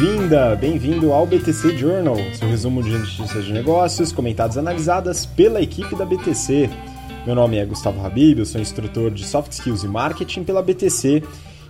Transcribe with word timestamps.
bem-vinda, 0.00 0.56
bem-vindo 0.56 1.12
ao 1.12 1.26
BTC 1.26 1.76
Journal, 1.76 2.16
seu 2.32 2.48
resumo 2.48 2.82
de 2.82 2.88
notícias 2.88 3.44
de 3.44 3.52
negócios 3.52 4.10
comentadas 4.10 4.56
e 4.56 4.58
analisadas 4.58 5.26
pela 5.26 5.60
equipe 5.60 5.94
da 5.94 6.06
BTC. 6.06 6.70
Meu 7.26 7.34
nome 7.34 7.58
é 7.58 7.66
Gustavo 7.66 8.02
Habib, 8.02 8.38
eu 8.38 8.46
sou 8.46 8.62
instrutor 8.62 9.10
de 9.10 9.26
Soft 9.26 9.52
Skills 9.52 9.84
e 9.84 9.88
Marketing 9.88 10.42
pela 10.42 10.62
BTC 10.62 11.22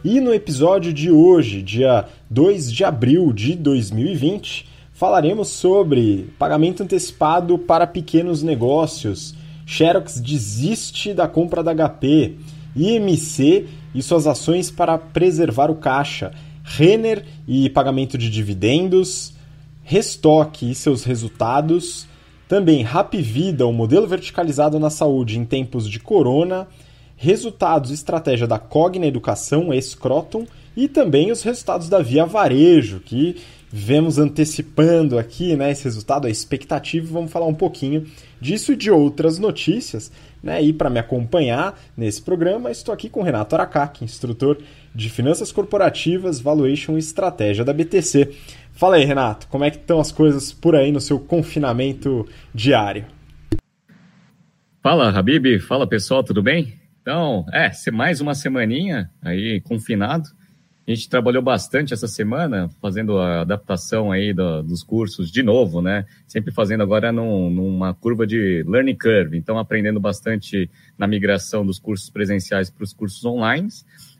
e 0.04 0.20
no 0.20 0.32
episódio 0.32 0.92
de 0.92 1.10
hoje, 1.10 1.60
dia 1.60 2.04
2 2.30 2.72
de 2.72 2.84
abril 2.84 3.32
de 3.32 3.56
2020, 3.56 4.68
falaremos 4.92 5.48
sobre 5.48 6.32
pagamento 6.38 6.84
antecipado 6.84 7.58
para 7.58 7.84
pequenos 7.84 8.44
negócios, 8.44 9.34
Xerox 9.66 10.20
desiste 10.20 11.12
da 11.12 11.26
compra 11.26 11.64
da 11.64 11.74
HP, 11.74 12.36
IMC 12.76 13.66
e 13.92 14.00
suas 14.00 14.28
ações 14.28 14.70
para 14.70 14.96
preservar 14.96 15.68
o 15.68 15.74
caixa, 15.74 16.30
Renner 16.72 17.24
e 17.48 17.68
pagamento 17.68 18.16
de 18.16 18.30
dividendos, 18.30 19.34
Restock 19.82 20.70
e 20.70 20.72
seus 20.72 21.02
resultados, 21.02 22.06
também 22.48 22.82
Rapvida, 22.82 23.66
o 23.66 23.72
modelo 23.72 24.06
verticalizado 24.06 24.78
na 24.78 24.88
saúde 24.88 25.36
em 25.36 25.44
tempos 25.44 25.88
de 25.90 25.98
corona, 25.98 26.68
resultados 27.16 27.90
e 27.90 27.94
estratégia 27.94 28.46
da 28.46 28.56
Cogna 28.58 29.04
Educação, 29.04 29.74
Escroton, 29.74 30.46
e 30.76 30.86
também 30.86 31.32
os 31.32 31.42
resultados 31.42 31.88
da 31.88 32.00
Via 32.00 32.24
Varejo, 32.24 33.00
que 33.00 33.36
vemos 33.72 34.18
antecipando 34.18 35.18
aqui 35.18 35.54
né, 35.56 35.70
esse 35.70 35.84
resultado, 35.84 36.26
a 36.26 36.30
expectativa, 36.30 37.06
vamos 37.12 37.30
falar 37.30 37.46
um 37.46 37.54
pouquinho 37.54 38.04
disso 38.40 38.72
e 38.72 38.76
de 38.76 38.90
outras 38.90 39.38
notícias. 39.38 40.10
Né? 40.42 40.62
E 40.62 40.72
para 40.72 40.90
me 40.90 40.98
acompanhar 40.98 41.78
nesse 41.96 42.20
programa, 42.20 42.70
estou 42.70 42.92
aqui 42.92 43.08
com 43.08 43.22
Renato 43.22 43.54
Aracaki, 43.54 44.04
instrutor 44.04 44.58
de 44.94 45.08
Finanças 45.08 45.52
Corporativas, 45.52 46.40
Valuation 46.40 46.96
e 46.96 46.98
Estratégia 46.98 47.64
da 47.64 47.72
BTC. 47.72 48.30
Fala 48.72 48.96
aí, 48.96 49.04
Renato, 49.04 49.46
como 49.48 49.64
é 49.64 49.70
que 49.70 49.76
estão 49.76 50.00
as 50.00 50.10
coisas 50.10 50.52
por 50.52 50.74
aí 50.74 50.90
no 50.90 51.00
seu 51.00 51.20
confinamento 51.20 52.26
diário? 52.54 53.04
Fala, 54.82 55.10
Habib. 55.10 55.60
Fala, 55.60 55.86
pessoal, 55.86 56.24
tudo 56.24 56.42
bem? 56.42 56.80
Então, 57.02 57.44
é, 57.52 57.70
mais 57.92 58.20
uma 58.20 58.34
semaninha 58.34 59.10
aí 59.22 59.60
confinado. 59.60 60.28
A 60.90 60.94
gente 60.94 61.08
trabalhou 61.08 61.40
bastante 61.40 61.94
essa 61.94 62.08
semana, 62.08 62.68
fazendo 62.82 63.16
a 63.16 63.42
adaptação 63.42 64.10
aí 64.10 64.34
do, 64.34 64.60
dos 64.60 64.82
cursos 64.82 65.30
de 65.30 65.40
novo, 65.40 65.80
né? 65.80 66.04
Sempre 66.26 66.52
fazendo 66.52 66.82
agora 66.82 67.12
num, 67.12 67.48
numa 67.48 67.94
curva 67.94 68.26
de 68.26 68.64
learning 68.66 68.96
curve. 68.96 69.38
Então, 69.38 69.56
aprendendo 69.56 70.00
bastante 70.00 70.68
na 70.98 71.06
migração 71.06 71.64
dos 71.64 71.78
cursos 71.78 72.10
presenciais 72.10 72.70
para 72.70 72.82
os 72.82 72.92
cursos 72.92 73.24
online. 73.24 73.68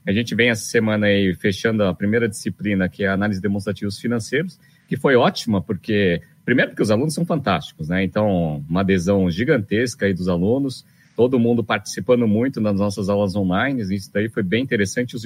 A 0.07 0.13
gente 0.13 0.33
vem 0.33 0.51
essa 0.51 0.63
semana 0.63 1.07
aí 1.07 1.35
fechando 1.35 1.83
a 1.83 1.93
primeira 1.93 2.29
disciplina, 2.29 2.89
que 2.89 3.03
é 3.03 3.09
a 3.09 3.15
análise 3.15 3.41
de 3.41 3.43
demonstrativos 3.43 3.99
financeiros, 3.99 4.57
que 4.87 4.97
foi 4.97 5.17
ótima, 5.17 5.61
porque, 5.61 6.23
primeiro, 6.45 6.71
porque 6.71 6.85
os 6.85 6.91
alunos 6.93 7.15
são 7.15 7.27
fantásticos, 7.27 7.89
né? 7.89 8.05
Então, 8.05 8.65
uma 8.71 8.83
adesão 8.83 9.29
gigantesca 9.29 10.07
aí 10.07 10.15
dos 10.15 10.29
alunos 10.29 10.85
todo 11.21 11.39
mundo 11.39 11.63
participando 11.63 12.27
muito 12.27 12.63
nas 12.63 12.77
nossas 12.77 13.11
aulas 13.11 13.37
online, 13.37 13.83
isso 13.95 14.11
daí 14.11 14.31
foi 14.31 14.43
bem 14.43 14.63
interessante, 14.63 15.15
os, 15.15 15.23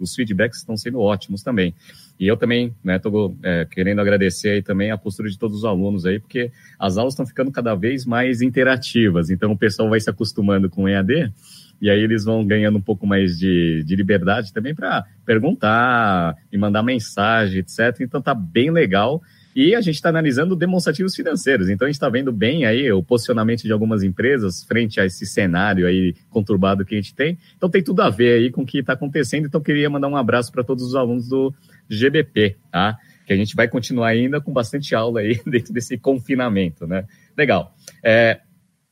os 0.00 0.14
feedbacks 0.14 0.60
estão 0.60 0.78
sendo 0.78 0.98
ótimos 0.98 1.42
também. 1.42 1.74
E 2.18 2.26
eu 2.26 2.38
também 2.38 2.74
estou 2.82 3.36
né, 3.42 3.60
é, 3.60 3.64
querendo 3.66 4.00
agradecer 4.00 4.48
aí 4.48 4.62
também 4.62 4.90
a 4.90 4.96
postura 4.96 5.28
de 5.28 5.38
todos 5.38 5.58
os 5.58 5.64
alunos 5.66 6.06
aí, 6.06 6.18
porque 6.18 6.50
as 6.78 6.96
aulas 6.96 7.12
estão 7.12 7.26
ficando 7.26 7.52
cada 7.52 7.74
vez 7.74 8.06
mais 8.06 8.40
interativas, 8.40 9.28
então 9.28 9.52
o 9.52 9.58
pessoal 9.58 9.90
vai 9.90 10.00
se 10.00 10.08
acostumando 10.08 10.70
com 10.70 10.84
o 10.84 10.88
EAD, 10.88 11.30
e 11.82 11.90
aí 11.90 12.00
eles 12.00 12.24
vão 12.24 12.42
ganhando 12.42 12.78
um 12.78 12.82
pouco 12.82 13.06
mais 13.06 13.38
de, 13.38 13.84
de 13.84 13.94
liberdade 13.94 14.54
também 14.54 14.74
para 14.74 15.04
perguntar 15.26 16.34
e 16.50 16.56
mandar 16.56 16.82
mensagem, 16.82 17.58
etc. 17.58 18.00
Então 18.00 18.22
tá 18.22 18.34
bem 18.34 18.70
legal. 18.70 19.22
E 19.56 19.74
a 19.74 19.80
gente 19.80 19.94
está 19.94 20.10
analisando 20.10 20.54
demonstrativos 20.54 21.14
financeiros. 21.14 21.70
Então 21.70 21.86
a 21.86 21.88
gente 21.88 21.96
está 21.96 22.10
vendo 22.10 22.30
bem 22.30 22.66
aí 22.66 22.92
o 22.92 23.02
posicionamento 23.02 23.62
de 23.62 23.72
algumas 23.72 24.02
empresas 24.02 24.62
frente 24.62 25.00
a 25.00 25.06
esse 25.06 25.24
cenário 25.24 25.86
aí 25.86 26.14
conturbado 26.28 26.84
que 26.84 26.94
a 26.94 27.00
gente 27.00 27.14
tem. 27.14 27.38
Então 27.56 27.70
tem 27.70 27.82
tudo 27.82 28.02
a 28.02 28.10
ver 28.10 28.34
aí 28.34 28.50
com 28.50 28.60
o 28.60 28.66
que 28.66 28.80
está 28.80 28.92
acontecendo. 28.92 29.46
Então 29.46 29.58
queria 29.62 29.88
mandar 29.88 30.08
um 30.08 30.16
abraço 30.16 30.52
para 30.52 30.62
todos 30.62 30.84
os 30.84 30.94
alunos 30.94 31.26
do 31.26 31.54
GBP, 31.88 32.56
tá? 32.70 32.98
Que 33.26 33.32
a 33.32 33.36
gente 33.36 33.56
vai 33.56 33.66
continuar 33.66 34.08
ainda 34.08 34.42
com 34.42 34.52
bastante 34.52 34.94
aula 34.94 35.20
aí 35.20 35.40
dentro 35.48 35.72
desse 35.72 35.96
confinamento, 35.96 36.86
né? 36.86 37.06
Legal. 37.34 37.74
É, 38.04 38.40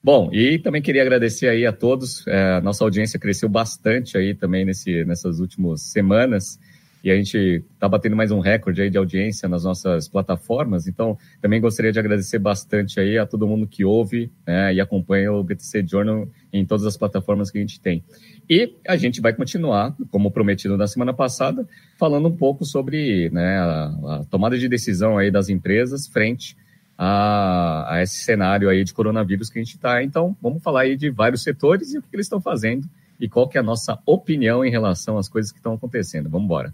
Bom, 0.03 0.29
e 0.35 0.59
também 0.59 0.83
queria 0.83 1.01
agradecer 1.01 1.49
aí 1.49 1.65
a 1.65 1.73
todos. 1.73 2.27
É, 2.27 2.61
nossa 2.61 2.85
audiência 2.85 3.19
cresceu 3.19 3.49
bastante 3.49 4.19
aí 4.19 4.35
também 4.35 4.63
nesse, 4.63 5.03
nessas 5.05 5.41
últimas 5.41 5.81
semanas 5.93 6.59
e 7.05 7.11
a 7.11 7.17
gente 7.17 7.63
está 7.75 7.87
batendo 7.87 8.17
mais 8.17 8.31
um 8.31 8.41
recorde 8.41 8.81
aí 8.81 8.89
de 8.89 8.97
audiência 8.97 9.47
nas 9.47 9.63
nossas 9.63 10.09
plataformas. 10.09 10.89
Então, 10.89 11.19
também 11.39 11.61
gostaria 11.61 11.93
de 11.93 11.99
agradecer 11.99 12.39
bastante 12.39 12.99
aí 12.99 13.19
a 13.19 13.27
todo 13.27 13.47
mundo 13.47 13.67
que 13.67 13.85
ouve 13.85 14.33
né, 14.47 14.73
e 14.73 14.81
acompanha 14.81 15.31
o 15.31 15.45
BTC 15.45 15.87
Journal 15.87 16.27
em 16.51 16.65
todas 16.65 16.87
as 16.87 16.97
plataformas 16.97 17.51
que 17.51 17.59
a 17.59 17.61
gente 17.61 17.79
tem. 17.79 18.03
E 18.49 18.75
a 18.89 18.97
gente 18.97 19.21
vai 19.21 19.35
continuar, 19.35 19.95
como 20.11 20.31
prometido 20.31 20.79
na 20.79 20.87
semana 20.87 21.13
passada, 21.13 21.69
falando 21.99 22.29
um 22.29 22.35
pouco 22.35 22.65
sobre 22.65 23.29
né, 23.29 23.59
a, 23.59 23.85
a 23.85 24.25
tomada 24.31 24.57
de 24.57 24.67
decisão 24.67 25.19
aí 25.19 25.31
das 25.31 25.51
empresas 25.51 26.09
frente 26.09 26.57
a, 26.97 27.97
a, 27.97 28.03
esse 28.03 28.21
cenário 28.21 28.71
aí 28.71 28.83
de 28.83 28.95
coronavírus 28.95 29.51
que 29.51 29.59
a 29.59 29.63
gente 29.63 29.77
está. 29.77 30.03
Então, 30.03 30.35
vamos 30.41 30.63
falar 30.63 30.83
aí 30.83 30.97
de 30.97 31.11
vários 31.11 31.43
setores 31.43 31.93
e 31.93 31.99
o 31.99 32.03
que 32.03 32.09
eles 32.15 32.25
estão 32.25 32.41
fazendo 32.41 32.89
e 33.21 33.29
qual 33.29 33.47
que 33.47 33.59
é 33.59 33.61
a 33.61 33.65
nossa 33.65 33.99
opinião 34.07 34.65
em 34.65 34.71
relação 34.71 35.19
às 35.19 35.29
coisas 35.29 35.53
que 35.53 35.59
estão 35.59 35.75
acontecendo. 35.75 36.31
Vamos 36.31 36.47
embora. 36.47 36.73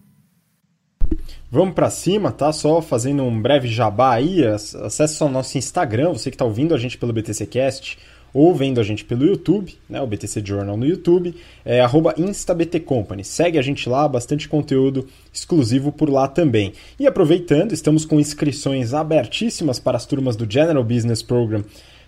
Vamos 1.51 1.75
para 1.75 1.91
cima, 1.91 2.31
tá? 2.31 2.53
Só 2.53 2.81
fazendo 2.81 3.23
um 3.23 3.41
breve 3.41 3.69
jabá 3.69 4.15
aí, 4.15 4.45
acesse 4.45 5.23
o 5.23 5.29
nosso 5.29 5.59
Instagram, 5.59 6.13
você 6.13 6.31
que 6.31 6.37
está 6.37 6.45
ouvindo 6.45 6.75
a 6.75 6.79
gente 6.79 6.97
pelo 6.97 7.13
BTCcast 7.13 7.99
ou 8.33 8.55
vendo 8.55 8.81
a 8.81 8.85
gente 8.85 9.05
pelo 9.05 9.25
YouTube, 9.25 9.77
né, 9.89 10.01
o 10.01 10.07
BTC 10.07 10.43
Journal 10.45 10.77
no 10.77 10.87
YouTube, 10.87 11.35
é 11.65 11.81
instabtcompany. 12.17 13.25
Segue 13.25 13.59
a 13.59 13.63
gente 13.63 13.89
lá, 13.89 14.07
bastante 14.07 14.49
conteúdo 14.49 15.07
exclusivo 15.33 15.91
por 15.91 16.09
lá 16.09 16.29
também. 16.29 16.73
E 16.99 17.07
aproveitando, 17.07 17.73
estamos 17.73 18.05
com 18.05 18.21
inscrições 18.21 18.95
abertíssimas 18.95 19.79
para 19.79 19.97
as 19.97 20.07
turmas 20.07 20.37
do 20.37 20.51
General 20.51 20.85
Business 20.85 21.23
Program 21.23 21.65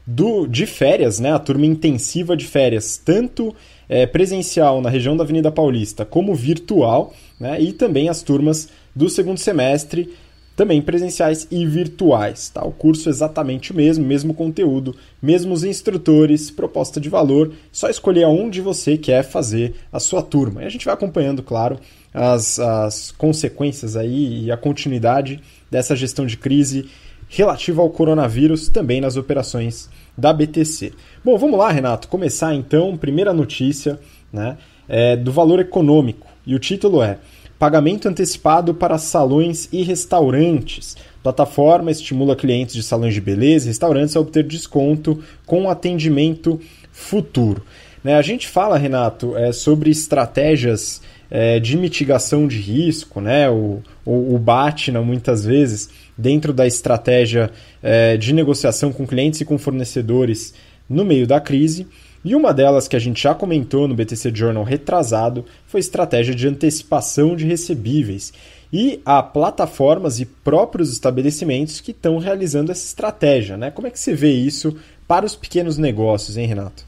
do, 0.06 0.46
de 0.46 0.66
férias, 0.66 1.20
né, 1.20 1.32
a 1.32 1.38
turma 1.38 1.66
intensiva 1.66 2.36
de 2.36 2.44
férias, 2.44 2.96
tanto 2.96 3.54
é, 3.88 4.04
presencial 4.04 4.80
na 4.80 4.90
região 4.90 5.16
da 5.16 5.22
Avenida 5.22 5.50
Paulista 5.50 6.04
como 6.04 6.34
virtual, 6.34 7.14
né, 7.38 7.60
e 7.60 7.72
também 7.72 8.08
as 8.08 8.22
turmas 8.22 8.68
do 8.94 9.08
segundo 9.08 9.38
semestre, 9.38 10.12
também 10.54 10.82
presenciais 10.82 11.46
e 11.50 11.66
virtuais. 11.66 12.50
Tá? 12.50 12.64
O 12.64 12.72
curso 12.72 13.08
é 13.08 13.10
exatamente 13.10 13.72
o 13.72 13.74
mesmo, 13.74 14.04
mesmo 14.04 14.34
conteúdo, 14.34 14.94
mesmos 15.20 15.64
instrutores, 15.64 16.50
proposta 16.50 17.00
de 17.00 17.08
valor, 17.08 17.52
só 17.70 17.88
escolher 17.88 18.24
aonde 18.24 18.60
você 18.60 18.96
quer 18.96 19.22
fazer 19.22 19.74
a 19.92 19.98
sua 19.98 20.22
turma. 20.22 20.62
E 20.62 20.66
a 20.66 20.68
gente 20.68 20.84
vai 20.84 20.94
acompanhando, 20.94 21.42
claro, 21.42 21.78
as, 22.12 22.58
as 22.58 23.10
consequências 23.10 23.96
aí 23.96 24.44
e 24.44 24.52
a 24.52 24.56
continuidade 24.56 25.40
dessa 25.70 25.96
gestão 25.96 26.26
de 26.26 26.36
crise 26.36 26.88
relativa 27.28 27.80
ao 27.80 27.88
coronavírus 27.88 28.68
também 28.68 29.00
nas 29.00 29.16
operações 29.16 29.88
da 30.16 30.32
BTC. 30.34 30.92
Bom, 31.24 31.38
vamos 31.38 31.58
lá, 31.58 31.70
Renato, 31.70 32.08
começar 32.08 32.54
então, 32.54 32.94
primeira 32.96 33.32
notícia 33.32 33.98
né, 34.30 34.58
é 34.86 35.16
do 35.16 35.32
valor 35.32 35.58
econômico. 35.58 36.26
E 36.46 36.54
o 36.54 36.58
título 36.58 37.02
é 37.02 37.18
Pagamento 37.62 38.08
antecipado 38.08 38.74
para 38.74 38.98
salões 38.98 39.68
e 39.70 39.84
restaurantes. 39.84 40.96
Plataforma 41.22 41.92
estimula 41.92 42.34
clientes 42.34 42.74
de 42.74 42.82
salões 42.82 43.14
de 43.14 43.20
beleza 43.20 43.66
e 43.66 43.68
restaurantes 43.68 44.16
a 44.16 44.20
obter 44.20 44.42
desconto 44.42 45.22
com 45.46 45.70
atendimento 45.70 46.60
futuro. 46.90 47.62
Né, 48.02 48.16
a 48.16 48.20
gente 48.20 48.48
fala, 48.48 48.76
Renato, 48.76 49.36
é, 49.36 49.52
sobre 49.52 49.90
estratégias 49.90 51.02
é, 51.30 51.60
de 51.60 51.76
mitigação 51.76 52.48
de 52.48 52.56
risco, 52.56 53.20
né, 53.20 53.48
o, 53.48 53.80
o, 54.04 54.34
o 54.34 54.38
BATNA 54.40 55.00
muitas 55.00 55.44
vezes, 55.44 55.88
dentro 56.18 56.52
da 56.52 56.66
estratégia 56.66 57.48
é, 57.80 58.16
de 58.16 58.32
negociação 58.32 58.92
com 58.92 59.06
clientes 59.06 59.40
e 59.40 59.44
com 59.44 59.56
fornecedores 59.56 60.52
no 60.90 61.04
meio 61.04 61.28
da 61.28 61.40
crise. 61.40 61.86
E 62.24 62.36
uma 62.36 62.54
delas 62.54 62.86
que 62.86 62.94
a 62.94 63.00
gente 63.00 63.20
já 63.20 63.34
comentou 63.34 63.88
no 63.88 63.94
BTC 63.94 64.32
Journal 64.34 64.62
retrasado 64.62 65.44
foi 65.66 65.80
estratégia 65.80 66.34
de 66.34 66.46
antecipação 66.46 67.34
de 67.34 67.44
recebíveis. 67.44 68.32
E 68.72 69.00
há 69.04 69.22
plataformas 69.22 70.20
e 70.20 70.24
próprios 70.24 70.92
estabelecimentos 70.92 71.80
que 71.80 71.90
estão 71.90 72.18
realizando 72.18 72.70
essa 72.70 72.86
estratégia. 72.86 73.56
Né? 73.56 73.70
Como 73.70 73.86
é 73.86 73.90
que 73.90 73.98
você 73.98 74.14
vê 74.14 74.32
isso 74.32 74.76
para 75.06 75.26
os 75.26 75.34
pequenos 75.34 75.76
negócios, 75.76 76.36
hein, 76.36 76.46
Renato? 76.46 76.84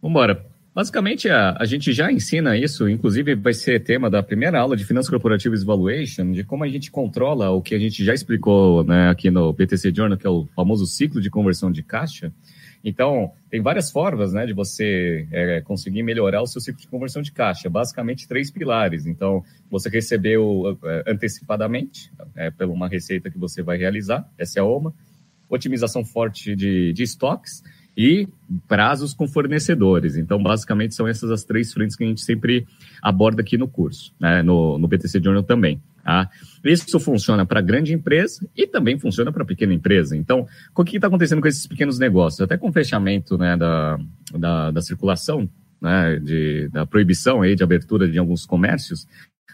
Vamos 0.00 0.12
embora. 0.12 0.46
Basicamente, 0.78 1.28
a, 1.28 1.56
a 1.58 1.64
gente 1.64 1.92
já 1.92 2.12
ensina 2.12 2.56
isso, 2.56 2.88
inclusive 2.88 3.34
vai 3.34 3.52
ser 3.52 3.82
tema 3.82 4.08
da 4.08 4.22
primeira 4.22 4.60
aula 4.60 4.76
de 4.76 4.84
Finanças 4.84 5.10
Corporativas 5.10 5.62
Evaluation, 5.62 6.30
de 6.30 6.44
como 6.44 6.62
a 6.62 6.68
gente 6.68 6.88
controla 6.88 7.50
o 7.50 7.60
que 7.60 7.74
a 7.74 7.78
gente 7.80 8.04
já 8.04 8.14
explicou 8.14 8.84
né, 8.84 9.10
aqui 9.10 9.28
no 9.28 9.52
BTC 9.52 9.92
Journal, 9.92 10.16
que 10.16 10.24
é 10.24 10.30
o 10.30 10.46
famoso 10.54 10.86
ciclo 10.86 11.20
de 11.20 11.30
conversão 11.30 11.72
de 11.72 11.82
caixa. 11.82 12.32
Então, 12.88 13.32
tem 13.50 13.60
várias 13.60 13.90
formas 13.90 14.32
né, 14.32 14.46
de 14.46 14.54
você 14.54 15.28
é, 15.30 15.60
conseguir 15.60 16.02
melhorar 16.02 16.40
o 16.40 16.46
seu 16.46 16.60
ciclo 16.60 16.80
de 16.80 16.88
conversão 16.88 17.20
de 17.20 17.30
caixa. 17.30 17.68
Basicamente, 17.68 18.26
três 18.26 18.50
pilares. 18.50 19.06
Então, 19.06 19.44
você 19.70 19.90
recebeu 19.90 20.78
é, 20.82 21.04
antecipadamente, 21.06 22.10
é, 22.34 22.50
por 22.50 22.66
uma 22.68 22.88
receita 22.88 23.30
que 23.30 23.38
você 23.38 23.62
vai 23.62 23.76
realizar, 23.76 24.26
essa 24.38 24.58
é 24.58 24.62
a 24.62 24.64
OMA. 24.64 24.94
Otimização 25.50 26.04
forte 26.04 26.56
de, 26.56 26.92
de 26.92 27.02
estoques 27.02 27.62
e 27.96 28.26
prazos 28.66 29.12
com 29.12 29.26
fornecedores. 29.26 30.16
Então, 30.16 30.42
basicamente, 30.42 30.94
são 30.94 31.06
essas 31.06 31.30
as 31.30 31.44
três 31.44 31.72
frentes 31.72 31.96
que 31.96 32.04
a 32.04 32.06
gente 32.06 32.22
sempre 32.22 32.66
aborda 33.02 33.42
aqui 33.42 33.58
no 33.58 33.68
curso, 33.68 34.14
né? 34.18 34.42
no, 34.42 34.78
no 34.78 34.88
BTC 34.88 35.20
Journal 35.22 35.42
também. 35.42 35.80
Tá? 36.02 36.30
Isso 36.64 36.98
funciona 36.98 37.44
para 37.44 37.60
grande 37.60 37.92
empresa 37.92 38.48
e 38.56 38.66
também 38.66 38.98
funciona 38.98 39.30
para 39.32 39.44
pequena 39.44 39.74
empresa. 39.74 40.16
Então, 40.16 40.46
o 40.74 40.84
que 40.84 40.96
está 40.96 41.06
acontecendo 41.06 41.42
com 41.42 41.48
esses 41.48 41.66
pequenos 41.66 41.98
negócios? 41.98 42.40
Até 42.40 42.56
com 42.56 42.68
o 42.68 42.72
fechamento 42.72 43.36
né, 43.36 43.56
da, 43.56 43.98
da, 44.32 44.70
da 44.70 44.80
circulação, 44.80 45.48
né, 45.80 46.18
de, 46.18 46.68
da 46.68 46.86
proibição 46.86 47.42
aí 47.42 47.54
de 47.54 47.62
abertura 47.62 48.08
de 48.08 48.18
alguns 48.18 48.46
comércios, 48.46 49.06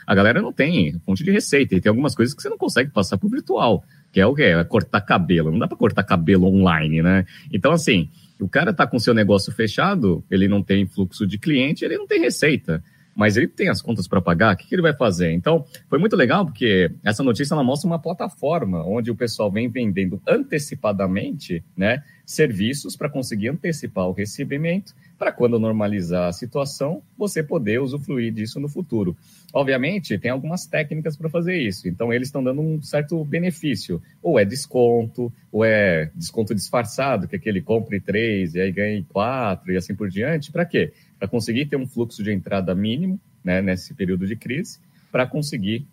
a 0.06 0.14
galera 0.14 0.40
não 0.40 0.52
tem 0.52 0.98
fonte 1.00 1.24
de 1.24 1.30
receita 1.30 1.74
e 1.74 1.80
tem 1.80 1.90
algumas 1.90 2.14
coisas 2.14 2.34
que 2.34 2.42
você 2.42 2.48
não 2.48 2.58
consegue 2.58 2.90
passar 2.90 3.16
para 3.16 3.26
o 3.26 3.30
virtual, 3.30 3.82
que 4.12 4.20
é 4.20 4.26
o 4.26 4.34
quê? 4.34 4.44
É 4.44 4.64
cortar 4.64 5.00
cabelo. 5.00 5.50
Não 5.50 5.58
dá 5.58 5.66
para 5.66 5.76
cortar 5.76 6.04
cabelo 6.04 6.46
online, 6.46 7.02
né? 7.02 7.26
Então, 7.50 7.72
assim, 7.72 8.10
o 8.38 8.48
cara 8.48 8.70
está 8.70 8.86
com 8.86 8.98
seu 8.98 9.14
negócio 9.14 9.52
fechado, 9.52 10.24
ele 10.30 10.46
não 10.46 10.62
tem 10.62 10.86
fluxo 10.86 11.26
de 11.26 11.38
cliente, 11.38 11.84
ele 11.84 11.96
não 11.96 12.06
tem 12.06 12.20
receita, 12.20 12.82
mas 13.14 13.36
ele 13.36 13.48
tem 13.48 13.68
as 13.68 13.80
contas 13.80 14.08
para 14.08 14.20
pagar, 14.20 14.54
o 14.54 14.56
que, 14.56 14.66
que, 14.66 14.74
ele 14.74 14.82
vai 14.82 14.94
fazer? 14.94 15.32
Então, 15.32 15.64
foi 15.88 15.98
muito 15.98 16.16
legal 16.16 16.44
porque 16.44 16.90
essa 17.04 17.22
notícia 17.22 17.54
ela 17.54 17.62
mostra 17.62 17.86
uma 17.86 17.98
plataforma 17.98 18.84
onde 18.84 19.10
o 19.10 19.14
pessoal 19.14 19.50
vem 19.50 19.68
vendendo 19.68 20.20
antecipadamente 20.26 21.64
né, 21.76 22.02
serviços 22.24 22.96
para 22.96 23.08
conseguir 23.08 23.48
antecipar 23.48 24.08
o 24.08 24.12
recebimento 24.12 24.94
para 25.18 25.30
quando 25.30 25.58
normalizar 25.58 26.28
a 26.28 26.32
situação, 26.32 27.02
você 27.16 27.42
poder 27.42 27.80
usufruir 27.80 28.32
disso 28.32 28.58
no 28.58 28.68
futuro. 28.68 29.16
Obviamente, 29.52 30.18
tem 30.18 30.30
algumas 30.30 30.66
técnicas 30.66 31.16
para 31.16 31.28
fazer 31.28 31.56
isso, 31.56 31.88
então 31.88 32.12
eles 32.12 32.28
estão 32.28 32.42
dando 32.42 32.60
um 32.60 32.82
certo 32.82 33.24
benefício. 33.24 34.02
Ou 34.22 34.38
é 34.38 34.44
desconto, 34.44 35.32
ou 35.52 35.64
é 35.64 36.10
desconto 36.14 36.54
disfarçado, 36.54 37.28
que 37.28 37.36
é 37.36 37.60
compre 37.60 38.00
três 38.00 38.54
e 38.54 38.60
aí 38.60 38.72
ganhe 38.72 39.04
quatro 39.04 39.72
e 39.72 39.76
assim 39.76 39.94
por 39.94 40.10
diante. 40.10 40.50
Para 40.50 40.64
quê? 40.64 40.92
Para 41.18 41.28
conseguir 41.28 41.66
ter 41.66 41.76
um 41.76 41.86
fluxo 41.86 42.22
de 42.22 42.32
entrada 42.32 42.74
mínimo 42.74 43.20
né, 43.44 43.62
nesse 43.62 43.94
período 43.94 44.26
de 44.26 44.34
crise, 44.34 44.78
para 45.12 45.26
conseguir 45.26 45.86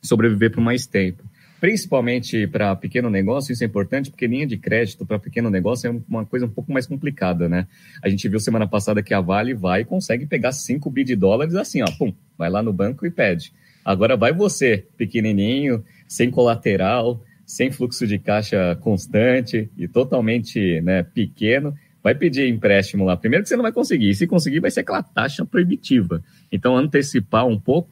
sobreviver 0.00 0.50
por 0.50 0.60
mais 0.60 0.86
tempo 0.86 1.22
principalmente 1.62 2.44
para 2.48 2.74
pequeno 2.74 3.08
negócio, 3.08 3.52
isso 3.52 3.62
é 3.62 3.66
importante, 3.68 4.10
porque 4.10 4.26
linha 4.26 4.44
de 4.44 4.56
crédito 4.56 5.06
para 5.06 5.16
pequeno 5.16 5.48
negócio 5.48 5.88
é 5.88 5.96
uma 6.08 6.26
coisa 6.26 6.44
um 6.44 6.48
pouco 6.48 6.72
mais 6.72 6.88
complicada, 6.88 7.48
né? 7.48 7.68
A 8.02 8.08
gente 8.08 8.28
viu 8.28 8.40
semana 8.40 8.66
passada 8.66 9.00
que 9.00 9.14
a 9.14 9.20
Vale 9.20 9.54
vai 9.54 9.82
e 9.82 9.84
consegue 9.84 10.26
pegar 10.26 10.50
5 10.50 10.90
bi 10.90 11.04
de 11.04 11.14
dólares 11.14 11.54
assim, 11.54 11.80
ó, 11.80 11.86
pum, 11.96 12.12
vai 12.36 12.50
lá 12.50 12.64
no 12.64 12.72
banco 12.72 13.06
e 13.06 13.12
pede. 13.12 13.52
Agora 13.84 14.16
vai 14.16 14.32
você, 14.32 14.84
pequenininho, 14.96 15.84
sem 16.08 16.32
colateral, 16.32 17.22
sem 17.46 17.70
fluxo 17.70 18.08
de 18.08 18.18
caixa 18.18 18.76
constante 18.80 19.70
e 19.78 19.86
totalmente 19.86 20.80
né, 20.80 21.04
pequeno, 21.04 21.72
vai 22.02 22.16
pedir 22.16 22.48
empréstimo 22.48 23.04
lá. 23.04 23.16
Primeiro 23.16 23.44
que 23.44 23.48
você 23.48 23.54
não 23.54 23.62
vai 23.62 23.70
conseguir, 23.70 24.10
e 24.10 24.14
se 24.16 24.26
conseguir 24.26 24.58
vai 24.58 24.72
ser 24.72 24.80
aquela 24.80 25.04
taxa 25.04 25.46
proibitiva. 25.46 26.24
Então, 26.50 26.76
antecipar 26.76 27.46
um 27.46 27.60
pouco 27.60 27.88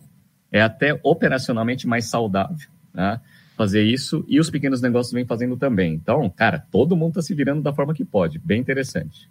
é 0.50 0.60
até 0.60 0.98
operacionalmente 1.04 1.86
mais 1.86 2.06
saudável, 2.06 2.68
né? 2.92 3.20
Fazer 3.60 3.82
isso 3.82 4.24
e 4.26 4.40
os 4.40 4.48
pequenos 4.48 4.80
negócios 4.80 5.12
vêm 5.12 5.26
fazendo 5.26 5.54
também. 5.54 5.92
Então, 5.92 6.30
cara, 6.30 6.64
todo 6.70 6.96
mundo 6.96 7.10
está 7.10 7.20
se 7.20 7.34
virando 7.34 7.60
da 7.60 7.74
forma 7.74 7.92
que 7.92 8.06
pode. 8.06 8.38
Bem 8.38 8.58
interessante. 8.58 9.28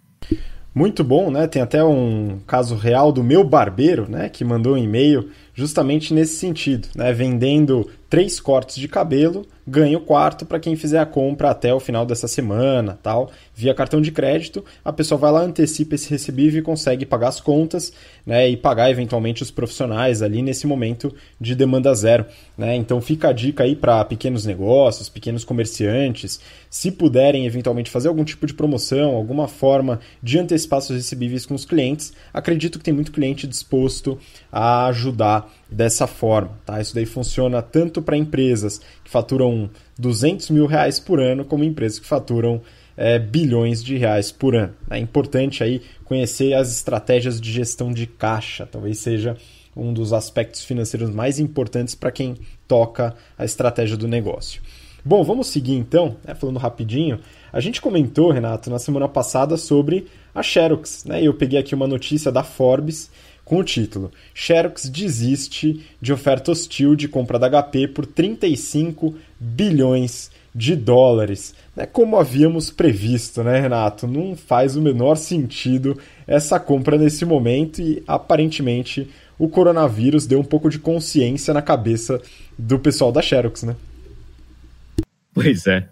Muito 0.72 1.02
bom, 1.02 1.32
né? 1.32 1.48
Tem 1.48 1.60
até 1.60 1.82
um 1.82 2.38
caso 2.46 2.76
real 2.76 3.10
do 3.10 3.24
meu 3.24 3.42
barbeiro, 3.42 4.08
né? 4.08 4.28
Que 4.28 4.44
mandou 4.44 4.74
um 4.74 4.78
e-mail 4.78 5.30
justamente 5.52 6.14
nesse 6.14 6.36
sentido, 6.36 6.86
né? 6.94 7.12
Vendendo 7.12 7.90
três 8.08 8.38
cortes 8.38 8.76
de 8.76 8.86
cabelo, 8.86 9.44
ganha 9.70 9.96
o 9.96 10.00
quarto 10.00 10.44
para 10.44 10.58
quem 10.58 10.74
fizer 10.74 10.98
a 10.98 11.06
compra 11.06 11.50
até 11.50 11.72
o 11.72 11.78
final 11.78 12.04
dessa 12.04 12.26
semana, 12.26 12.98
tal, 13.00 13.30
via 13.54 13.72
cartão 13.72 14.00
de 14.00 14.10
crédito. 14.10 14.64
A 14.84 14.92
pessoa 14.92 15.16
vai 15.16 15.30
lá, 15.30 15.42
antecipa 15.42 15.94
esse 15.94 16.10
recebível 16.10 16.58
e 16.58 16.62
consegue 16.62 17.06
pagar 17.06 17.28
as 17.28 17.40
contas, 17.40 17.92
né? 18.26 18.48
E 18.48 18.56
pagar 18.56 18.90
eventualmente 18.90 19.44
os 19.44 19.50
profissionais 19.50 20.22
ali 20.22 20.42
nesse 20.42 20.66
momento 20.66 21.14
de 21.40 21.54
demanda 21.54 21.94
zero, 21.94 22.26
né? 22.58 22.74
Então 22.74 23.00
fica 23.00 23.28
a 23.28 23.32
dica 23.32 23.62
aí 23.62 23.76
para 23.76 24.04
pequenos 24.04 24.44
negócios, 24.44 25.08
pequenos 25.08 25.44
comerciantes, 25.44 26.40
se 26.68 26.90
puderem 26.90 27.46
eventualmente 27.46 27.90
fazer 27.90 28.08
algum 28.08 28.24
tipo 28.24 28.46
de 28.46 28.54
promoção, 28.54 29.14
alguma 29.14 29.46
forma 29.46 30.00
de 30.22 30.38
antecipar 30.38 30.80
seus 30.80 30.98
recebíveis 30.98 31.46
com 31.46 31.54
os 31.54 31.64
clientes, 31.64 32.12
acredito 32.32 32.78
que 32.78 32.84
tem 32.84 32.94
muito 32.94 33.12
cliente 33.12 33.46
disposto 33.46 34.18
a 34.50 34.86
ajudar 34.86 35.52
dessa 35.70 36.06
forma. 36.06 36.58
Tá? 36.64 36.80
Isso 36.80 36.94
daí 36.94 37.06
funciona 37.06 37.62
tanto 37.62 38.00
para 38.00 38.16
empresas 38.16 38.80
que 39.04 39.10
faturam 39.10 39.59
200 39.98 40.50
mil 40.50 40.66
reais 40.66 41.00
por 41.00 41.20
ano, 41.20 41.44
como 41.44 41.64
empresas 41.64 41.98
que 41.98 42.06
faturam 42.06 42.62
é, 42.96 43.18
bilhões 43.18 43.82
de 43.82 43.96
reais 43.96 44.30
por 44.30 44.54
ano. 44.54 44.74
É 44.88 44.98
importante 44.98 45.64
aí 45.64 45.82
conhecer 46.04 46.54
as 46.54 46.70
estratégias 46.70 47.40
de 47.40 47.50
gestão 47.50 47.92
de 47.92 48.06
caixa, 48.06 48.66
talvez 48.66 48.98
seja 48.98 49.36
um 49.76 49.92
dos 49.92 50.12
aspectos 50.12 50.64
financeiros 50.64 51.10
mais 51.10 51.38
importantes 51.38 51.94
para 51.94 52.10
quem 52.10 52.36
toca 52.68 53.14
a 53.38 53.44
estratégia 53.44 53.96
do 53.96 54.08
negócio. 54.08 54.60
Bom, 55.04 55.24
vamos 55.24 55.46
seguir 55.46 55.74
então, 55.74 56.16
né, 56.24 56.34
falando 56.34 56.58
rapidinho. 56.58 57.20
A 57.52 57.60
gente 57.60 57.80
comentou, 57.80 58.30
Renato, 58.30 58.68
na 58.68 58.78
semana 58.78 59.08
passada 59.08 59.56
sobre 59.56 60.06
a 60.34 60.42
Xerox, 60.42 61.04
né? 61.04 61.22
Eu 61.22 61.34
peguei 61.34 61.58
aqui 61.58 61.74
uma 61.74 61.86
notícia 61.86 62.30
da 62.30 62.42
Forbes 62.42 63.10
com 63.50 63.58
o 63.58 63.64
título: 63.64 64.12
Xerox 64.32 64.88
desiste 64.88 65.84
de 66.00 66.12
oferta 66.12 66.52
hostil 66.52 66.94
de 66.94 67.08
compra 67.08 67.36
da 67.36 67.50
HP 67.50 67.88
por 67.88 68.06
35 68.06 69.12
bilhões 69.40 70.30
de 70.54 70.76
dólares. 70.76 71.52
Né? 71.74 71.84
Como 71.84 72.16
havíamos 72.16 72.70
previsto, 72.70 73.42
né, 73.42 73.58
Renato? 73.58 74.06
Não 74.06 74.36
faz 74.36 74.76
o 74.76 74.80
menor 74.80 75.16
sentido 75.16 75.98
essa 76.28 76.60
compra 76.60 76.96
nesse 76.96 77.24
momento 77.24 77.82
e 77.82 78.04
aparentemente 78.06 79.10
o 79.36 79.48
coronavírus 79.48 80.26
deu 80.26 80.38
um 80.38 80.44
pouco 80.44 80.70
de 80.70 80.78
consciência 80.78 81.52
na 81.52 81.60
cabeça 81.60 82.22
do 82.56 82.78
pessoal 82.78 83.10
da 83.10 83.20
Xerox, 83.20 83.64
né? 83.64 83.74
Pois 85.34 85.66
é. 85.66 85.88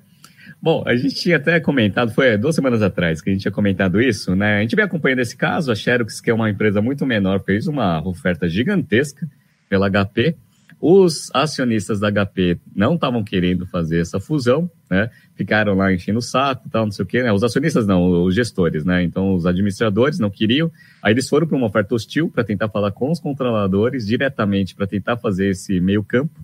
Bom, 0.61 0.83
a 0.85 0.97
gente 0.97 1.15
tinha 1.15 1.37
até 1.37 1.61
comentado, 1.61 2.13
foi 2.13 2.37
duas 2.37 2.55
semanas 2.55 2.83
atrás 2.83 3.21
que 3.21 3.31
a 3.31 3.33
gente 3.33 3.43
tinha 3.43 3.53
comentado 3.53 4.01
isso, 4.01 4.35
né? 4.35 4.59
A 4.59 4.63
gente 4.63 4.75
vem 4.75 4.85
acompanhando 4.85 5.21
esse 5.21 5.37
caso, 5.37 5.71
a 5.71 5.75
Xerox, 5.75 6.21
que 6.21 6.31
é 6.31 6.35
uma 6.35 6.51
empresa 6.51 6.83
muito 6.83 7.07
menor, 7.07 7.41
fez 7.45 7.69
uma 7.69 8.05
oferta 8.07 8.49
gigantesca 8.49 9.29
pela 9.69 9.89
HP. 9.89 10.35
Os 10.81 11.31
acionistas 11.33 12.01
da 12.01 12.11
HP 12.11 12.59
não 12.75 12.95
estavam 12.95 13.23
querendo 13.23 13.67
fazer 13.67 14.01
essa 14.01 14.19
fusão, 14.19 14.69
né? 14.91 15.11
Ficaram 15.35 15.75
lá 15.75 15.93
enchendo 15.93 16.19
o 16.19 16.23
saco, 16.23 16.69
tal, 16.69 16.85
não 16.85 16.93
sei 16.93 17.05
o 17.05 17.09
quê, 17.09 17.23
né? 17.23 17.33
Os 17.33 17.45
acionistas 17.45 17.87
não, 17.87 18.25
os 18.25 18.35
gestores, 18.35 18.85
né? 18.85 19.03
Então, 19.03 19.35
os 19.35 19.47
administradores 19.47 20.19
não 20.19 20.31
queriam. 20.31 20.71
Aí 21.03 21.13
eles 21.13 21.29
foram 21.29 21.47
para 21.47 21.57
uma 21.57 21.67
oferta 21.67 21.95
hostil 21.95 22.31
para 22.31 22.45
tentar 22.45 22.69
falar 22.69 22.91
com 22.91 23.11
os 23.11 23.21
controladores 23.21 24.07
diretamente 24.07 24.75
para 24.75 24.87
tentar 24.87 25.17
fazer 25.17 25.51
esse 25.51 25.81
meio 25.81 26.03
campo. 26.03 26.41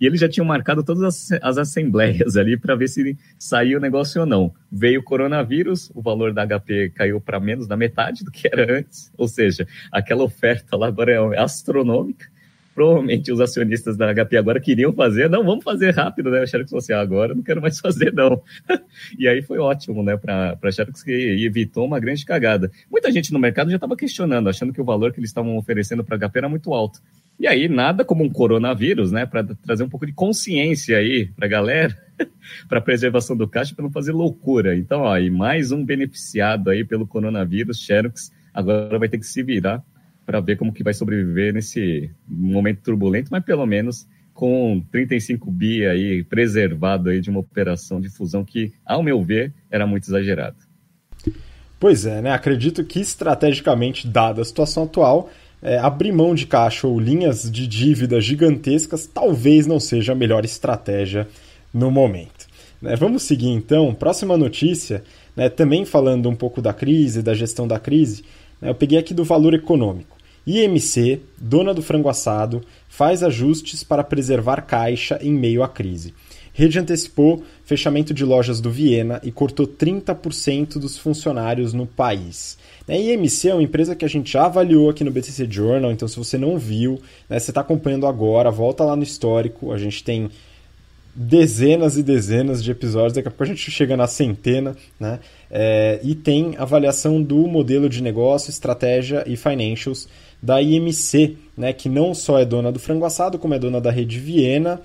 E 0.00 0.06
eles 0.06 0.20
já 0.20 0.28
tinham 0.28 0.46
marcado 0.46 0.82
todas 0.82 1.02
as, 1.02 1.38
as 1.42 1.58
assembleias 1.58 2.36
ali 2.36 2.56
para 2.56 2.74
ver 2.74 2.88
se 2.88 3.16
saía 3.38 3.76
o 3.76 3.80
negócio 3.80 4.20
ou 4.20 4.26
não. 4.26 4.52
Veio 4.70 5.00
o 5.00 5.04
coronavírus, 5.04 5.90
o 5.94 6.02
valor 6.02 6.32
da 6.32 6.46
HP 6.46 6.90
caiu 6.94 7.20
para 7.20 7.40
menos 7.40 7.66
da 7.66 7.76
metade 7.76 8.24
do 8.24 8.30
que 8.30 8.48
era 8.48 8.78
antes, 8.78 9.12
ou 9.16 9.28
seja, 9.28 9.66
aquela 9.90 10.24
oferta 10.24 10.76
lá 10.76 10.88
agora 10.88 11.12
é 11.12 11.38
astronômica. 11.38 12.34
Provavelmente 12.74 13.30
os 13.30 13.40
acionistas 13.40 13.96
da 13.96 14.12
HP 14.12 14.36
agora 14.36 14.58
queriam 14.58 14.92
fazer, 14.92 15.30
não, 15.30 15.44
vamos 15.44 15.62
fazer 15.62 15.94
rápido, 15.94 16.28
né? 16.28 16.40
A 16.40 16.46
Xerox 16.46 16.68
falou 16.68 16.80
assim, 16.80 16.92
ah, 16.92 17.00
agora 17.00 17.32
não 17.32 17.42
quero 17.42 17.62
mais 17.62 17.78
fazer, 17.80 18.12
não. 18.12 18.42
e 19.16 19.28
aí 19.28 19.42
foi 19.42 19.58
ótimo, 19.58 20.02
né, 20.02 20.16
para 20.16 20.58
a 20.60 20.72
Xerox 20.72 21.04
que 21.04 21.12
evitou 21.44 21.86
uma 21.86 22.00
grande 22.00 22.24
cagada. 22.24 22.70
Muita 22.90 23.12
gente 23.12 23.32
no 23.32 23.38
mercado 23.38 23.70
já 23.70 23.76
estava 23.76 23.96
questionando, 23.96 24.48
achando 24.48 24.72
que 24.72 24.80
o 24.80 24.84
valor 24.84 25.12
que 25.12 25.20
eles 25.20 25.30
estavam 25.30 25.56
oferecendo 25.56 26.02
para 26.02 26.16
a 26.16 26.28
HP 26.28 26.38
era 26.38 26.48
muito 26.48 26.74
alto. 26.74 27.00
E 27.38 27.46
aí, 27.46 27.68
nada 27.68 28.04
como 28.04 28.22
um 28.22 28.30
coronavírus, 28.30 29.10
né, 29.10 29.26
para 29.26 29.42
trazer 29.42 29.82
um 29.82 29.88
pouco 29.88 30.06
de 30.06 30.12
consciência 30.12 30.98
aí 30.98 31.26
para 31.26 31.46
a 31.46 31.48
galera, 31.48 31.96
para 32.68 32.80
preservação 32.80 33.36
do 33.36 33.48
caixa, 33.48 33.74
para 33.74 33.82
não 33.82 33.90
fazer 33.90 34.12
loucura. 34.12 34.76
Então, 34.76 35.00
ó, 35.00 35.18
e 35.18 35.30
mais 35.30 35.72
um 35.72 35.84
beneficiado 35.84 36.70
aí 36.70 36.84
pelo 36.84 37.06
coronavírus, 37.06 37.80
Xerox, 37.80 38.32
agora 38.52 38.98
vai 38.98 39.08
ter 39.08 39.18
que 39.18 39.26
se 39.26 39.42
virar 39.42 39.82
para 40.24 40.40
ver 40.40 40.56
como 40.56 40.72
que 40.72 40.82
vai 40.82 40.94
sobreviver 40.94 41.52
nesse 41.52 42.10
momento 42.26 42.82
turbulento, 42.82 43.28
mas 43.30 43.44
pelo 43.44 43.66
menos 43.66 44.06
com 44.32 44.82
35 44.90 45.50
bi 45.50 45.86
aí 45.86 46.24
preservado 46.24 47.08
aí 47.08 47.20
de 47.20 47.30
uma 47.30 47.40
operação 47.40 48.00
de 48.00 48.08
fusão 48.08 48.44
que, 48.44 48.72
ao 48.84 49.02
meu 49.02 49.22
ver, 49.22 49.52
era 49.70 49.86
muito 49.86 50.04
exagerada. 50.04 50.56
Pois 51.78 52.06
é, 52.06 52.22
né? 52.22 52.32
Acredito 52.32 52.82
que 52.84 53.00
estrategicamente, 53.00 54.08
dada 54.08 54.40
a 54.40 54.44
situação 54.44 54.84
atual, 54.84 55.30
é, 55.64 55.78
abrir 55.78 56.12
mão 56.12 56.34
de 56.34 56.46
caixa 56.46 56.86
ou 56.86 57.00
linhas 57.00 57.50
de 57.50 57.66
dívida 57.66 58.20
gigantescas 58.20 59.06
talvez 59.06 59.66
não 59.66 59.80
seja 59.80 60.12
a 60.12 60.14
melhor 60.14 60.44
estratégia 60.44 61.26
no 61.72 61.90
momento. 61.90 62.46
Né? 62.82 62.94
Vamos 62.94 63.22
seguir 63.22 63.48
então. 63.48 63.94
Próxima 63.94 64.36
notícia 64.36 65.02
né, 65.34 65.48
também 65.48 65.86
falando 65.86 66.28
um 66.28 66.36
pouco 66.36 66.60
da 66.60 66.74
crise, 66.74 67.22
da 67.22 67.32
gestão 67.32 67.66
da 67.66 67.80
crise, 67.80 68.22
né, 68.60 68.68
eu 68.68 68.74
peguei 68.74 68.98
aqui 68.98 69.14
do 69.14 69.24
valor 69.24 69.54
econômico. 69.54 70.14
IMC, 70.46 71.22
dona 71.40 71.72
do 71.72 71.82
frango 71.82 72.10
assado, 72.10 72.60
faz 72.86 73.22
ajustes 73.22 73.82
para 73.82 74.04
preservar 74.04 74.60
caixa 74.60 75.18
em 75.22 75.32
meio 75.32 75.62
à 75.62 75.68
crise. 75.68 76.12
Rede 76.56 76.78
antecipou 76.78 77.42
fechamento 77.64 78.14
de 78.14 78.24
lojas 78.24 78.60
do 78.60 78.70
Viena 78.70 79.20
e 79.24 79.32
cortou 79.32 79.66
30% 79.66 80.78
dos 80.78 80.96
funcionários 80.96 81.72
no 81.72 81.84
país. 81.84 82.56
A 82.88 82.96
IMC 82.96 83.48
é 83.48 83.54
uma 83.54 83.62
empresa 83.62 83.96
que 83.96 84.04
a 84.04 84.08
gente 84.08 84.32
já 84.32 84.46
avaliou 84.46 84.88
aqui 84.88 85.02
no 85.02 85.10
BTC 85.10 85.48
Journal, 85.50 85.90
então 85.90 86.06
se 86.06 86.16
você 86.16 86.38
não 86.38 86.56
viu, 86.56 87.02
né, 87.28 87.40
você 87.40 87.50
está 87.50 87.60
acompanhando 87.60 88.06
agora, 88.06 88.52
volta 88.52 88.84
lá 88.84 88.94
no 88.94 89.02
histórico, 89.02 89.72
a 89.72 89.78
gente 89.78 90.04
tem 90.04 90.30
dezenas 91.12 91.96
e 91.96 92.02
dezenas 92.02 92.62
de 92.62 92.70
episódios, 92.70 93.14
daqui 93.14 93.26
a 93.26 93.30
pouco 93.32 93.42
a 93.42 93.46
gente 93.46 93.70
chega 93.70 93.96
na 93.96 94.06
centena, 94.06 94.76
né? 94.98 95.20
É, 95.50 96.00
e 96.02 96.14
tem 96.14 96.54
avaliação 96.58 97.22
do 97.22 97.46
modelo 97.46 97.88
de 97.88 98.02
negócio, 98.02 98.50
estratégia 98.50 99.24
e 99.26 99.36
financials 99.36 100.08
da 100.42 100.60
IMC, 100.60 101.36
né? 101.56 101.72
Que 101.72 101.88
não 101.88 102.14
só 102.14 102.38
é 102.38 102.44
dona 102.44 102.72
do 102.72 102.80
frango 102.80 103.04
assado, 103.04 103.38
como 103.38 103.54
é 103.54 103.58
dona 103.58 103.80
da 103.80 103.92
rede 103.92 104.18
Viena 104.18 104.80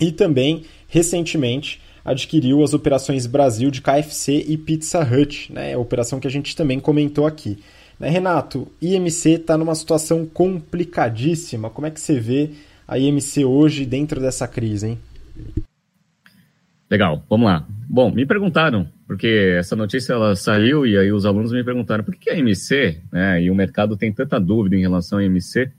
e 0.00 0.12
também 0.12 0.64
recentemente 0.90 1.80
adquiriu 2.04 2.62
as 2.62 2.74
operações 2.74 3.26
Brasil 3.26 3.70
de 3.70 3.80
KFC 3.80 4.44
e 4.46 4.58
Pizza 4.58 5.00
Hut, 5.00 5.52
né? 5.52 5.74
A 5.74 5.78
operação 5.78 6.20
que 6.20 6.26
a 6.26 6.30
gente 6.30 6.54
também 6.56 6.80
comentou 6.80 7.26
aqui. 7.26 7.58
Né, 7.98 8.08
Renato, 8.08 8.66
IMC 8.80 9.30
está 9.32 9.56
numa 9.56 9.74
situação 9.74 10.26
complicadíssima. 10.26 11.70
Como 11.70 11.86
é 11.86 11.90
que 11.90 12.00
você 12.00 12.18
vê 12.18 12.50
a 12.88 12.98
IMC 12.98 13.44
hoje 13.44 13.86
dentro 13.86 14.20
dessa 14.20 14.48
crise, 14.48 14.88
hein? 14.88 14.98
Legal, 16.90 17.24
vamos 17.30 17.46
lá. 17.46 17.64
Bom, 17.88 18.10
me 18.10 18.26
perguntaram, 18.26 18.88
porque 19.06 19.54
essa 19.56 19.76
notícia 19.76 20.12
ela 20.12 20.34
saiu 20.34 20.84
e 20.84 20.98
aí 20.98 21.12
os 21.12 21.24
alunos 21.24 21.52
me 21.52 21.62
perguntaram 21.62 22.02
por 22.02 22.16
que 22.16 22.30
a 22.30 22.34
IMC, 22.34 23.00
né, 23.12 23.42
e 23.42 23.50
o 23.50 23.54
mercado 23.54 23.96
tem 23.96 24.12
tanta 24.12 24.40
dúvida 24.40 24.74
em 24.74 24.80
relação 24.80 25.18
à 25.18 25.24
IMC, 25.24 25.70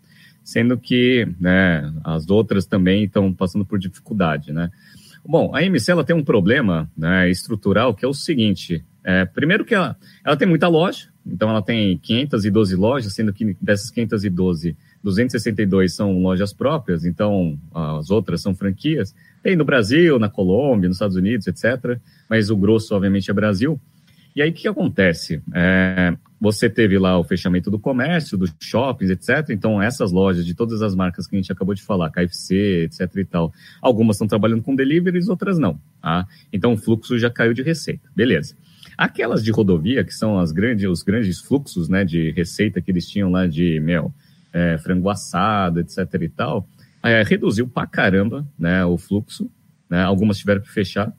sendo 0.43 0.77
que 0.77 1.27
né, 1.39 1.91
as 2.03 2.29
outras 2.29 2.65
também 2.65 3.03
estão 3.03 3.33
passando 3.33 3.65
por 3.65 3.77
dificuldade, 3.77 4.53
né? 4.53 4.71
Bom, 5.25 5.51
a 5.53 5.63
MC 5.63 5.91
ela 5.91 6.03
tem 6.03 6.15
um 6.15 6.23
problema 6.23 6.89
né, 6.97 7.29
estrutural 7.29 7.93
que 7.93 8.03
é 8.03 8.07
o 8.07 8.13
seguinte: 8.13 8.83
é, 9.03 9.25
primeiro 9.25 9.65
que 9.65 9.73
ela, 9.73 9.95
ela 10.25 10.35
tem 10.35 10.47
muita 10.47 10.67
loja, 10.67 11.09
então 11.25 11.49
ela 11.49 11.61
tem 11.61 11.97
512 11.97 12.75
lojas, 12.75 13.13
sendo 13.13 13.31
que 13.31 13.55
dessas 13.61 13.89
512, 13.91 14.75
262 15.03 15.93
são 15.93 16.19
lojas 16.21 16.53
próprias, 16.53 17.05
então 17.05 17.59
as 17.73 18.09
outras 18.09 18.41
são 18.41 18.55
franquias. 18.55 19.15
Tem 19.41 19.55
no 19.55 19.65
Brasil, 19.65 20.19
na 20.19 20.29
Colômbia, 20.29 20.87
nos 20.87 20.97
Estados 20.97 21.15
Unidos, 21.15 21.47
etc. 21.47 21.99
Mas 22.29 22.49
o 22.49 22.57
grosso, 22.57 22.95
obviamente, 22.95 23.29
é 23.29 23.33
Brasil. 23.33 23.79
E 24.35 24.41
aí 24.41 24.49
o 24.49 24.53
que, 24.53 24.67
acontece? 24.67 25.41
É, 25.53 26.15
você 26.39 26.69
teve 26.69 26.97
lá 26.97 27.17
o 27.19 27.23
fechamento 27.23 27.69
do 27.69 27.77
comércio, 27.77 28.37
dos 28.37 28.53
shoppings, 28.59 29.11
etc. 29.11 29.49
Então, 29.49 29.81
essas 29.81 30.11
lojas 30.11 30.45
de 30.45 30.55
todas 30.55 30.81
as 30.81 30.95
marcas 30.95 31.27
que 31.27 31.35
a 31.35 31.39
gente 31.39 31.51
acabou 31.51 31.75
de 31.75 31.83
falar, 31.83 32.09
KFC, 32.09 32.85
etc 32.85 33.15
e 33.17 33.25
tal, 33.25 33.53
algumas 33.81 34.15
estão 34.15 34.27
trabalhando 34.27 34.63
com 34.63 34.75
deliveries, 34.75 35.27
outras 35.27 35.59
não. 35.59 35.79
Tá? 36.01 36.25
Então, 36.51 36.73
o 36.73 36.77
fluxo 36.77 37.19
já 37.19 37.29
caiu 37.29 37.53
de 37.53 37.61
receita. 37.61 38.09
Beleza. 38.15 38.55
Aquelas 38.97 39.43
de 39.43 39.51
rodovia, 39.51 40.03
que 40.03 40.13
são 40.13 40.39
as 40.39 40.51
grandes, 40.51 40.89
os 40.89 41.03
grandes 41.03 41.39
fluxos 41.39 41.89
né, 41.89 42.05
de 42.05 42.31
receita 42.31 42.81
que 42.81 42.91
eles 42.91 43.07
tinham 43.07 43.29
lá 43.29 43.47
de, 43.47 43.79
mel, 43.79 44.13
é, 44.53 44.77
frango 44.77 45.09
assado, 45.09 45.79
etc 45.79 45.97
e 46.21 46.29
tal, 46.29 46.67
é, 47.03 47.23
reduziu 47.23 47.67
pra 47.67 47.87
caramba 47.87 48.47
né, 48.57 48.85
o 48.85 48.97
fluxo. 48.97 49.49
Né, 49.89 50.01
algumas 50.01 50.37
tiveram 50.37 50.61
que 50.61 50.69
fechar. 50.69 51.13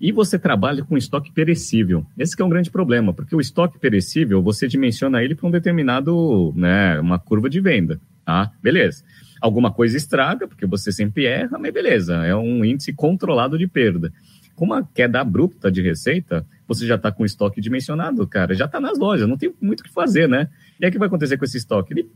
E 0.00 0.12
você 0.12 0.38
trabalha 0.38 0.84
com 0.84 0.96
estoque 0.96 1.32
perecível. 1.32 2.04
Esse 2.18 2.40
é 2.40 2.44
um 2.44 2.48
grande 2.48 2.70
problema, 2.70 3.12
porque 3.12 3.34
o 3.34 3.40
estoque 3.40 3.78
perecível, 3.78 4.42
você 4.42 4.66
dimensiona 4.66 5.22
ele 5.22 5.34
para 5.34 5.46
um 5.46 5.50
determinado, 5.50 6.52
né, 6.56 6.98
uma 7.00 7.18
curva 7.18 7.48
de 7.48 7.60
venda, 7.60 8.00
tá? 8.24 8.52
Beleza. 8.62 9.04
Alguma 9.40 9.72
coisa 9.72 9.96
estraga, 9.96 10.48
porque 10.48 10.66
você 10.66 10.90
sempre 10.90 11.26
erra, 11.26 11.58
mas 11.58 11.72
beleza, 11.72 12.24
é 12.24 12.34
um 12.34 12.64
índice 12.64 12.92
controlado 12.92 13.58
de 13.58 13.66
perda. 13.66 14.12
Com 14.54 14.64
uma 14.64 14.88
queda 14.94 15.20
abrupta 15.20 15.70
de 15.70 15.82
receita, 15.82 16.46
você 16.66 16.86
já 16.86 16.94
está 16.94 17.10
com 17.10 17.24
estoque 17.24 17.60
dimensionado, 17.60 18.26
cara, 18.26 18.54
já 18.54 18.64
está 18.64 18.80
nas 18.80 18.98
lojas, 18.98 19.28
não 19.28 19.36
tem 19.36 19.52
muito 19.60 19.80
o 19.80 19.84
que 19.84 19.92
fazer, 19.92 20.28
né? 20.28 20.48
E 20.80 20.84
aí 20.84 20.88
o 20.88 20.92
que 20.92 20.98
vai 20.98 21.08
acontecer 21.08 21.36
com 21.36 21.44
esse 21.44 21.58
estoque? 21.58 21.92
Ele, 21.92 22.08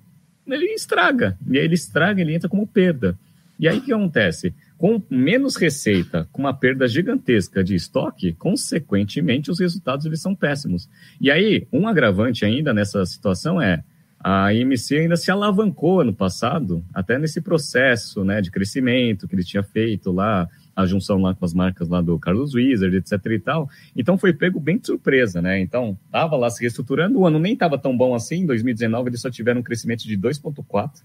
ele 0.47 0.73
estraga, 0.73 1.37
e 1.49 1.58
aí 1.58 1.64
ele 1.64 1.75
estraga, 1.75 2.20
ele 2.20 2.35
entra 2.35 2.49
como 2.49 2.66
perda. 2.66 3.18
E 3.58 3.68
aí 3.68 3.78
o 3.78 3.82
que 3.82 3.92
acontece? 3.92 4.54
Com 4.78 5.02
menos 5.11 5.56
receita, 5.56 6.28
com 6.30 6.42
uma 6.42 6.54
perda 6.54 6.87
gigantesca 6.87 7.64
de 7.64 7.75
estoque, 7.75 8.32
consequentemente 8.32 9.50
os 9.50 9.58
resultados 9.58 10.06
eles 10.06 10.23
são 10.23 10.37
péssimos. 10.37 10.88
E 11.20 11.32
aí, 11.32 11.66
um 11.73 11.88
agravante 11.88 12.44
ainda 12.44 12.73
nessa 12.73 13.04
situação 13.04 13.61
é 13.61 13.82
a 14.20 14.52
IMC 14.52 14.99
ainda 14.99 15.16
se 15.16 15.30
alavancou 15.30 16.00
ano 16.00 16.12
passado, 16.12 16.85
até 16.92 17.18
nesse 17.18 17.40
processo 17.40 18.25
né, 18.25 18.40
de 18.40 18.50
crescimento 18.50 19.28
que 19.28 19.35
ele 19.35 19.44
tinha 19.44 19.62
feito 19.62 20.11
lá, 20.11 20.49
a 20.75 20.87
junção 20.87 21.18
lá 21.18 21.35
com 21.35 21.44
as 21.44 21.54
marcas 21.54 21.88
lá 21.88 22.00
do 22.00 22.18
Carlos 22.18 22.54
Wizard, 22.54 22.97
etc 22.97 23.12
e 23.26 23.38
tal. 23.38 23.68
Então 23.97 24.16
foi 24.16 24.32
pego 24.32 24.61
bem 24.61 24.78
de 24.78 24.87
surpresa, 24.87 25.42
né? 25.42 25.61
Então 25.61 25.99
estava 26.06 26.37
lá 26.37 26.50
se 26.50 26.61
reestruturando, 26.61 27.18
o 27.18 27.26
ano 27.26 27.38
nem 27.38 27.52
estava 27.52 27.78
tão 27.78 27.97
bom 27.97 28.14
assim, 28.14 28.42
em 28.42 28.47
2019 28.47 29.11
eles 29.11 29.20
só 29.20 29.30
tiveram 29.30 29.61
um 29.61 29.64
crescimento 29.64 30.02
de 30.04 30.16
2,4%, 30.16 31.02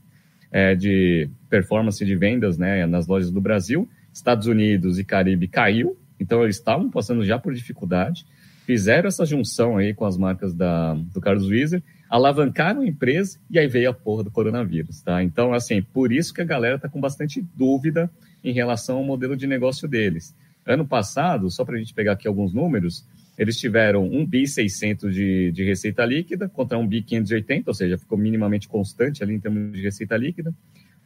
é, 0.54 0.76
de 0.76 1.28
performance 1.50 2.06
de 2.06 2.16
vendas 2.16 2.60
né, 2.60 2.86
nas 2.86 3.08
lojas 3.08 3.32
do 3.32 3.42
Brasil. 3.42 3.90
Estados 4.14 4.46
Unidos 4.46 5.00
e 5.00 5.04
Caribe 5.04 5.48
caiu, 5.48 5.98
então 6.20 6.44
eles 6.44 6.58
estavam 6.58 6.92
passando 6.92 7.26
já 7.26 7.40
por 7.40 7.52
dificuldade. 7.54 8.24
Fizeram 8.64 9.08
essa 9.08 9.26
junção 9.26 9.76
aí 9.76 9.94
com 9.94 10.06
as 10.06 10.16
marcas 10.16 10.54
da, 10.54 10.94
do 10.94 11.20
Carlos 11.20 11.48
Wieser, 11.50 11.82
alavancaram 12.08 12.82
a 12.82 12.86
empresa 12.86 13.40
e 13.50 13.58
aí 13.58 13.68
veio 13.68 13.90
a 13.90 13.94
porra 13.94 14.24
do 14.24 14.32
coronavírus, 14.32 15.02
tá? 15.02 15.24
Então, 15.24 15.52
assim, 15.52 15.82
por 15.82 16.14
isso 16.14 16.32
que 16.32 16.42
a 16.42 16.46
galera 16.46 16.78
tá 16.78 16.88
com 16.88 17.02
bastante 17.02 17.44
dúvida 17.56 18.10
em 18.44 18.54
relação 18.54 18.98
ao 18.98 19.04
modelo 19.04 19.36
de 19.36 19.48
negócio 19.48 19.88
deles. 19.88 20.36
Ano 20.66 20.86
passado, 20.88 21.50
só 21.50 21.66
para 21.66 21.76
a 21.76 21.80
gente 21.80 21.94
pegar 21.94 22.14
aqui 22.14 22.28
alguns 22.28 22.54
números, 22.54 23.06
eles 23.38 23.58
tiveram 23.58 24.06
um 24.06 24.26
bi 24.26 24.48
600 24.48 25.14
de, 25.14 25.52
de 25.52 25.64
receita 25.64 26.06
líquida 26.06 26.48
contra 26.48 26.78
um 26.78 26.88
bi 26.88 27.02
580, 27.02 27.70
ou 27.70 27.74
seja, 27.74 27.98
ficou 27.98 28.18
minimamente 28.18 28.68
constante 28.68 29.24
ali 29.24 29.34
em 29.34 29.40
termos 29.40 29.74
de 29.74 29.82
receita 29.82 30.16
líquida. 30.16 30.54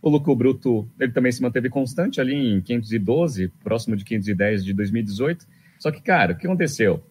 O 0.01 0.09
lucro 0.09 0.35
bruto 0.35 0.87
ele 0.99 1.11
também 1.11 1.31
se 1.31 1.41
manteve 1.41 1.69
constante 1.69 2.21
ali 2.21 2.35
em 2.35 2.61
512, 2.61 3.47
próximo 3.63 3.95
de 3.95 4.03
510 4.03 4.63
de 4.63 4.73
2018. 4.73 5.47
Só 5.79 5.91
que, 5.91 6.01
cara, 6.01 6.33
o 6.33 6.37
que 6.37 6.45
aconteceu? 6.45 7.03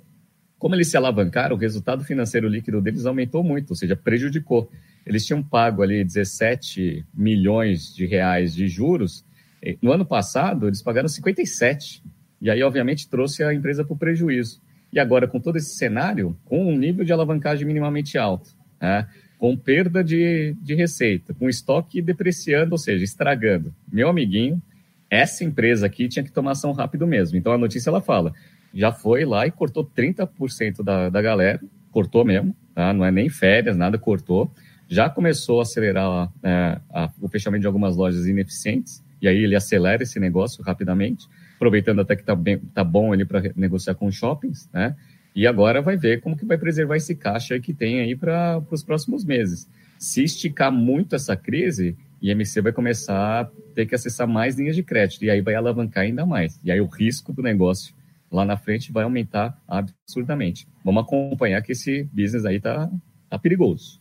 Como 0.58 0.74
eles 0.74 0.88
se 0.88 0.96
alavancaram, 0.96 1.56
o 1.56 1.58
resultado 1.58 2.04
financeiro 2.04 2.48
líquido 2.48 2.80
deles 2.80 3.06
aumentou 3.06 3.42
muito, 3.42 3.70
ou 3.70 3.76
seja, 3.76 3.96
prejudicou. 3.96 4.70
Eles 5.04 5.24
tinham 5.26 5.42
pago 5.42 5.82
ali 5.82 6.02
17 6.02 7.04
milhões 7.14 7.94
de 7.94 8.06
reais 8.06 8.54
de 8.54 8.66
juros. 8.68 9.24
No 9.82 9.92
ano 9.92 10.04
passado, 10.04 10.66
eles 10.66 10.82
pagaram 10.82 11.08
57. 11.08 12.02
E 12.40 12.50
aí, 12.50 12.62
obviamente, 12.62 13.08
trouxe 13.08 13.42
a 13.42 13.52
empresa 13.52 13.84
para 13.84 13.94
o 13.94 13.98
prejuízo. 13.98 14.60
E 14.92 14.98
agora, 14.98 15.26
com 15.26 15.40
todo 15.40 15.56
esse 15.56 15.76
cenário, 15.76 16.36
com 16.44 16.72
um 16.72 16.76
nível 16.76 17.04
de 17.04 17.12
alavancagem 17.12 17.66
minimamente 17.66 18.16
alto, 18.16 18.50
né? 18.80 19.06
com 19.38 19.56
perda 19.56 20.02
de, 20.02 20.56
de 20.62 20.74
receita, 20.74 21.34
com 21.34 21.48
estoque 21.48 22.00
depreciando, 22.00 22.72
ou 22.72 22.78
seja, 22.78 23.04
estragando. 23.04 23.74
Meu 23.90 24.08
amiguinho, 24.08 24.60
essa 25.10 25.44
empresa 25.44 25.86
aqui 25.86 26.08
tinha 26.08 26.24
que 26.24 26.32
tomar 26.32 26.52
ação 26.52 26.72
rápido 26.72 27.06
mesmo. 27.06 27.36
Então 27.36 27.52
a 27.52 27.58
notícia 27.58 27.90
ela 27.90 28.00
fala, 28.00 28.32
já 28.72 28.92
foi 28.92 29.24
lá 29.24 29.46
e 29.46 29.50
cortou 29.50 29.84
30% 29.84 30.82
da, 30.82 31.08
da 31.08 31.22
galera, 31.22 31.60
cortou 31.90 32.24
mesmo, 32.24 32.54
tá? 32.74 32.92
não 32.92 33.04
é 33.04 33.10
nem 33.10 33.28
férias, 33.28 33.76
nada, 33.76 33.98
cortou. 33.98 34.50
Já 34.88 35.10
começou 35.10 35.58
a 35.58 35.62
acelerar 35.62 36.32
é, 36.42 36.80
a, 36.90 37.10
o 37.20 37.28
fechamento 37.28 37.62
de 37.62 37.66
algumas 37.66 37.96
lojas 37.96 38.26
ineficientes, 38.26 39.02
e 39.20 39.26
aí 39.26 39.44
ele 39.44 39.56
acelera 39.56 40.02
esse 40.02 40.20
negócio 40.20 40.62
rapidamente 40.62 41.26
aproveitando 41.56 42.00
até 42.00 42.14
que 42.14 42.22
está 42.22 42.36
tá 42.72 42.84
bom 42.84 43.12
ali 43.12 43.24
para 43.24 43.42
negociar 43.56 43.94
com 43.94 44.10
shoppings, 44.10 44.70
né? 44.72 44.94
E 45.34 45.46
agora 45.46 45.82
vai 45.82 45.96
ver 45.96 46.20
como 46.20 46.36
que 46.36 46.46
vai 46.46 46.56
preservar 46.56 46.96
esse 46.96 47.14
caixa 47.14 47.58
que 47.60 47.74
tem 47.74 48.00
aí 48.00 48.16
para 48.16 48.62
os 48.70 48.82
próximos 48.82 49.24
meses. 49.24 49.68
Se 49.98 50.22
esticar 50.22 50.72
muito 50.72 51.14
essa 51.14 51.36
crise, 51.36 51.96
IMC 52.22 52.62
vai 52.62 52.72
começar 52.72 53.40
a 53.42 53.44
ter 53.74 53.86
que 53.86 53.94
acessar 53.94 54.26
mais 54.26 54.56
linhas 54.56 54.74
de 54.74 54.82
crédito 54.82 55.24
e 55.24 55.30
aí 55.30 55.42
vai 55.42 55.54
alavancar 55.54 56.04
ainda 56.04 56.24
mais. 56.24 56.58
E 56.64 56.72
aí 56.72 56.80
o 56.80 56.86
risco 56.86 57.32
do 57.32 57.42
negócio 57.42 57.94
lá 58.30 58.44
na 58.44 58.56
frente 58.56 58.90
vai 58.90 59.04
aumentar 59.04 59.60
absurdamente. 59.68 60.66
Vamos 60.84 61.02
acompanhar 61.02 61.60
que 61.62 61.72
esse 61.72 62.04
business 62.12 62.44
aí 62.44 62.58
tá, 62.58 62.90
tá 63.28 63.38
perigoso. 63.38 64.00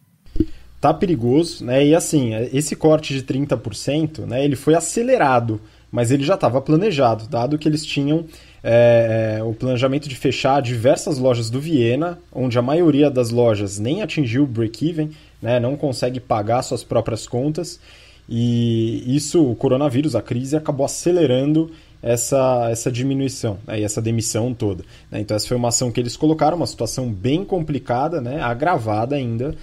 Tá 0.79 0.93
perigoso, 0.93 1.65
né? 1.65 1.85
E 1.85 1.95
assim, 1.95 2.33
esse 2.53 2.75
corte 2.75 3.13
de 3.13 3.23
30%, 3.23 4.25
né, 4.25 4.43
ele 4.43 4.55
foi 4.55 4.75
acelerado 4.75 5.59
mas 5.91 6.11
ele 6.11 6.23
já 6.23 6.35
estava 6.35 6.61
planejado, 6.61 7.27
dado 7.27 7.57
que 7.57 7.67
eles 7.67 7.85
tinham 7.85 8.25
é, 8.63 9.37
é, 9.37 9.43
o 9.43 9.53
planejamento 9.53 10.09
de 10.09 10.15
fechar 10.15 10.61
diversas 10.61 11.17
lojas 11.17 11.49
do 11.49 11.59
Viena, 11.59 12.17
onde 12.33 12.57
a 12.57 12.61
maioria 12.61 13.09
das 13.11 13.29
lojas 13.29 13.77
nem 13.77 14.01
atingiu 14.01 14.43
o 14.43 14.47
break-even, 14.47 15.11
né, 15.41 15.59
não 15.59 15.77
consegue 15.77 16.19
pagar 16.19 16.63
suas 16.63 16.83
próprias 16.83 17.27
contas, 17.27 17.79
e 18.27 19.03
isso, 19.15 19.43
o 19.43 19.55
coronavírus, 19.55 20.15
a 20.15 20.21
crise, 20.21 20.55
acabou 20.55 20.85
acelerando 20.85 21.71
essa, 22.01 22.67
essa 22.71 22.91
diminuição 22.91 23.57
né, 23.65 23.79
e 23.79 23.83
essa 23.83 24.01
demissão 24.01 24.53
toda. 24.53 24.83
Né? 25.11 25.19
Então, 25.19 25.37
essa 25.37 25.47
foi 25.47 25.57
uma 25.57 25.69
ação 25.69 25.91
que 25.91 25.99
eles 25.99 26.17
colocaram, 26.17 26.57
uma 26.57 26.67
situação 26.67 27.11
bem 27.11 27.43
complicada, 27.45 28.19
né, 28.19 28.41
agravada 28.41 29.15
ainda 29.15 29.55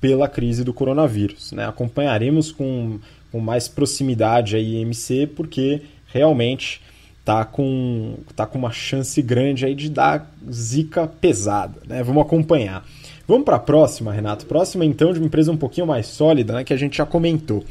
pela 0.00 0.28
crise 0.28 0.64
do 0.64 0.72
coronavírus. 0.72 1.52
Né? 1.52 1.66
Acompanharemos 1.66 2.50
com, 2.50 2.98
com 3.30 3.40
mais 3.40 3.68
proximidade 3.68 4.56
a 4.56 4.58
IMC, 4.58 5.28
porque 5.34 5.82
realmente 6.06 6.80
tá 7.24 7.44
com, 7.44 8.16
tá 8.34 8.46
com 8.46 8.58
uma 8.58 8.72
chance 8.72 9.20
grande 9.22 9.64
aí 9.64 9.74
de 9.74 9.90
dar 9.90 10.34
zica 10.50 11.06
pesada. 11.06 11.80
Né? 11.86 12.02
Vamos 12.02 12.22
acompanhar. 12.22 12.84
Vamos 13.26 13.44
para 13.44 13.56
a 13.56 13.60
próxima, 13.60 14.12
Renato. 14.12 14.46
Próxima, 14.46 14.84
então, 14.84 15.12
de 15.12 15.20
uma 15.20 15.26
empresa 15.26 15.52
um 15.52 15.56
pouquinho 15.56 15.86
mais 15.86 16.06
sólida, 16.06 16.54
né, 16.54 16.64
que 16.64 16.72
a 16.72 16.76
gente 16.76 16.96
já 16.96 17.06
comentou 17.06 17.64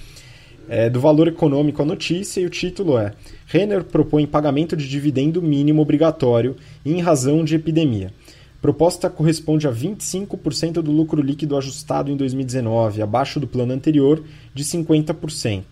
é, 0.70 0.90
do 0.90 1.02
valor 1.02 1.28
econômico 1.28 1.82
à 1.82 1.86
notícia 1.86 2.40
e 2.40 2.46
o 2.46 2.50
título 2.50 2.98
é 2.98 3.12
Renner 3.48 3.84
propõe 3.84 4.26
pagamento 4.28 4.78
de 4.78 4.88
dividendo 4.88 5.42
mínimo 5.42 5.82
obrigatório 5.82 6.56
em 6.86 7.02
razão 7.02 7.44
de 7.44 7.56
epidemia. 7.56 8.14
Proposta 8.62 9.10
corresponde 9.10 9.68
a 9.68 9.72
25% 9.72 10.82
do 10.82 10.92
lucro 10.92 11.22
líquido 11.22 11.56
ajustado 11.56 12.12
em 12.12 12.18
2019, 12.18 13.02
abaixo 13.02 13.40
do 13.40 13.48
plano 13.48 13.74
anterior 13.74 14.22
de 14.54 14.64
50%. 14.64 15.64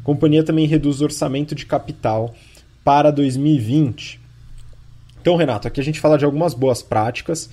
A 0.00 0.04
companhia 0.04 0.44
também 0.44 0.66
reduz 0.66 1.00
o 1.00 1.04
orçamento 1.04 1.54
de 1.54 1.66
capital 1.66 2.32
para 2.84 3.10
2020. 3.10 4.20
Então, 5.20 5.34
Renato, 5.34 5.66
aqui 5.66 5.80
a 5.80 5.84
gente 5.84 5.98
fala 5.98 6.16
de 6.16 6.24
algumas 6.24 6.54
boas 6.54 6.82
práticas 6.82 7.50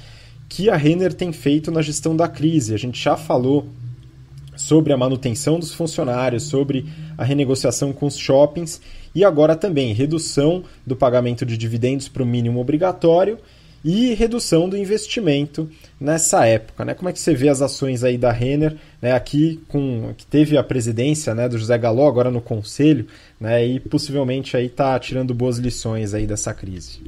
que 0.47 0.69
a 0.69 0.75
Renner 0.75 1.11
tem 1.11 1.33
feito 1.33 1.71
na 1.71 1.81
gestão 1.81 2.15
da 2.15 2.27
crise. 2.27 2.75
A 2.75 2.77
gente 2.77 3.01
já 3.01 3.17
falou 3.17 3.67
sobre 4.55 4.93
a 4.93 4.97
manutenção 4.97 5.59
dos 5.59 5.73
funcionários, 5.73 6.43
sobre 6.43 6.85
a 7.17 7.23
renegociação 7.23 7.91
com 7.91 8.05
os 8.05 8.15
shoppings 8.15 8.79
e 9.15 9.25
agora 9.25 9.55
também 9.55 9.91
redução 9.91 10.63
do 10.85 10.95
pagamento 10.95 11.43
de 11.43 11.57
dividendos 11.57 12.07
para 12.07 12.21
o 12.21 12.27
mínimo 12.27 12.59
obrigatório 12.59 13.39
e 13.83 14.13
redução 14.13 14.69
do 14.69 14.77
investimento 14.77 15.69
nessa 15.99 16.45
época. 16.45 16.85
Né? 16.85 16.93
Como 16.93 17.09
é 17.09 17.13
que 17.13 17.19
você 17.19 17.33
vê 17.33 17.49
as 17.49 17.61
ações 17.61 18.03
aí 18.03 18.17
da 18.17 18.31
Renner, 18.31 18.75
né? 19.01 19.11
aqui 19.11 19.59
com 19.67 20.13
que 20.17 20.25
teve 20.25 20.57
a 20.57 20.63
presidência 20.63 21.35
né, 21.35 21.49
do 21.49 21.57
José 21.57 21.77
Galó, 21.77 22.07
agora 22.07 22.31
no 22.31 22.41
conselho, 22.41 23.07
né, 23.39 23.65
e 23.65 23.79
possivelmente 23.79 24.55
aí 24.55 24.67
está 24.67 24.97
tirando 24.99 25.33
boas 25.33 25.57
lições 25.57 26.13
aí 26.13 26.25
dessa 26.25 26.53
crise. 26.53 27.01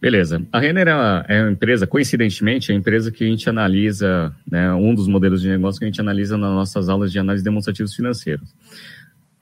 Beleza. 0.00 0.42
A 0.52 0.60
Renner 0.60 0.88
é 0.88 0.94
uma, 0.94 1.50
empresa, 1.50 1.86
coincidentemente, 1.86 2.70
é 2.70 2.74
a 2.74 2.78
empresa 2.78 3.10
que 3.10 3.24
a 3.24 3.26
gente 3.26 3.48
analisa, 3.48 4.32
né, 4.50 4.72
um 4.72 4.94
dos 4.94 5.08
modelos 5.08 5.40
de 5.40 5.48
negócio 5.48 5.78
que 5.78 5.84
a 5.84 5.88
gente 5.88 6.00
analisa 6.00 6.36
nas 6.36 6.52
nossas 6.52 6.88
aulas 6.88 7.10
de 7.10 7.18
análise 7.18 7.42
demonstrativos 7.42 7.94
financeiros. 7.94 8.48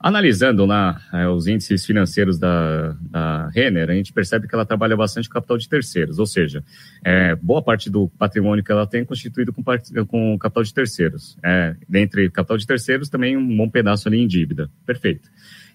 Analisando 0.05 0.67
lá 0.67 1.01
é, 1.11 1.27
os 1.27 1.47
índices 1.47 1.83
financeiros 1.83 2.37
da, 2.37 2.95
da 3.09 3.47
Renner, 3.47 3.89
a 3.89 3.93
gente 3.95 4.13
percebe 4.13 4.47
que 4.47 4.53
ela 4.53 4.63
trabalha 4.63 4.95
bastante 4.95 5.27
capital 5.27 5.57
de 5.57 5.67
terceiros, 5.67 6.19
ou 6.19 6.27
seja, 6.27 6.63
é, 7.03 7.33
boa 7.33 7.59
parte 7.59 7.89
do 7.89 8.07
patrimônio 8.09 8.63
que 8.63 8.71
ela 8.71 8.85
tem 8.85 9.01
é 9.01 9.05
constituído 9.05 9.51
com, 9.51 9.63
com 10.05 10.37
capital 10.37 10.61
de 10.61 10.71
terceiros. 10.71 11.35
É, 11.43 11.75
dentre 11.89 12.29
capital 12.29 12.55
de 12.55 12.67
terceiros, 12.67 13.09
também 13.09 13.35
um 13.35 13.57
bom 13.57 13.67
pedaço 13.67 14.07
ali 14.07 14.19
em 14.19 14.27
dívida. 14.27 14.69
Perfeito. 14.85 15.27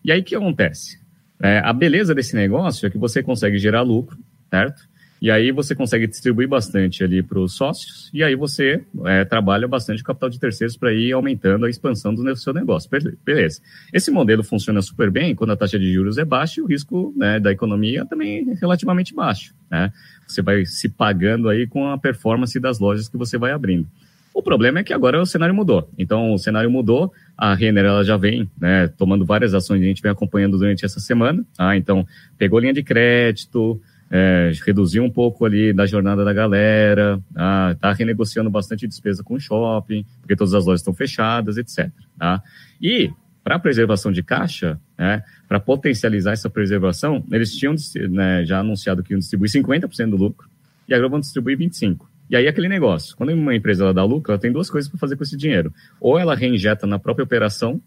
E 0.04 0.12
aí 0.12 0.20
o 0.20 0.25
que 0.25 0.37
acontece? 0.37 1.00
É, 1.42 1.58
a 1.58 1.72
beleza 1.72 2.14
desse 2.14 2.37
negócio 2.37 2.87
é 2.87 2.90
que 2.90 2.99
você 2.99 3.25
consegue 3.25 3.58
gerar 3.58 3.82
lucro 3.82 4.16
certo? 4.50 4.82
E 5.20 5.30
aí 5.30 5.52
você 5.52 5.74
consegue 5.74 6.06
distribuir 6.06 6.48
bastante 6.48 7.04
ali 7.04 7.22
para 7.22 7.38
os 7.38 7.54
sócios, 7.54 8.10
e 8.14 8.24
aí 8.24 8.34
você 8.34 8.82
é, 9.04 9.24
trabalha 9.24 9.68
bastante 9.68 10.02
capital 10.02 10.30
de 10.30 10.40
terceiros 10.40 10.76
para 10.78 10.94
ir 10.94 11.12
aumentando 11.12 11.66
a 11.66 11.70
expansão 11.70 12.14
do 12.14 12.34
seu 12.36 12.54
negócio. 12.54 12.90
Beleza. 13.24 13.60
Esse 13.92 14.10
modelo 14.10 14.42
funciona 14.42 14.80
super 14.80 15.10
bem 15.10 15.34
quando 15.34 15.50
a 15.50 15.56
taxa 15.56 15.78
de 15.78 15.92
juros 15.92 16.16
é 16.16 16.24
baixa 16.24 16.60
e 16.60 16.62
o 16.62 16.66
risco 16.66 17.12
né, 17.16 17.38
da 17.38 17.52
economia 17.52 18.06
também 18.06 18.50
é 18.50 18.54
relativamente 18.54 19.14
baixo. 19.14 19.54
Né? 19.70 19.92
Você 20.26 20.40
vai 20.40 20.64
se 20.64 20.88
pagando 20.88 21.48
aí 21.50 21.66
com 21.66 21.86
a 21.88 21.98
performance 21.98 22.58
das 22.58 22.78
lojas 22.78 23.08
que 23.08 23.18
você 23.18 23.36
vai 23.36 23.52
abrindo. 23.52 23.86
O 24.32 24.42
problema 24.42 24.78
é 24.78 24.84
que 24.84 24.92
agora 24.92 25.20
o 25.20 25.26
cenário 25.26 25.54
mudou. 25.54 25.90
Então, 25.98 26.32
o 26.32 26.38
cenário 26.38 26.70
mudou, 26.70 27.12
a 27.36 27.52
Renner 27.52 27.84
ela 27.84 28.04
já 28.04 28.16
vem 28.16 28.48
né, 28.58 28.88
tomando 28.88 29.25
várias 29.26 29.54
ações, 29.54 29.82
a 29.82 29.84
gente 29.84 30.00
vem 30.00 30.10
acompanhando 30.10 30.56
durante 30.56 30.84
essa 30.84 31.00
semana. 31.00 31.45
Tá? 31.56 31.76
Então, 31.76 32.06
pegou 32.38 32.60
linha 32.60 32.73
de 32.73 32.82
crédito, 32.82 33.80
é, 34.10 34.50
reduziu 34.66 35.04
um 35.04 35.10
pouco 35.10 35.44
ali 35.44 35.73
da 35.73 35.86
jornada 35.86 36.25
da 36.25 36.32
galera, 36.32 37.20
tá, 37.32 37.76
tá 37.76 37.92
renegociando 37.92 38.50
bastante 38.50 38.86
despesa 38.88 39.23
com 39.23 39.34
o 39.34 39.40
shopping, 39.40 40.04
porque 40.20 40.34
todas 40.34 40.52
as 40.52 40.66
lojas 40.66 40.80
estão 40.80 40.92
fechadas, 40.92 41.56
etc. 41.56 41.90
Tá? 42.18 42.42
E 42.82 43.10
para 43.44 43.58
preservação 43.58 44.10
de 44.10 44.23
caixa, 44.23 44.80
né, 44.99 45.23
para 45.49 45.60
potencializar 45.60 46.32
essa 46.32 46.50
preservação, 46.50 47.25
eles 47.30 47.54
tinham 47.54 47.75
né, 48.10 48.44
já 48.44 48.58
anunciado 48.58 49.02
que 49.02 49.12
iam 49.12 49.18
distribuir 49.18 49.50
50% 49.50 50.10
do 50.10 50.16
lucro 50.16 50.49
e 50.88 50.94
agora 50.94 51.08
vão 51.08 51.20
distribuir 51.20 51.56
25%. 51.56 52.00
E 52.28 52.36
aí 52.36 52.46
aquele 52.46 52.68
negócio, 52.68 53.16
quando 53.16 53.30
uma 53.30 53.54
empresa 53.54 53.82
ela 53.84 53.94
dá 53.94 54.04
lucro, 54.04 54.32
ela 54.32 54.40
tem 54.40 54.52
duas 54.52 54.70
coisas 54.70 54.88
para 54.88 54.99
fazer 54.99 55.16
com 55.16 55.25
esse 55.25 55.36
dinheiro. 55.36 55.75
Ou 56.00 56.16
ela 56.16 56.36
reinjeta 56.36 56.86
na 56.86 56.96
própria 56.96 57.25
operação, 57.25 57.80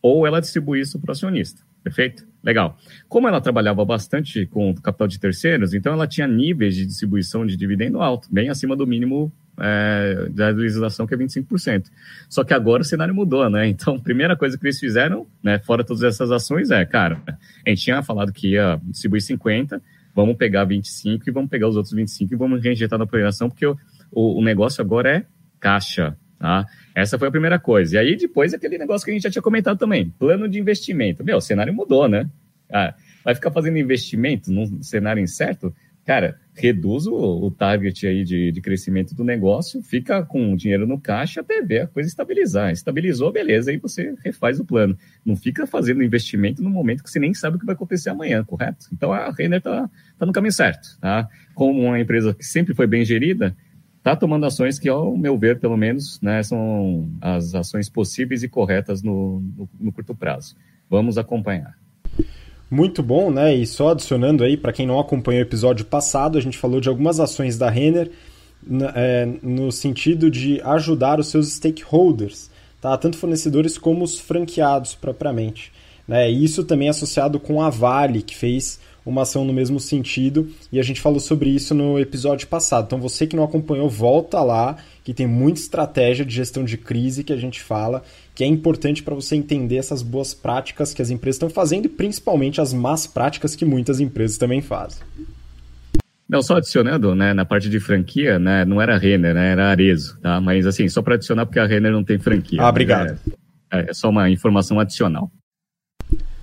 ou 0.00 0.24
ela 0.24 0.40
distribui 0.40 0.80
isso 0.80 0.98
para 1.00 1.10
o 1.10 1.12
acionista. 1.12 1.62
Perfeito? 1.82 2.29
Legal. 2.42 2.78
Como 3.08 3.28
ela 3.28 3.40
trabalhava 3.40 3.84
bastante 3.84 4.46
com 4.46 4.74
capital 4.74 5.06
de 5.06 5.18
terceiros, 5.18 5.74
então 5.74 5.92
ela 5.92 6.06
tinha 6.06 6.26
níveis 6.26 6.74
de 6.74 6.86
distribuição 6.86 7.44
de 7.44 7.56
dividendo 7.56 8.00
alto, 8.00 8.28
bem 8.32 8.48
acima 8.48 8.74
do 8.74 8.86
mínimo 8.86 9.30
é, 9.60 10.28
da 10.30 10.48
legislação, 10.48 11.06
que 11.06 11.14
é 11.14 11.16
25%. 11.16 11.84
Só 12.28 12.42
que 12.42 12.54
agora 12.54 12.82
o 12.82 12.84
cenário 12.84 13.14
mudou, 13.14 13.48
né? 13.50 13.68
Então, 13.80 13.96
a 13.96 14.00
primeira 14.00 14.36
coisa 14.36 14.58
que 14.58 14.64
eles 14.64 14.78
fizeram, 14.78 15.26
né, 15.42 15.58
fora 15.58 15.84
todas 15.84 16.02
essas 16.02 16.30
ações, 16.30 16.70
é, 16.70 16.84
cara, 16.84 17.20
a 17.66 17.70
gente 17.70 17.82
tinha 17.82 18.02
falado 18.02 18.32
que 18.32 18.52
ia 18.52 18.80
distribuir 18.84 19.22
50%, 19.22 19.80
vamos 20.14 20.36
pegar 20.36 20.66
25% 20.66 21.22
e 21.26 21.30
vamos 21.30 21.50
pegar 21.50 21.68
os 21.68 21.76
outros 21.76 21.94
25% 21.94 22.32
e 22.32 22.36
vamos 22.36 22.62
reinjetar 22.62 22.98
na 22.98 23.04
operação, 23.04 23.48
porque 23.48 23.66
o, 23.66 23.76
o, 24.12 24.42
negócio 24.42 24.82
agora 24.82 25.16
é 25.16 25.24
caixa, 25.58 26.16
tá? 26.38 26.66
Essa 26.94 27.18
foi 27.18 27.28
a 27.28 27.30
primeira 27.30 27.58
coisa. 27.58 27.96
E 27.96 27.98
aí 27.98 28.16
depois 28.16 28.52
aquele 28.52 28.78
negócio 28.78 29.04
que 29.04 29.10
a 29.10 29.14
gente 29.14 29.22
já 29.22 29.30
tinha 29.30 29.42
comentado 29.42 29.78
também, 29.78 30.10
plano 30.18 30.48
de 30.48 30.58
investimento. 30.58 31.24
Meu, 31.24 31.38
o 31.38 31.40
cenário 31.40 31.72
mudou, 31.72 32.08
né? 32.08 32.28
Ah, 32.72 32.94
vai 33.24 33.34
ficar 33.34 33.50
fazendo 33.50 33.78
investimento 33.78 34.52
num 34.52 34.82
cenário 34.82 35.22
incerto? 35.22 35.74
Cara, 36.04 36.40
reduz 36.54 37.06
o, 37.06 37.14
o 37.14 37.50
target 37.50 38.06
aí 38.06 38.24
de, 38.24 38.50
de, 38.50 38.60
crescimento 38.60 39.14
do 39.14 39.22
negócio, 39.22 39.82
fica 39.82 40.24
com 40.24 40.52
o 40.52 40.56
dinheiro 40.56 40.86
no 40.86 40.98
caixa 40.98 41.40
até 41.40 41.62
ver 41.62 41.82
a 41.82 41.86
coisa 41.86 42.08
estabilizar. 42.08 42.72
Estabilizou, 42.72 43.30
beleza, 43.30 43.70
aí 43.70 43.76
você 43.76 44.14
refaz 44.24 44.58
o 44.58 44.64
plano. 44.64 44.96
Não 45.24 45.36
fica 45.36 45.66
fazendo 45.66 46.02
investimento 46.02 46.62
no 46.62 46.70
momento 46.70 47.04
que 47.04 47.10
você 47.10 47.20
nem 47.20 47.34
sabe 47.34 47.56
o 47.56 47.60
que 47.60 47.66
vai 47.66 47.74
acontecer 47.74 48.10
amanhã, 48.10 48.42
correto? 48.42 48.86
Então 48.92 49.12
a 49.12 49.30
Renner 49.30 49.58
está 49.58 49.88
tá 50.18 50.26
no 50.26 50.32
caminho 50.32 50.52
certo, 50.52 50.98
tá? 51.00 51.28
Como 51.54 51.80
uma 51.80 52.00
empresa 52.00 52.34
que 52.34 52.44
sempre 52.44 52.74
foi 52.74 52.86
bem 52.86 53.04
gerida, 53.04 53.54
está 54.00 54.16
tomando 54.16 54.46
ações 54.46 54.78
que, 54.78 54.88
ao 54.88 55.16
meu 55.16 55.38
ver, 55.38 55.60
pelo 55.60 55.76
menos, 55.76 56.20
né, 56.20 56.42
são 56.42 57.08
as 57.20 57.54
ações 57.54 57.88
possíveis 57.88 58.42
e 58.42 58.48
corretas 58.48 59.02
no, 59.02 59.40
no, 59.56 59.68
no 59.78 59.92
curto 59.92 60.14
prazo. 60.14 60.56
Vamos 60.88 61.18
acompanhar. 61.18 61.78
Muito 62.70 63.02
bom, 63.02 63.30
né? 63.30 63.54
E 63.54 63.66
só 63.66 63.90
adicionando 63.90 64.42
aí, 64.42 64.56
para 64.56 64.72
quem 64.72 64.86
não 64.86 64.98
acompanhou 64.98 65.40
o 65.40 65.46
episódio 65.46 65.84
passado, 65.84 66.38
a 66.38 66.40
gente 66.40 66.56
falou 66.56 66.80
de 66.80 66.88
algumas 66.88 67.20
ações 67.20 67.58
da 67.58 67.68
Renner 67.68 68.10
é, 68.94 69.26
no 69.42 69.70
sentido 69.72 70.30
de 70.30 70.60
ajudar 70.62 71.18
os 71.18 71.28
seus 71.28 71.52
stakeholders, 71.52 72.50
tá? 72.80 72.96
tanto 72.96 73.16
fornecedores 73.16 73.76
como 73.76 74.04
os 74.04 74.18
franqueados 74.18 74.94
propriamente. 74.94 75.72
Né? 76.06 76.30
E 76.30 76.44
isso 76.44 76.64
também 76.64 76.88
é 76.88 76.90
associado 76.90 77.38
com 77.38 77.62
a 77.62 77.70
Vale, 77.70 78.22
que 78.22 78.36
fez 78.36 78.80
uma 79.04 79.22
ação 79.22 79.44
no 79.44 79.52
mesmo 79.52 79.80
sentido 79.80 80.48
e 80.70 80.78
a 80.78 80.82
gente 80.82 81.00
falou 81.00 81.20
sobre 81.20 81.50
isso 81.50 81.74
no 81.74 81.98
episódio 81.98 82.46
passado. 82.48 82.86
Então 82.86 83.00
você 83.00 83.26
que 83.26 83.36
não 83.36 83.44
acompanhou, 83.44 83.88
volta 83.88 84.42
lá, 84.42 84.76
que 85.02 85.14
tem 85.14 85.26
muita 85.26 85.60
estratégia 85.60 86.24
de 86.24 86.34
gestão 86.34 86.64
de 86.64 86.76
crise 86.76 87.24
que 87.24 87.32
a 87.32 87.36
gente 87.36 87.60
fala, 87.60 88.02
que 88.34 88.44
é 88.44 88.46
importante 88.46 89.02
para 89.02 89.14
você 89.14 89.36
entender 89.36 89.76
essas 89.76 90.02
boas 90.02 90.34
práticas 90.34 90.94
que 90.94 91.02
as 91.02 91.10
empresas 91.10 91.36
estão 91.36 91.50
fazendo 91.50 91.86
e 91.86 91.88
principalmente 91.88 92.60
as 92.60 92.72
más 92.72 93.06
práticas 93.06 93.54
que 93.54 93.64
muitas 93.64 94.00
empresas 94.00 94.38
também 94.38 94.60
fazem. 94.60 95.02
Não, 96.28 96.42
só 96.42 96.58
adicionando, 96.58 97.12
né, 97.12 97.34
na 97.34 97.44
parte 97.44 97.68
de 97.68 97.80
franquia, 97.80 98.38
né, 98.38 98.64
não 98.64 98.80
era 98.80 98.96
Renner, 98.96 99.34
né, 99.34 99.50
era 99.50 99.68
Arezo, 99.68 100.16
tá? 100.20 100.40
Mas 100.40 100.64
assim, 100.64 100.88
só 100.88 101.02
para 101.02 101.16
adicionar 101.16 101.44
porque 101.44 101.58
a 101.58 101.66
Renner 101.66 101.90
não 101.90 102.04
tem 102.04 102.20
franquia. 102.20 102.62
Ah, 102.62 102.68
obrigado. 102.68 103.18
É, 103.72 103.90
é 103.90 103.92
só 103.92 104.08
uma 104.08 104.30
informação 104.30 104.78
adicional. 104.78 105.30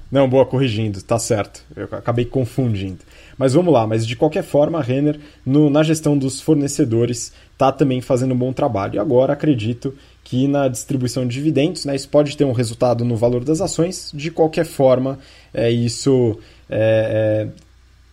Não, 0.10 0.28
boa, 0.30 0.46
corrigindo, 0.46 1.02
tá 1.02 1.20
certo. 1.20 1.64
Eu 1.76 1.86
acabei 1.92 2.24
confundindo. 2.24 3.00
Mas 3.38 3.54
vamos 3.54 3.74
lá, 3.74 3.86
mas 3.86 4.08
de 4.08 4.16
qualquer 4.16 4.44
forma, 4.44 4.80
a 4.80 4.82
Renner, 4.82 5.20
no, 5.46 5.70
na 5.70 5.84
gestão 5.84 6.18
dos 6.18 6.40
fornecedores, 6.40 7.34
está 7.52 7.72
também 7.72 8.00
fazendo 8.00 8.34
um 8.34 8.38
bom 8.38 8.54
trabalho. 8.54 8.96
E 8.96 9.00
agora 9.00 9.34
acredito 9.34 9.94
que 10.24 10.48
na 10.48 10.68
distribuição 10.68 11.28
de 11.28 11.36
dividendos, 11.36 11.86
né, 11.86 11.96
isso 11.96 12.10
pode 12.10 12.36
ter 12.36 12.46
um 12.46 12.52
resultado 12.52 13.04
no 13.04 13.16
valor 13.16 13.44
das 13.44 13.62
ações. 13.62 14.12
De 14.14 14.32
qualquer 14.32 14.66
forma, 14.66 15.20
é, 15.54 15.70
isso 15.70 16.40
é, 16.70 17.50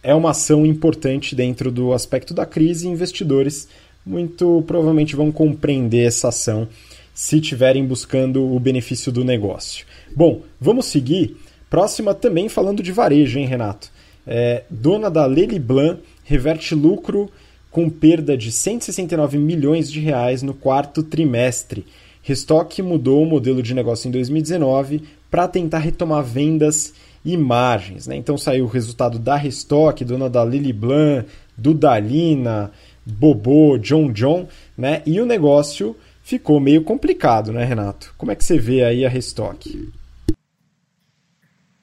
é, 0.03 0.11
é 0.11 0.15
uma 0.15 0.31
ação 0.31 0.67
importante 0.67 1.35
dentro 1.35 1.71
do 1.71 1.93
aspecto 1.93 2.35
da 2.35 2.45
crise. 2.45 2.89
Investidores 2.89 3.69
muito 4.05 4.63
provavelmente 4.67 5.17
vão 5.17 5.33
compreender 5.33 6.07
essa 6.07 6.29
ação 6.29 6.69
se 7.15 7.37
estiverem 7.37 7.87
buscando 7.87 8.45
o 8.45 8.59
benefício 8.59 9.13
do 9.13 9.25
negócio. 9.25 9.87
Bom, 10.15 10.43
vamos 10.61 10.87
seguir 10.87 11.37
Próxima 11.75 12.15
também 12.15 12.49
falando 12.49 12.85
de 12.85 12.93
varejo, 12.93 13.37
hein, 13.37 13.47
Renato? 13.47 13.91
É, 14.25 14.63
dona 14.71 15.11
da 15.11 15.27
Lely 15.27 15.59
Blanc 15.59 16.01
reverte 16.23 16.73
lucro 16.73 17.29
com 17.69 17.91
perda 17.91 18.37
de 18.37 18.53
169 18.53 19.39
milhões 19.39 19.91
de 19.91 19.99
reais 19.99 20.41
no 20.41 20.55
quarto 20.55 21.03
trimestre. 21.03 21.85
Restock 22.23 22.81
mudou 22.81 23.25
o 23.25 23.27
modelo 23.27 23.61
de 23.61 23.75
negócio 23.75 24.07
em 24.07 24.13
2019 24.13 25.03
para 25.29 25.49
tentar 25.49 25.79
retomar 25.79 26.23
vendas 26.23 26.95
e 27.25 27.37
margens. 27.37 28.07
Né? 28.07 28.15
Então 28.15 28.39
saiu 28.39 28.67
o 28.67 28.69
resultado 28.69 29.19
da 29.19 29.35
Restock, 29.35 30.05
dona 30.05 30.31
da 30.31 30.45
Lily 30.45 30.73
Blanc, 30.73 31.29
Dudalina, 31.59 32.71
Bobô, 33.05 33.79
John 33.79 34.13
John, 34.13 34.47
né? 34.79 35.03
e 35.05 35.21
o 35.21 35.27
negócio 35.27 35.97
ficou 36.23 36.61
meio 36.61 36.85
complicado, 36.85 37.53
né, 37.53 37.65
Renato? 37.65 38.15
Como 38.17 38.31
é 38.31 38.37
que 38.37 38.45
você 38.45 38.59
vê 38.59 38.85
aí 38.85 39.05
a 39.05 39.09
Restock? 39.09 39.93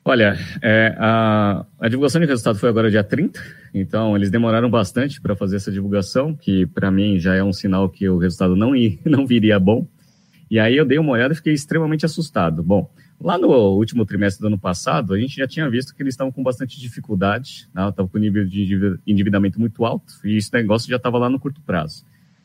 Olha, 0.03 0.35
é, 0.63 0.95
a, 0.97 1.63
a, 1.79 1.87
divulgação 1.87 2.19
de 2.19 2.25
resultado 2.25 2.57
foi 2.57 2.69
agora 2.69 2.89
dia 2.89 3.03
30, 3.03 3.39
então 3.71 4.15
eles 4.15 4.31
demoraram 4.31 4.67
bastante 4.67 5.21
para 5.21 5.35
fazer 5.35 5.57
essa 5.57 5.71
divulgação, 5.71 6.35
que 6.35 6.65
para 6.65 6.89
mim 6.89 7.19
já 7.19 7.35
é 7.35 7.43
um 7.43 7.53
sinal 7.53 7.87
que 7.87 8.09
o 8.09 8.17
resultado 8.17 8.55
não, 8.55 8.75
ia, 8.75 8.97
não 9.05 9.27
viria 9.27 9.59
bom. 9.59 9.87
E 10.49 10.59
aí 10.59 10.75
eu 10.75 10.85
dei 10.85 10.97
uma 10.97 11.11
olhada 11.11 11.33
e 11.33 11.37
fiquei 11.37 11.53
extremamente 11.53 12.03
assustado. 12.03 12.63
Bom, 12.63 12.91
lá 13.21 13.37
no 13.37 13.47
último 13.47 14.03
trimestre 14.03 14.41
do 14.41 14.47
ano 14.47 14.57
passado, 14.57 15.13
a 15.13 15.19
gente 15.19 15.35
já 15.35 15.47
tinha 15.47 15.69
visto 15.69 15.95
que 15.95 16.01
eles 16.01 16.15
estavam 16.15 16.31
com 16.31 16.41
bastante 16.41 16.79
dificuldade, 16.79 17.69
né? 17.73 17.87
estavam 17.87 18.09
com 18.09 18.17
nível 18.17 18.43
de 18.43 18.99
endividamento 19.05 19.59
muito 19.59 19.85
alto, 19.85 20.13
e 20.25 20.35
esse 20.35 20.51
negócio 20.51 20.89
já 20.89 20.97
estava 20.97 21.19
lá 21.19 21.29
no 21.29 21.39
curto 21.39 21.61
prazo. 21.61 22.03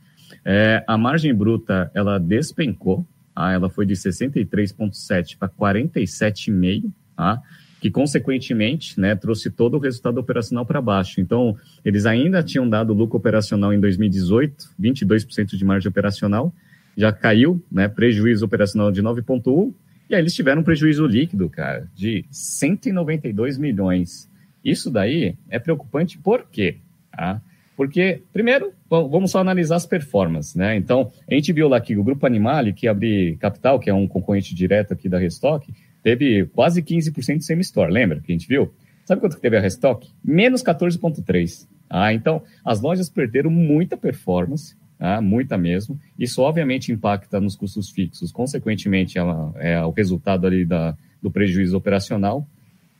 É, 0.43 0.83
a 0.87 0.97
margem 0.97 1.35
bruta, 1.35 1.91
ela 1.93 2.17
despencou, 2.17 3.05
tá? 3.35 3.51
ela 3.51 3.69
foi 3.69 3.85
de 3.85 3.93
63,7 3.93 5.37
para 5.37 5.49
47,5, 5.49 6.91
tá? 7.15 7.43
Que 7.87 7.91
consequentemente 7.91 8.99
né, 8.99 9.15
trouxe 9.15 9.49
todo 9.49 9.77
o 9.77 9.79
resultado 9.79 10.17
operacional 10.17 10.65
para 10.65 10.81
baixo. 10.81 11.21
Então, 11.21 11.55
eles 11.85 12.05
ainda 12.05 12.43
tinham 12.43 12.69
dado 12.69 12.93
lucro 12.93 13.17
operacional 13.17 13.73
em 13.73 13.79
2018, 13.79 14.71
22% 14.79 15.55
de 15.55 15.63
margem 15.63 15.89
operacional, 15.89 16.53
já 16.97 17.13
caiu, 17.13 17.63
né, 17.71 17.87
prejuízo 17.87 18.43
operacional 18.43 18.91
de 18.91 19.01
9,1%, 19.01 19.73
e 20.09 20.15
aí 20.15 20.21
eles 20.21 20.33
tiveram 20.33 20.61
um 20.61 20.63
prejuízo 20.65 21.05
líquido, 21.05 21.49
cara, 21.49 21.87
de 21.95 22.25
192 22.29 23.57
milhões. 23.57 24.29
Isso 24.63 24.91
daí 24.91 25.37
é 25.49 25.57
preocupante 25.57 26.17
por 26.17 26.45
quê? 26.51 26.77
Ah, 27.13 27.39
porque, 27.77 28.21
primeiro, 28.33 28.73
vamos 28.89 29.31
só 29.31 29.39
analisar 29.39 29.77
as 29.77 29.85
performances, 29.85 30.55
né? 30.55 30.75
Então, 30.75 31.11
a 31.29 31.33
gente 31.33 31.53
viu 31.53 31.69
lá 31.69 31.79
que 31.79 31.95
o 31.95 32.03
Grupo 32.03 32.25
Animale, 32.25 32.73
que 32.73 32.87
abre 32.87 33.37
capital, 33.39 33.79
que 33.79 33.89
é 33.89 33.93
um 33.93 34.07
concorrente 34.07 34.53
direto 34.53 34.93
aqui 34.93 35.07
da 35.07 35.19
Restock, 35.19 35.71
teve 36.03 36.45
quase 36.47 36.81
15% 36.81 37.37
de 37.37 37.45
semi-store, 37.45 37.91
lembra 37.91 38.19
que 38.19 38.31
a 38.31 38.35
gente 38.35 38.47
viu? 38.47 38.73
Sabe 39.05 39.21
quanto 39.21 39.37
que 39.37 39.41
teve 39.41 39.57
a 39.57 39.61
Restock? 39.61 40.09
Menos 40.23 40.61
14,3%. 40.61 41.67
Ah, 41.89 42.13
então, 42.13 42.43
as 42.65 42.81
lojas 42.81 43.09
perderam 43.09 43.49
muita 43.49 43.95
performance, 43.95 44.75
ah, 44.99 45.21
muita 45.21 45.57
mesmo. 45.57 45.97
Isso, 46.19 46.41
obviamente, 46.41 46.91
impacta 46.91 47.39
nos 47.39 47.55
custos 47.55 47.89
fixos. 47.89 48.31
Consequentemente, 48.31 49.17
é, 49.17 49.21
é 49.73 49.85
o 49.85 49.91
resultado 49.91 50.45
ali 50.45 50.65
da, 50.65 50.95
do 51.21 51.31
prejuízo 51.31 51.77
operacional. 51.77 52.45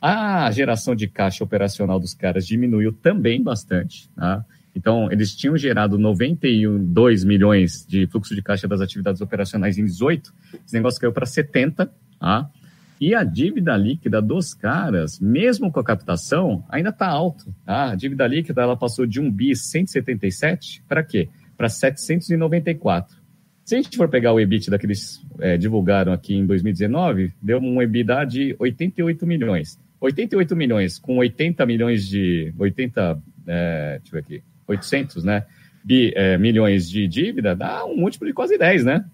A 0.00 0.50
geração 0.50 0.94
de 0.94 1.08
caixa 1.08 1.44
operacional 1.44 1.98
dos 1.98 2.14
caras 2.14 2.46
diminuiu 2.46 2.92
também 2.92 3.42
bastante. 3.42 4.08
Tá? 4.16 4.44
Então, 4.74 5.10
eles 5.10 5.34
tinham 5.34 5.56
gerado 5.56 5.98
92 5.98 7.24
milhões 7.24 7.84
de 7.86 8.06
fluxo 8.06 8.34
de 8.34 8.40
caixa 8.40 8.68
das 8.68 8.80
atividades 8.80 9.20
operacionais 9.20 9.76
em 9.76 9.84
18, 9.84 10.32
esse 10.64 10.74
negócio 10.74 11.00
caiu 11.00 11.12
para 11.12 11.26
70, 11.26 11.90
tá? 12.20 12.48
E 13.00 13.14
a 13.14 13.22
dívida 13.22 13.76
líquida 13.76 14.20
dos 14.20 14.52
caras, 14.54 15.20
mesmo 15.20 15.70
com 15.70 15.78
a 15.78 15.84
captação, 15.84 16.64
ainda 16.68 16.90
está 16.90 17.06
alto. 17.06 17.54
Tá? 17.64 17.92
A 17.92 17.94
dívida 17.94 18.26
líquida 18.26 18.62
ela 18.62 18.76
passou 18.76 19.06
de 19.06 19.20
1 19.20 19.30
bi 19.30 19.54
177 19.54 20.82
para 20.88 21.02
quê? 21.02 21.28
Para 21.56 21.68
794. 21.68 23.16
Se 23.64 23.76
a 23.76 23.82
gente 23.82 23.96
for 23.96 24.08
pegar 24.08 24.32
o 24.32 24.40
EBITDA 24.40 24.78
que 24.78 24.86
eles 24.86 25.22
é, 25.40 25.56
divulgaram 25.56 26.12
aqui 26.12 26.34
em 26.34 26.46
2019, 26.46 27.34
deu 27.40 27.58
um 27.58 27.80
EBITDA 27.82 28.24
de 28.24 28.56
88 28.58 29.26
milhões. 29.26 29.78
88 30.00 30.56
milhões 30.56 30.98
com 30.98 31.18
80 31.18 31.66
milhões 31.66 32.08
de 32.08 32.52
80, 32.58 33.22
é, 33.46 33.98
deixa 33.98 34.08
eu 34.08 34.12
ver 34.12 34.18
aqui, 34.20 34.42
800, 34.66 35.22
né? 35.22 35.44
Bi, 35.84 36.12
é, 36.16 36.38
milhões 36.38 36.88
de 36.88 37.06
dívida, 37.06 37.54
dá 37.54 37.84
um 37.84 37.96
múltiplo 37.96 38.26
de 38.26 38.32
quase 38.32 38.56
10, 38.56 38.84
né? 38.84 39.04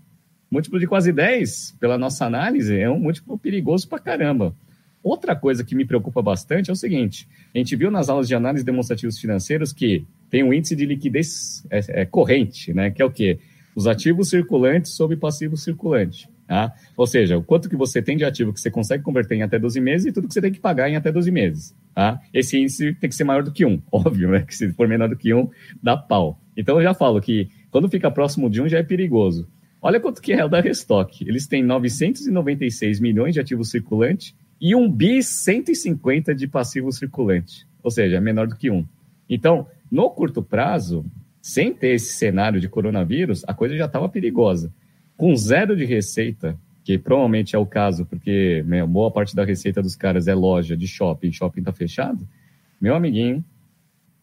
Múltiplo 0.55 0.79
de 0.79 0.87
quase 0.87 1.13
10, 1.13 1.79
pela 1.81 1.99
nossa 1.99 2.25
análise, 2.25 2.79
é 2.79 2.89
um 2.89 3.01
múltiplo 3.01 3.37
perigoso 3.37 3.89
pra 3.89 3.99
caramba. 3.99 4.55
Outra 5.03 5.35
coisa 5.35 5.65
que 5.65 5.75
me 5.75 5.85
preocupa 5.85 6.23
bastante 6.23 6.71
é 6.71 6.73
o 6.73 6.77
seguinte: 6.77 7.29
a 7.53 7.59
gente 7.59 7.75
viu 7.75 7.91
nas 7.91 8.09
aulas 8.09 8.29
de 8.29 8.37
análise 8.37 8.65
demonstrativos 8.65 9.19
financeiros 9.19 9.73
que 9.73 10.07
tem 10.31 10.45
um 10.45 10.55
índice 10.55 10.77
de 10.77 10.87
liquidez 10.87 11.67
é, 11.69 12.03
é, 12.03 12.05
corrente, 12.05 12.73
né? 12.73 12.93
Que 12.93 13.03
é 13.03 13.05
o 13.05 13.11
quê? 13.11 13.41
Os 13.75 13.89
ativos 13.89 14.31
circulantes 14.31 14.93
sobre 14.93 15.17
passivo 15.17 15.57
circulante. 15.57 16.29
Tá? 16.47 16.73
Ou 16.97 17.07
seja, 17.09 17.37
o 17.37 17.43
quanto 17.43 17.69
que 17.69 17.75
você 17.75 18.01
tem 18.01 18.17
de 18.17 18.25
ativo 18.25 18.53
que 18.53 18.61
você 18.61 18.71
consegue 18.71 19.03
converter 19.03 19.35
em 19.35 19.43
até 19.43 19.59
12 19.59 19.81
meses 19.81 20.07
e 20.07 20.13
tudo 20.13 20.29
que 20.29 20.35
você 20.35 20.41
tem 20.41 20.53
que 20.53 20.61
pagar 20.61 20.89
em 20.89 20.95
até 20.95 21.11
12 21.11 21.33
meses. 21.33 21.75
Tá? 21.93 22.21
Esse 22.33 22.57
índice 22.57 22.95
tem 22.95 23.11
que 23.11 23.17
ser 23.17 23.25
maior 23.25 23.43
do 23.43 23.51
que 23.51 23.67
um, 23.67 23.83
óbvio, 23.91 24.31
né? 24.31 24.43
Que 24.43 24.55
se 24.55 24.73
for 24.73 24.87
menor 24.87 25.09
do 25.09 25.17
que 25.17 25.35
um, 25.35 25.51
dá 25.83 25.97
pau. 25.97 26.39
Então 26.57 26.77
eu 26.77 26.85
já 26.85 26.95
falo 26.95 27.21
que 27.21 27.49
quando 27.73 27.89
fica 27.89 28.09
próximo 28.09 28.49
de 28.49 28.63
um 28.63 28.69
já 28.69 28.79
é 28.79 28.85
perigoso. 28.85 29.49
Olha 29.87 30.01
quanto 30.01 30.23
que 30.23 30.33
é 30.33 30.43
o 30.43 30.49
da 30.49 30.63
Restock. 30.63 31.29
Eles 31.29 31.47
têm 31.47 31.63
996 31.63 33.01
milhões 33.01 33.35
de 33.35 33.41
ativo 33.41 33.63
circulante 33.67 34.35
e 34.59 34.75
1 34.75 34.91
bi 34.91 35.23
150 35.23 36.35
de 36.35 36.49
passivo 36.49 36.91
circulante. 36.91 37.67
Ou 37.83 37.91
seja, 37.91 38.17
é 38.17 38.21
menor 38.21 38.47
do 38.47 38.57
que 38.57 38.71
um. 38.71 38.87
Então, 39.29 39.69
no 39.91 40.09
curto 40.09 40.43
prazo, 40.43 41.05
sem 41.39 41.71
ter 41.71 41.97
esse 41.97 42.15
cenário 42.15 42.63
de 42.63 42.67
coronavírus, 42.67 43.45
a 43.47 43.53
coisa 43.53 43.77
já 43.77 43.85
estava 43.85 44.09
perigosa. 44.09 44.73
Com 45.19 45.37
zero 45.37 45.77
de 45.77 45.85
receita, 45.85 46.59
que 46.83 46.97
provavelmente 46.97 47.55
é 47.55 47.59
o 47.59 47.67
caso, 47.67 48.07
porque 48.07 48.65
meu, 48.67 48.87
boa 48.87 49.11
parte 49.11 49.37
da 49.37 49.45
receita 49.45 49.83
dos 49.83 49.95
caras 49.95 50.27
é 50.27 50.35
loja 50.35 50.75
de 50.75 50.89
shopping, 50.89 51.31
shopping 51.31 51.61
está 51.61 51.75
fechado, 51.75 52.27
meu 52.81 52.95
amiguinho, 52.95 53.45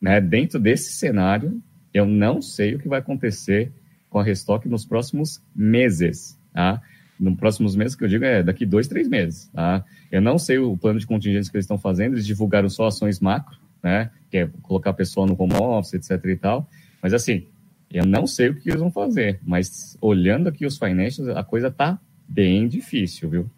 né, 0.02 0.19
dentro 0.19 0.60
desse 0.60 0.93
cenário, 0.93 1.62
eu 1.93 2.08
não 2.08 2.41
sei 2.41 2.74
o 2.74 2.80
que 2.80 2.88
vai 2.88 2.97
acontecer 2.97 3.71
com 4.12 4.21
Restock 4.21 4.67
nos 4.67 4.86
próximos 4.86 5.41
meses, 5.56 6.38
tá? 6.54 6.80
Nos 7.17 7.36
próximos 7.38 7.76
meses, 7.76 7.95
que 7.95 8.04
eu 8.04 8.08
digo 8.08 8.26
é 8.26 8.43
daqui 8.43 8.65
dois, 8.65 8.88
três 8.88 9.08
meses, 9.08 9.50
tá? 9.54 9.84
Eu 10.12 10.21
não 10.21 10.38
sei 10.38 10.60
o 10.60 10.78
plano 10.78 11.00
de 11.00 11.08
contingência 11.08 11.50
que 11.50 11.58
eles 11.58 11.63
estão 11.63 11.78
fazendo, 11.78 12.15
eles 12.15 12.26
divulgaram 12.26 12.69
só 12.69 12.88
ações 12.88 13.19
macro, 13.19 13.58
né? 13.82 14.12
Que 14.30 14.38
é 14.39 14.50
colocar 14.62 14.89
a 14.89 14.93
pessoa 14.93 15.26
no 15.26 15.36
home 15.41 15.56
office, 15.56 15.93
etc 15.93 16.24
e 16.26 16.36
tal. 16.36 16.69
Mas 17.02 17.13
assim, 17.13 17.47
eu 17.89 18.06
não 18.06 18.28
sei 18.28 18.50
o 18.50 18.56
que 18.56 18.69
eles 18.69 18.82
vão 18.82 18.91
fazer, 18.91 19.39
mas 19.43 19.97
olhando 20.02 20.50
aqui 20.50 20.65
os 20.65 20.78
financials, 20.78 21.30
a 21.30 21.43
coisa 21.43 21.71
tá 21.71 21.97
bem 22.28 22.67
difícil, 22.67 23.30
viu? 23.30 23.50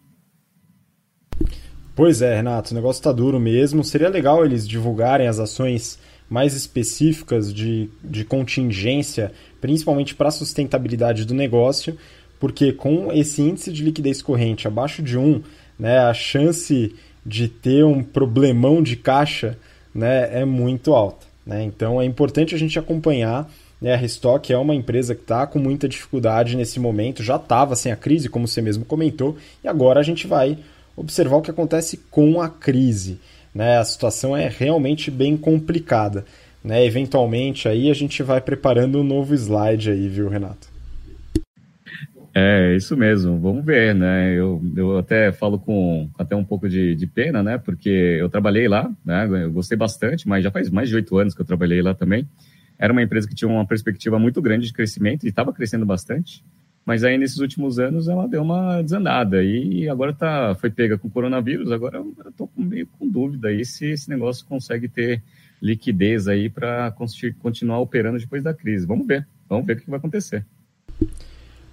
Pois 1.96 2.22
é, 2.22 2.36
Renato, 2.36 2.72
o 2.72 2.74
negócio 2.74 3.02
tá 3.02 3.12
duro 3.12 3.38
mesmo. 3.38 3.84
Seria 3.84 4.08
legal 4.08 4.44
eles 4.44 4.66
divulgarem 4.66 5.28
as 5.28 5.38
ações 5.38 5.98
mais 6.28 6.54
específicas 6.54 7.52
de, 7.52 7.88
de 8.02 8.24
contingência, 8.24 9.32
principalmente 9.60 10.14
para 10.14 10.28
a 10.28 10.32
sustentabilidade 10.32 11.24
do 11.24 11.34
negócio, 11.34 11.96
porque 12.40 12.72
com 12.72 13.12
esse 13.12 13.42
índice 13.42 13.72
de 13.72 13.82
liquidez 13.82 14.20
corrente 14.20 14.66
abaixo 14.66 15.02
de 15.02 15.16
1, 15.16 15.42
né, 15.78 15.98
a 15.98 16.14
chance 16.14 16.94
de 17.24 17.48
ter 17.48 17.84
um 17.84 18.02
problemão 18.02 18.82
de 18.82 18.96
caixa 18.96 19.56
né, 19.94 20.40
é 20.40 20.44
muito 20.44 20.92
alta. 20.92 21.26
Né? 21.46 21.62
Então 21.64 22.00
é 22.00 22.04
importante 22.04 22.54
a 22.54 22.58
gente 22.58 22.78
acompanhar. 22.78 23.50
Né? 23.80 23.94
A 23.94 23.96
Restock 23.96 24.52
é 24.52 24.58
uma 24.58 24.74
empresa 24.74 25.14
que 25.14 25.22
está 25.22 25.46
com 25.46 25.58
muita 25.58 25.88
dificuldade 25.88 26.56
nesse 26.56 26.80
momento, 26.80 27.22
já 27.22 27.36
estava 27.36 27.76
sem 27.76 27.92
a 27.92 27.96
crise, 27.96 28.28
como 28.28 28.48
você 28.48 28.60
mesmo 28.60 28.84
comentou, 28.84 29.36
e 29.62 29.68
agora 29.68 30.00
a 30.00 30.02
gente 30.02 30.26
vai 30.26 30.58
observar 30.96 31.36
o 31.36 31.42
que 31.42 31.50
acontece 31.50 31.98
com 32.10 32.40
a 32.40 32.48
crise. 32.48 33.18
Né? 33.54 33.78
A 33.78 33.84
situação 33.84 34.36
é 34.36 34.48
realmente 34.48 35.10
bem 35.10 35.36
complicada. 35.36 36.24
Né? 36.62 36.84
Eventualmente 36.84 37.68
aí 37.68 37.90
a 37.90 37.94
gente 37.94 38.22
vai 38.22 38.40
preparando 38.40 39.00
um 39.00 39.04
novo 39.04 39.34
slide 39.34 39.90
aí, 39.90 40.08
viu, 40.08 40.28
Renato? 40.28 40.74
É, 42.36 42.74
isso 42.74 42.96
mesmo, 42.96 43.38
vamos 43.38 43.64
ver, 43.64 43.94
né? 43.94 44.34
Eu, 44.34 44.60
eu 44.76 44.98
até 44.98 45.30
falo 45.30 45.56
com 45.56 46.10
até 46.18 46.34
um 46.34 46.42
pouco 46.42 46.68
de, 46.68 46.96
de 46.96 47.06
pena, 47.06 47.44
né? 47.44 47.58
Porque 47.58 47.88
eu 47.88 48.28
trabalhei 48.28 48.66
lá, 48.66 48.90
né? 49.04 49.28
Eu 49.44 49.52
gostei 49.52 49.78
bastante, 49.78 50.26
mas 50.26 50.42
já 50.42 50.50
faz 50.50 50.68
mais 50.68 50.88
de 50.88 50.96
oito 50.96 51.16
anos 51.16 51.32
que 51.32 51.40
eu 51.40 51.46
trabalhei 51.46 51.80
lá 51.80 51.94
também. 51.94 52.28
Era 52.76 52.92
uma 52.92 53.02
empresa 53.02 53.28
que 53.28 53.36
tinha 53.36 53.48
uma 53.48 53.64
perspectiva 53.64 54.18
muito 54.18 54.42
grande 54.42 54.66
de 54.66 54.72
crescimento 54.72 55.24
e 55.24 55.28
estava 55.28 55.52
crescendo 55.52 55.86
bastante. 55.86 56.44
Mas 56.84 57.02
aí 57.02 57.16
nesses 57.16 57.38
últimos 57.38 57.78
anos 57.78 58.08
ela 58.08 58.28
deu 58.28 58.42
uma 58.42 58.82
desandada 58.82 59.42
e 59.42 59.88
agora 59.88 60.12
tá, 60.12 60.54
foi 60.54 60.70
pega 60.70 60.98
com 60.98 61.08
o 61.08 61.10
coronavírus. 61.10 61.72
Agora 61.72 61.98
eu 61.98 62.14
estou 62.28 62.50
meio 62.56 62.86
com 62.98 63.08
dúvida 63.08 63.48
aí 63.48 63.64
se 63.64 63.86
esse 63.86 64.10
negócio 64.10 64.44
consegue 64.46 64.88
ter 64.88 65.22
liquidez 65.62 66.28
aí 66.28 66.50
para 66.50 66.94
continuar 67.40 67.80
operando 67.80 68.18
depois 68.18 68.42
da 68.42 68.52
crise. 68.52 68.86
Vamos 68.86 69.06
ver, 69.06 69.26
vamos 69.48 69.64
ver 69.64 69.76
o 69.76 69.80
que 69.80 69.88
vai 69.88 69.98
acontecer. 69.98 70.44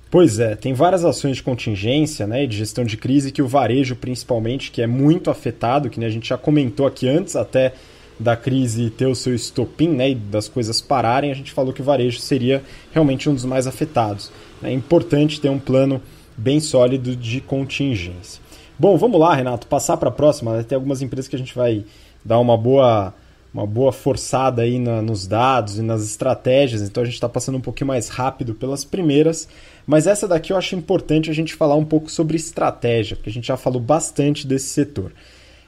Pois 0.10 0.40
é, 0.40 0.56
tem 0.58 0.74
várias 0.74 1.06
ações 1.06 1.38
de 1.38 1.44
contingência 1.44 2.28
né, 2.28 2.46
de 2.46 2.58
gestão 2.58 2.84
de 2.84 2.98
crise 2.98 3.32
que 3.32 3.42
o 3.42 3.48
varejo, 3.48 3.96
principalmente, 3.96 4.70
que 4.70 4.82
é 4.82 4.88
muito 4.88 5.30
afetado, 5.30 5.90
que 5.90 6.00
né, 6.00 6.06
a 6.06 6.10
gente 6.10 6.28
já 6.28 6.38
comentou 6.38 6.86
aqui 6.86 7.08
antes 7.08 7.36
até 7.36 7.74
da 8.20 8.36
crise 8.36 8.90
ter 8.90 9.06
o 9.06 9.16
seu 9.16 9.34
estopim 9.34 9.88
né, 9.88 10.12
e 10.12 10.16
das 10.16 10.50
coisas 10.50 10.82
pararem, 10.82 11.32
a 11.32 11.34
gente 11.34 11.52
falou 11.52 11.74
que 11.74 11.82
o 11.82 11.84
varejo 11.84 12.20
seria 12.20 12.62
realmente 12.92 13.30
um 13.30 13.34
dos 13.34 13.46
mais 13.46 13.68
afetados. 13.68 14.32
É 14.64 14.72
importante 14.72 15.40
ter 15.42 15.50
um 15.50 15.60
plano 15.60 16.02
bem 16.38 16.60
sólido 16.60 17.16
de 17.16 17.42
contingência. 17.42 18.42
Bom, 18.78 18.98
vamos 18.98 19.20
lá, 19.20 19.34
Renato, 19.36 19.68
passar 19.68 19.98
para 19.98 20.10
a 20.10 20.12
próxima. 20.12 20.64
Tem 20.64 20.76
algumas 20.76 21.02
empresas 21.02 21.28
que 21.28 21.36
a 21.36 21.40
gente 21.40 21.54
vai 21.56 21.84
dar 22.24 22.40
uma 22.40 22.58
boa 22.58 23.14
uma 23.54 23.68
boa 23.68 23.92
forçada 23.92 24.62
aí 24.62 24.80
na, 24.80 25.02
nos 25.02 25.28
dados 25.28 25.78
e 25.78 25.82
nas 25.82 26.04
estratégias, 26.04 26.82
então 26.82 27.04
a 27.04 27.06
gente 27.06 27.16
está 27.16 27.28
passando 27.28 27.58
um 27.58 27.62
pouquinho 27.62 27.90
mais 27.90 28.08
rápido 28.08 28.54
pelas 28.54 28.86
primeiras, 28.86 29.48
mas 29.86 30.08
essa 30.08 30.26
daqui 30.26 30.54
eu 30.54 30.58
acho 30.58 30.74
importante 30.74 31.30
a 31.30 31.34
gente 31.34 31.54
falar 31.54 31.76
um 31.76 31.84
pouco 31.84 32.10
sobre 32.10 32.38
estratégia, 32.38 33.18
porque 33.18 33.30
a 33.30 33.34
gente 33.34 33.48
já 33.48 33.58
falou 33.58 33.82
bastante 33.82 34.48
desse 34.48 34.68
setor. 34.68 35.12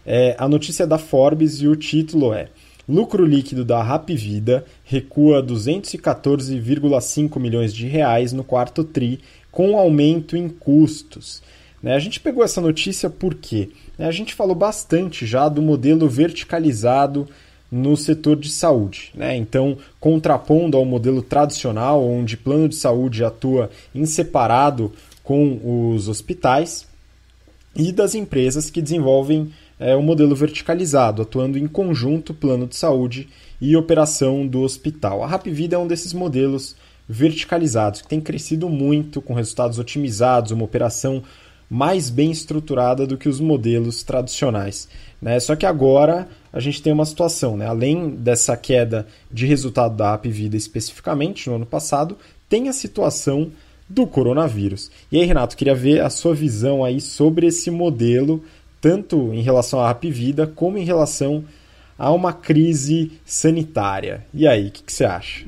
É, 0.05 0.33
a 0.37 0.47
notícia 0.47 0.83
é 0.83 0.87
da 0.87 0.97
Forbes 0.97 1.61
e 1.61 1.67
o 1.67 1.75
título 1.75 2.33
é 2.33 2.47
Lucro 2.87 3.25
líquido 3.25 3.63
da 3.63 3.81
Rapvida 3.81 4.65
recua 4.83 5.41
214,5 5.41 7.39
milhões 7.39 7.73
de 7.73 7.87
reais 7.87 8.33
no 8.33 8.43
quarto 8.43 8.83
TRI, 8.83 9.19
com 9.51 9.77
aumento 9.77 10.35
em 10.35 10.49
custos. 10.49 11.41
Né, 11.81 11.95
a 11.95 11.99
gente 11.99 12.19
pegou 12.19 12.43
essa 12.43 12.59
notícia 12.59 13.09
porque 13.09 13.69
a 13.97 14.11
gente 14.11 14.33
falou 14.33 14.55
bastante 14.55 15.25
já 15.25 15.47
do 15.47 15.61
modelo 15.61 16.09
verticalizado 16.09 17.27
no 17.71 17.97
setor 17.97 18.35
de 18.35 18.49
saúde. 18.49 19.11
Né? 19.15 19.35
Então, 19.35 19.77
contrapondo 19.99 20.77
ao 20.77 20.85
modelo 20.85 21.21
tradicional, 21.21 22.05
onde 22.05 22.37
plano 22.37 22.69
de 22.69 22.75
saúde 22.75 23.23
atua 23.23 23.69
em 23.95 24.05
separado 24.05 24.91
com 25.23 25.93
os 25.93 26.07
hospitais, 26.07 26.87
e 27.75 27.91
das 27.91 28.13
empresas 28.13 28.69
que 28.69 28.81
desenvolvem 28.81 29.51
é, 29.79 29.95
o 29.95 30.01
modelo 30.01 30.35
verticalizado, 30.35 31.21
atuando 31.21 31.57
em 31.57 31.67
conjunto 31.67 32.33
plano 32.33 32.67
de 32.67 32.75
saúde 32.75 33.27
e 33.59 33.75
operação 33.75 34.45
do 34.45 34.61
hospital. 34.61 35.23
A 35.23 35.27
Rapvida 35.27 35.75
é 35.75 35.79
um 35.79 35.87
desses 35.87 36.13
modelos 36.13 36.75
verticalizados 37.07 38.01
que 38.01 38.07
tem 38.07 38.21
crescido 38.21 38.69
muito, 38.69 39.21
com 39.21 39.33
resultados 39.33 39.79
otimizados, 39.79 40.51
uma 40.51 40.63
operação 40.63 41.23
mais 41.69 42.09
bem 42.09 42.31
estruturada 42.31 43.07
do 43.07 43.17
que 43.17 43.27
os 43.27 43.39
modelos 43.39 44.03
tradicionais. 44.03 44.87
Né? 45.21 45.39
Só 45.39 45.55
que 45.55 45.65
agora 45.65 46.27
a 46.51 46.59
gente 46.59 46.81
tem 46.81 46.93
uma 46.93 47.05
situação, 47.05 47.57
né? 47.57 47.65
além 47.65 48.11
dessa 48.11 48.55
queda 48.55 49.07
de 49.31 49.45
resultado 49.45 49.95
da 49.95 50.13
App 50.13 50.29
Vida 50.29 50.55
especificamente 50.55 51.49
no 51.49 51.55
ano 51.55 51.65
passado, 51.65 52.17
tem 52.47 52.69
a 52.69 52.73
situação 52.73 53.51
do 53.89 54.05
coronavírus. 54.05 54.91
E 55.11 55.19
aí, 55.19 55.25
Renato, 55.25 55.57
queria 55.57 55.75
ver 55.75 56.01
a 56.01 56.09
sua 56.09 56.33
visão 56.33 56.83
aí 56.83 57.01
sobre 57.01 57.47
esse 57.47 57.71
modelo, 57.71 58.43
tanto 58.83 59.33
em 59.33 59.41
relação 59.41 59.79
à 59.79 59.91
App 59.91 60.11
Vida 60.11 60.45
como 60.45 60.77
em 60.77 60.83
relação 60.83 61.45
a 61.97 62.11
uma 62.11 62.33
crise 62.33 63.13
sanitária. 63.23 64.25
E 64.33 64.45
aí, 64.45 64.67
o 64.67 64.71
que, 64.71 64.83
que 64.83 64.91
você 64.91 65.05
acha? 65.05 65.45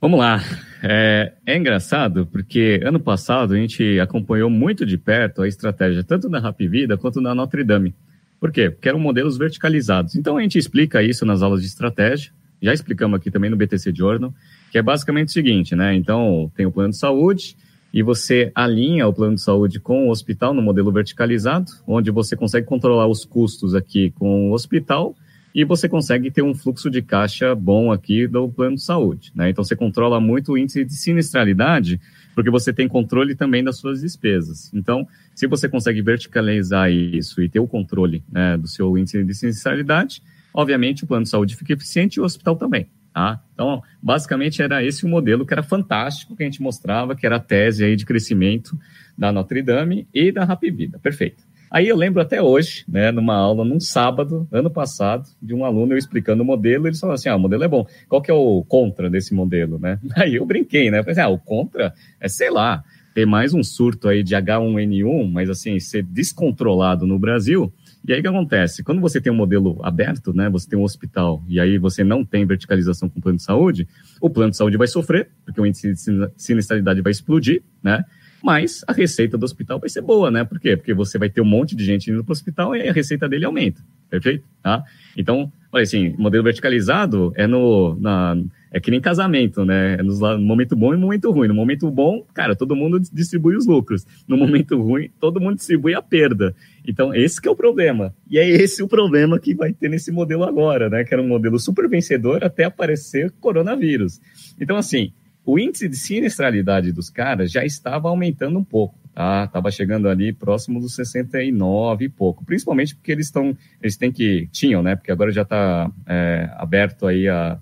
Vamos 0.00 0.18
lá. 0.18 0.42
É, 0.82 1.34
é, 1.46 1.56
engraçado 1.56 2.26
porque 2.26 2.80
ano 2.84 2.98
passado 2.98 3.54
a 3.54 3.56
gente 3.56 4.00
acompanhou 4.00 4.50
muito 4.50 4.84
de 4.84 4.98
perto 4.98 5.42
a 5.42 5.46
estratégia 5.46 6.02
tanto 6.02 6.28
da 6.28 6.40
Rapvida 6.40 6.98
quanto 6.98 7.22
da 7.22 7.32
Notre 7.36 7.62
Dame. 7.62 7.94
Por 8.40 8.50
quê? 8.50 8.70
Porque 8.70 8.88
eram 8.88 8.98
modelos 8.98 9.38
verticalizados. 9.38 10.16
Então 10.16 10.36
a 10.36 10.42
gente 10.42 10.58
explica 10.58 11.04
isso 11.04 11.24
nas 11.24 11.40
aulas 11.40 11.60
de 11.60 11.68
estratégia, 11.68 12.32
já 12.60 12.74
explicamos 12.74 13.16
aqui 13.16 13.30
também 13.30 13.48
no 13.48 13.56
BTC 13.56 13.94
Journal, 13.94 14.34
que 14.72 14.78
é 14.78 14.82
basicamente 14.82 15.28
o 15.28 15.32
seguinte, 15.32 15.76
né? 15.76 15.94
Então 15.94 16.50
tem 16.56 16.66
o 16.66 16.72
plano 16.72 16.90
de 16.90 16.98
saúde 16.98 17.56
e 17.92 18.02
você 18.02 18.52
alinha 18.54 19.06
o 19.06 19.12
plano 19.12 19.34
de 19.34 19.42
saúde 19.42 19.80
com 19.80 20.06
o 20.06 20.10
hospital 20.10 20.52
no 20.52 20.62
modelo 20.62 20.92
verticalizado, 20.92 21.72
onde 21.86 22.10
você 22.10 22.36
consegue 22.36 22.66
controlar 22.66 23.06
os 23.06 23.24
custos 23.24 23.74
aqui 23.74 24.10
com 24.10 24.50
o 24.50 24.52
hospital 24.52 25.14
e 25.54 25.64
você 25.64 25.88
consegue 25.88 26.30
ter 26.30 26.42
um 26.42 26.54
fluxo 26.54 26.90
de 26.90 27.00
caixa 27.02 27.54
bom 27.54 27.90
aqui 27.90 28.26
do 28.26 28.48
plano 28.48 28.76
de 28.76 28.82
saúde. 28.82 29.32
Né? 29.34 29.50
Então, 29.50 29.64
você 29.64 29.74
controla 29.74 30.20
muito 30.20 30.52
o 30.52 30.58
índice 30.58 30.84
de 30.84 30.92
sinistralidade, 30.94 32.00
porque 32.34 32.50
você 32.50 32.72
tem 32.72 32.86
controle 32.86 33.34
também 33.34 33.64
das 33.64 33.78
suas 33.78 34.02
despesas. 34.02 34.72
Então, 34.74 35.06
se 35.34 35.46
você 35.46 35.68
consegue 35.68 36.02
verticalizar 36.02 36.92
isso 36.92 37.42
e 37.42 37.48
ter 37.48 37.60
o 37.60 37.66
controle 37.66 38.22
né, 38.30 38.56
do 38.56 38.68
seu 38.68 38.96
índice 38.96 39.24
de 39.24 39.34
sinistralidade, 39.34 40.22
obviamente 40.52 41.04
o 41.04 41.06
plano 41.06 41.24
de 41.24 41.30
saúde 41.30 41.56
fica 41.56 41.72
eficiente 41.72 42.16
e 42.16 42.20
o 42.20 42.24
hospital 42.24 42.54
também. 42.54 42.86
Tá? 43.18 43.40
Então, 43.52 43.82
basicamente 44.00 44.62
era 44.62 44.84
esse 44.84 45.04
o 45.04 45.08
modelo 45.08 45.44
que 45.44 45.52
era 45.52 45.60
fantástico, 45.60 46.36
que 46.36 46.44
a 46.44 46.46
gente 46.46 46.62
mostrava, 46.62 47.16
que 47.16 47.26
era 47.26 47.34
a 47.34 47.40
tese 47.40 47.84
aí 47.84 47.96
de 47.96 48.06
crescimento 48.06 48.78
da 49.16 49.32
Notre 49.32 49.60
Dame 49.60 50.06
e 50.14 50.30
da 50.30 50.44
Rapvida. 50.44 51.00
Perfeito. 51.00 51.42
Aí 51.68 51.88
eu 51.88 51.96
lembro 51.96 52.22
até 52.22 52.40
hoje, 52.40 52.84
né, 52.88 53.10
numa 53.10 53.34
aula, 53.34 53.64
num 53.64 53.80
sábado, 53.80 54.46
ano 54.52 54.70
passado, 54.70 55.28
de 55.42 55.52
um 55.52 55.64
aluno 55.64 55.94
eu 55.94 55.98
explicando 55.98 56.44
o 56.44 56.46
modelo, 56.46 56.86
eles 56.86 57.00
falaram 57.00 57.16
assim, 57.16 57.28
ah, 57.28 57.34
o 57.34 57.40
modelo 57.40 57.64
é 57.64 57.68
bom. 57.68 57.84
Qual 58.08 58.22
que 58.22 58.30
é 58.30 58.34
o 58.34 58.64
contra 58.68 59.10
desse 59.10 59.34
modelo, 59.34 59.80
né? 59.80 59.98
Aí 60.16 60.36
eu 60.36 60.46
brinquei, 60.46 60.88
né? 60.88 61.00
Eu 61.00 61.02
falei 61.02 61.18
assim, 61.18 61.28
ah, 61.28 61.28
o 61.28 61.40
contra 61.40 61.92
é, 62.20 62.28
sei 62.28 62.50
lá, 62.50 62.84
ter 63.12 63.26
mais 63.26 63.52
um 63.52 63.64
surto 63.64 64.06
aí 64.06 64.22
de 64.22 64.36
H1N1, 64.36 65.28
mas 65.28 65.50
assim, 65.50 65.80
ser 65.80 66.04
descontrolado 66.04 67.04
no 67.04 67.18
Brasil. 67.18 67.72
E 68.06 68.12
aí 68.12 68.20
o 68.20 68.22
que 68.22 68.28
acontece? 68.28 68.82
Quando 68.82 69.00
você 69.00 69.20
tem 69.20 69.32
um 69.32 69.36
modelo 69.36 69.78
aberto, 69.82 70.32
né, 70.32 70.48
você 70.48 70.68
tem 70.68 70.78
um 70.78 70.82
hospital, 70.82 71.42
e 71.48 71.60
aí 71.60 71.78
você 71.78 72.02
não 72.02 72.24
tem 72.24 72.46
verticalização 72.46 73.08
com 73.08 73.18
o 73.18 73.22
plano 73.22 73.38
de 73.38 73.44
saúde, 73.44 73.88
o 74.20 74.30
plano 74.30 74.50
de 74.50 74.56
saúde 74.56 74.76
vai 74.76 74.86
sofrer, 74.86 75.30
porque 75.44 75.60
o 75.60 75.66
índice 75.66 75.92
de 75.92 76.30
sinistralidade 76.36 77.00
vai 77.00 77.10
explodir, 77.10 77.62
né? 77.82 78.04
mas 78.42 78.84
a 78.86 78.92
receita 78.92 79.36
do 79.36 79.44
hospital 79.44 79.80
vai 79.80 79.88
ser 79.88 80.00
boa, 80.00 80.30
né? 80.30 80.44
Por 80.44 80.60
quê? 80.60 80.76
Porque 80.76 80.94
você 80.94 81.18
vai 81.18 81.28
ter 81.28 81.40
um 81.40 81.46
monte 81.46 81.74
de 81.74 81.84
gente 81.84 82.10
indo 82.10 82.22
para 82.22 82.30
o 82.30 82.32
hospital 82.32 82.74
e 82.74 82.88
a 82.88 82.92
receita 82.92 83.28
dele 83.28 83.44
aumenta, 83.44 83.82
perfeito? 84.08 84.44
Tá? 84.62 84.84
Então, 85.16 85.52
olha 85.72 85.82
assim, 85.82 86.14
modelo 86.18 86.44
verticalizado 86.44 87.32
é 87.34 87.46
no, 87.46 87.98
na, 87.98 88.36
é 88.70 88.78
que 88.78 88.90
nem 88.90 89.00
casamento, 89.00 89.64
né? 89.64 89.94
É 89.94 90.02
no 90.02 90.38
momento 90.38 90.76
bom 90.76 90.92
e 90.92 90.96
no 90.96 91.02
momento 91.02 91.30
ruim. 91.30 91.48
No 91.48 91.54
momento 91.54 91.90
bom, 91.90 92.24
cara, 92.32 92.54
todo 92.54 92.76
mundo 92.76 93.00
distribui 93.12 93.56
os 93.56 93.66
lucros. 93.66 94.06
No 94.26 94.36
momento 94.36 94.80
ruim, 94.80 95.10
todo 95.18 95.40
mundo 95.40 95.56
distribui 95.56 95.94
a 95.94 96.02
perda. 96.02 96.54
Então, 96.88 97.14
esse 97.14 97.38
que 97.38 97.46
é 97.46 97.50
o 97.50 97.54
problema. 97.54 98.14
E 98.30 98.38
é 98.38 98.48
esse 98.48 98.82
o 98.82 98.88
problema 98.88 99.38
que 99.38 99.54
vai 99.54 99.74
ter 99.74 99.90
nesse 99.90 100.10
modelo 100.10 100.44
agora, 100.44 100.88
né? 100.88 101.04
Que 101.04 101.12
era 101.12 101.22
um 101.22 101.28
modelo 101.28 101.58
super 101.58 101.86
vencedor 101.86 102.42
até 102.42 102.64
aparecer 102.64 103.30
coronavírus. 103.38 104.18
Então, 104.58 104.74
assim, 104.74 105.12
o 105.44 105.58
índice 105.58 105.86
de 105.86 105.96
sinistralidade 105.96 106.90
dos 106.90 107.10
caras 107.10 107.52
já 107.52 107.62
estava 107.62 108.08
aumentando 108.08 108.58
um 108.58 108.64
pouco, 108.64 108.98
tá? 109.14 109.46
Tava 109.48 109.70
chegando 109.70 110.08
ali 110.08 110.32
próximo 110.32 110.80
dos 110.80 110.94
69 110.94 112.06
e 112.06 112.08
pouco, 112.08 112.42
principalmente 112.42 112.94
porque 112.94 113.12
eles 113.12 113.26
estão, 113.26 113.54
eles 113.82 113.98
têm 113.98 114.10
que, 114.10 114.48
tinham, 114.50 114.82
né? 114.82 114.96
Porque 114.96 115.12
agora 115.12 115.30
já 115.30 115.42
está 115.42 115.92
é, 116.06 116.48
aberto 116.54 117.06
aí 117.06 117.28
a, 117.28 117.60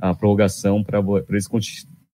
a 0.00 0.14
prorrogação 0.14 0.84
para 0.84 1.00
eles 1.28 1.48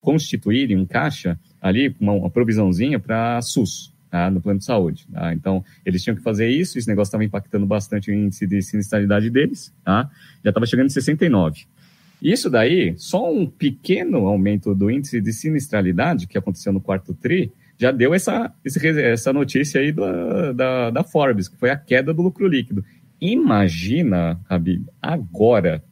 constituírem 0.00 0.76
um 0.76 0.84
caixa 0.84 1.38
ali, 1.60 1.94
uma, 2.00 2.14
uma 2.14 2.30
provisãozinha 2.30 2.98
para 2.98 3.40
SUS, 3.42 3.92
tá? 4.10 4.30
no 4.30 4.40
plano 4.40 4.58
de 4.58 4.64
saúde. 4.64 5.06
Tá? 5.12 5.32
Então, 5.32 5.64
eles 5.84 6.02
tinham 6.02 6.16
que 6.16 6.22
fazer 6.22 6.48
isso, 6.48 6.78
esse 6.78 6.88
negócio 6.88 7.08
estava 7.08 7.24
impactando 7.24 7.66
bastante 7.66 8.10
o 8.10 8.14
índice 8.14 8.46
de 8.46 8.60
sinistralidade 8.62 9.30
deles, 9.30 9.72
tá? 9.84 10.10
já 10.44 10.50
estava 10.50 10.66
chegando 10.66 10.86
em 10.86 10.90
69. 10.90 11.66
Isso 12.20 12.50
daí, 12.50 12.94
só 12.96 13.32
um 13.32 13.46
pequeno 13.46 14.26
aumento 14.26 14.74
do 14.74 14.90
índice 14.90 15.20
de 15.20 15.32
sinistralidade 15.32 16.26
que 16.26 16.36
aconteceu 16.36 16.72
no 16.72 16.80
quarto 16.80 17.14
TRI, 17.14 17.52
já 17.78 17.92
deu 17.92 18.12
essa, 18.12 18.52
essa 18.64 19.32
notícia 19.32 19.80
aí 19.80 19.92
da, 19.92 20.52
da, 20.52 20.90
da 20.90 21.04
Forbes, 21.04 21.46
que 21.46 21.56
foi 21.56 21.70
a 21.70 21.76
queda 21.76 22.12
do 22.12 22.22
lucro 22.22 22.48
líquido. 22.48 22.84
Imagina, 23.20 24.40
Habib, 24.48 24.84
agora, 25.00 25.82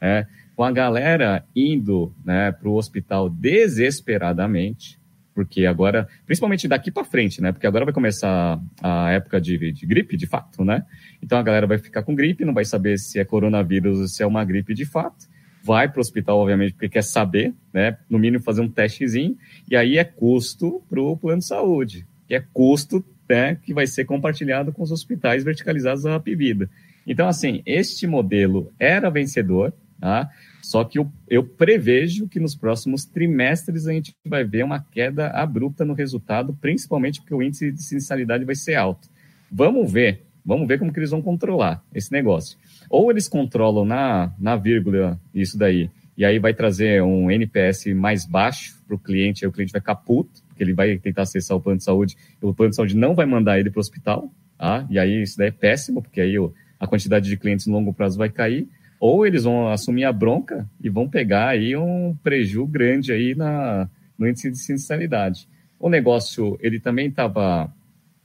né, 0.00 0.26
com 0.54 0.62
a 0.62 0.70
galera 0.70 1.42
indo 1.56 2.14
né, 2.22 2.52
para 2.52 2.68
o 2.68 2.74
hospital 2.74 3.30
desesperadamente, 3.30 4.99
porque 5.34 5.66
agora, 5.66 6.08
principalmente 6.26 6.66
daqui 6.66 6.90
para 6.90 7.04
frente, 7.04 7.40
né? 7.40 7.52
Porque 7.52 7.66
agora 7.66 7.84
vai 7.84 7.94
começar 7.94 8.60
a 8.82 9.10
época 9.12 9.40
de, 9.40 9.72
de, 9.72 9.86
gripe, 9.86 10.16
de 10.16 10.26
fato, 10.26 10.64
né? 10.64 10.84
Então 11.22 11.38
a 11.38 11.42
galera 11.42 11.66
vai 11.66 11.78
ficar 11.78 12.02
com 12.02 12.14
gripe, 12.14 12.44
não 12.44 12.54
vai 12.54 12.64
saber 12.64 12.98
se 12.98 13.18
é 13.18 13.24
coronavírus 13.24 13.98
ou 13.98 14.08
se 14.08 14.22
é 14.22 14.26
uma 14.26 14.44
gripe 14.44 14.74
de 14.74 14.84
fato. 14.84 15.28
Vai 15.62 15.88
para 15.88 15.98
o 15.98 16.00
hospital, 16.00 16.38
obviamente, 16.38 16.72
porque 16.72 16.88
quer 16.88 17.04
saber, 17.04 17.54
né? 17.72 17.98
No 18.08 18.18
mínimo 18.18 18.42
fazer 18.42 18.60
um 18.60 18.68
testezinho, 18.68 19.36
e 19.70 19.76
aí 19.76 19.98
é 19.98 20.04
custo 20.04 20.82
para 20.88 21.00
o 21.00 21.16
plano 21.16 21.40
de 21.40 21.46
saúde, 21.46 22.06
que 22.26 22.34
é 22.34 22.42
custo 22.52 23.04
né, 23.30 23.56
que 23.62 23.72
vai 23.72 23.86
ser 23.86 24.04
compartilhado 24.04 24.72
com 24.72 24.82
os 24.82 24.90
hospitais 24.90 25.44
verticalizados 25.44 26.02
da 26.02 26.10
Rapvida. 26.10 26.68
Então, 27.06 27.28
assim, 27.28 27.62
este 27.64 28.06
modelo 28.06 28.72
era 28.78 29.08
vencedor, 29.08 29.72
tá? 30.00 30.28
Só 30.62 30.84
que 30.84 30.98
eu, 30.98 31.10
eu 31.28 31.44
prevejo 31.44 32.28
que 32.28 32.38
nos 32.38 32.54
próximos 32.54 33.04
trimestres 33.04 33.86
a 33.86 33.92
gente 33.92 34.14
vai 34.26 34.44
ver 34.44 34.64
uma 34.64 34.80
queda 34.80 35.28
abrupta 35.28 35.84
no 35.84 35.94
resultado, 35.94 36.56
principalmente 36.60 37.20
porque 37.20 37.34
o 37.34 37.42
índice 37.42 37.72
de 37.72 37.82
sinistralidade 37.82 38.44
vai 38.44 38.54
ser 38.54 38.74
alto. 38.74 39.08
Vamos 39.50 39.90
ver, 39.90 40.26
vamos 40.44 40.68
ver 40.68 40.78
como 40.78 40.92
que 40.92 40.98
eles 40.98 41.10
vão 41.10 41.22
controlar 41.22 41.82
esse 41.94 42.12
negócio. 42.12 42.58
Ou 42.88 43.10
eles 43.10 43.28
controlam 43.28 43.84
na, 43.84 44.32
na 44.38 44.56
vírgula 44.56 45.20
isso 45.34 45.58
daí, 45.58 45.90
e 46.16 46.24
aí 46.24 46.38
vai 46.38 46.52
trazer 46.52 47.02
um 47.02 47.30
NPS 47.30 47.86
mais 47.94 48.26
baixo 48.26 48.78
para 48.86 48.94
o 48.94 48.98
cliente, 48.98 49.44
aí 49.44 49.48
o 49.48 49.52
cliente 49.52 49.72
vai 49.72 49.80
ficar 49.80 49.94
puto, 49.94 50.42
porque 50.48 50.62
ele 50.62 50.74
vai 50.74 50.98
tentar 50.98 51.22
acessar 51.22 51.56
o 51.56 51.60
plano 51.60 51.78
de 51.78 51.84
saúde, 51.84 52.16
e 52.42 52.44
o 52.44 52.52
plano 52.52 52.70
de 52.70 52.76
saúde 52.76 52.94
não 52.94 53.14
vai 53.14 53.24
mandar 53.24 53.58
ele 53.58 53.70
para 53.70 53.78
o 53.78 53.80
hospital, 53.80 54.30
tá? 54.58 54.86
e 54.90 54.98
aí 54.98 55.22
isso 55.22 55.38
daí 55.38 55.48
é 55.48 55.50
péssimo, 55.50 56.02
porque 56.02 56.20
aí 56.20 56.34
a 56.78 56.86
quantidade 56.86 57.28
de 57.28 57.36
clientes 57.36 57.66
no 57.66 57.72
longo 57.72 57.94
prazo 57.94 58.18
vai 58.18 58.28
cair, 58.28 58.68
ou 59.00 59.26
eles 59.26 59.44
vão 59.44 59.68
assumir 59.68 60.04
a 60.04 60.12
bronca 60.12 60.68
e 60.78 60.90
vão 60.90 61.08
pegar 61.08 61.48
aí 61.48 61.74
um 61.74 62.14
prejuízo 62.22 62.66
grande 62.66 63.10
aí 63.10 63.34
na, 63.34 63.88
no 64.18 64.28
índice 64.28 64.50
de 64.50 64.58
sinistralidade. 64.58 65.48
O 65.78 65.88
negócio, 65.88 66.58
ele 66.60 66.78
também 66.78 67.08
estava 67.08 67.72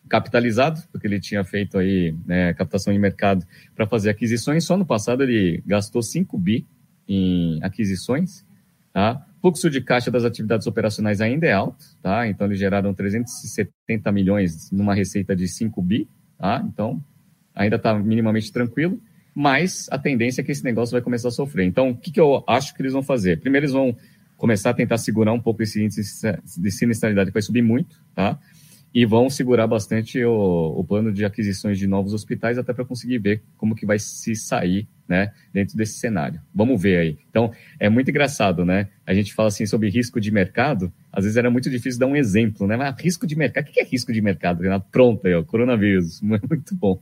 capitalizado, 0.10 0.84
porque 0.92 1.08
ele 1.08 1.22
tinha 1.22 1.44
feito 1.46 1.78
aí 1.78 2.14
né, 2.28 2.54
captação 2.54 2.92
em 2.92 3.00
mercado 3.00 3.46
para 3.74 3.88
fazer 3.88 4.10
aquisições. 4.10 4.66
Só 4.66 4.76
no 4.76 4.86
passado 4.86 5.24
ele 5.24 5.64
gastou 5.66 6.04
5 6.04 6.38
bi 6.38 6.68
em 7.08 7.58
aquisições, 7.64 8.46
tá? 8.92 9.26
Fluxo 9.42 9.70
de 9.70 9.80
caixa 9.80 10.12
das 10.12 10.26
atividades 10.26 10.68
operacionais 10.68 11.22
ainda 11.22 11.48
é 11.48 11.54
alto, 11.54 11.86
tá? 12.02 12.28
Então 12.28 12.48
eles 12.48 12.60
geraram 12.60 12.94
370 12.94 14.12
milhões 14.12 14.70
numa 14.72 14.94
receita 14.94 15.34
de 15.36 15.48
5 15.48 15.82
bi, 15.82 16.10
tá? 16.38 16.64
Então 16.68 17.02
ainda 17.56 17.78
está 17.78 17.98
minimamente 17.98 18.52
tranquilo 18.52 19.00
mas 19.36 19.89
a 19.91 20.00
tendência 20.00 20.39
é 20.39 20.43
que 20.45 20.52
esse 20.54 20.63
negócio 20.63 20.93
vai 20.93 21.02
começar 21.02 21.28
a 21.28 21.32
sofrer. 21.32 21.65
Então, 21.65 21.89
o 21.89 21.98
que, 21.98 22.10
que 22.10 22.21
eu 22.21 22.41
acho 22.48 22.74
que 22.74 22.82
eles 22.82 22.93
vão 22.93 23.04
fazer? 23.04 23.41
Primeiro, 23.41 23.65
eles 23.65 23.74
vão 23.74 23.93
começar 24.38 24.69
a 24.69 24.74
tentar 24.74 24.98
segurar 24.98 25.34
um 25.34 25.41
pouco 25.41 25.62
esse 25.62 25.84
índice 25.84 26.02
de 26.58 26.71
sinistralidade, 26.71 27.32
que 27.32 27.34
vai 27.34 27.41
subir 27.41 27.62
muito, 27.62 28.02
tá? 28.15 28.39
E 28.93 29.06
vão 29.06 29.30
segurar 29.30 29.67
bastante 29.67 30.24
o, 30.24 30.74
o 30.78 30.84
plano 30.86 31.12
de 31.12 31.26
aquisições 31.26 31.78
de 31.78 31.86
novos 31.86 32.13
hospitais, 32.13 32.58
até 32.58 32.74
para 32.74 32.86
conseguir 32.86 33.17
ver 33.17 33.43
como 33.58 33.76
que 33.76 33.86
vai 33.86 34.00
se 34.00 34.38
sair, 34.38 34.88
né, 35.06 35.34
dentro 35.54 35.76
desse 35.76 36.00
cenário. 36.00 36.39
Vamos 36.54 36.82
ver 36.82 36.98
aí. 36.98 37.17
Então, 37.30 37.52
é 37.78 37.89
muito 37.89 38.10
engraçado, 38.10 38.63
né? 38.63 38.88
A 39.06 39.13
gente 39.13 39.34
fala 39.34 39.50
assim 39.50 39.65
sobre 39.65 39.89
risco 39.89 40.21
de 40.21 40.32
mercado, 40.32 40.93
às 41.12 41.26
vezes 41.26 41.36
era 41.36 41.52
muito 41.52 41.69
difícil 41.69 42.00
dar 42.00 42.08
um 42.08 42.15
exemplo, 42.15 42.65
né? 42.65 42.78
Mas 42.78 42.98
risco 43.02 43.28
de 43.28 43.36
mercado, 43.36 43.67
o 43.67 43.71
que 43.71 43.82
é 43.82 43.84
risco 43.84 44.13
de 44.13 44.21
mercado, 44.21 44.63
Renato? 44.63 44.88
Pronto 44.89 45.28
aí, 45.28 45.34
ó, 45.34 45.43
coronavírus, 45.43 46.21
muito 46.24 46.74
bom 46.74 47.02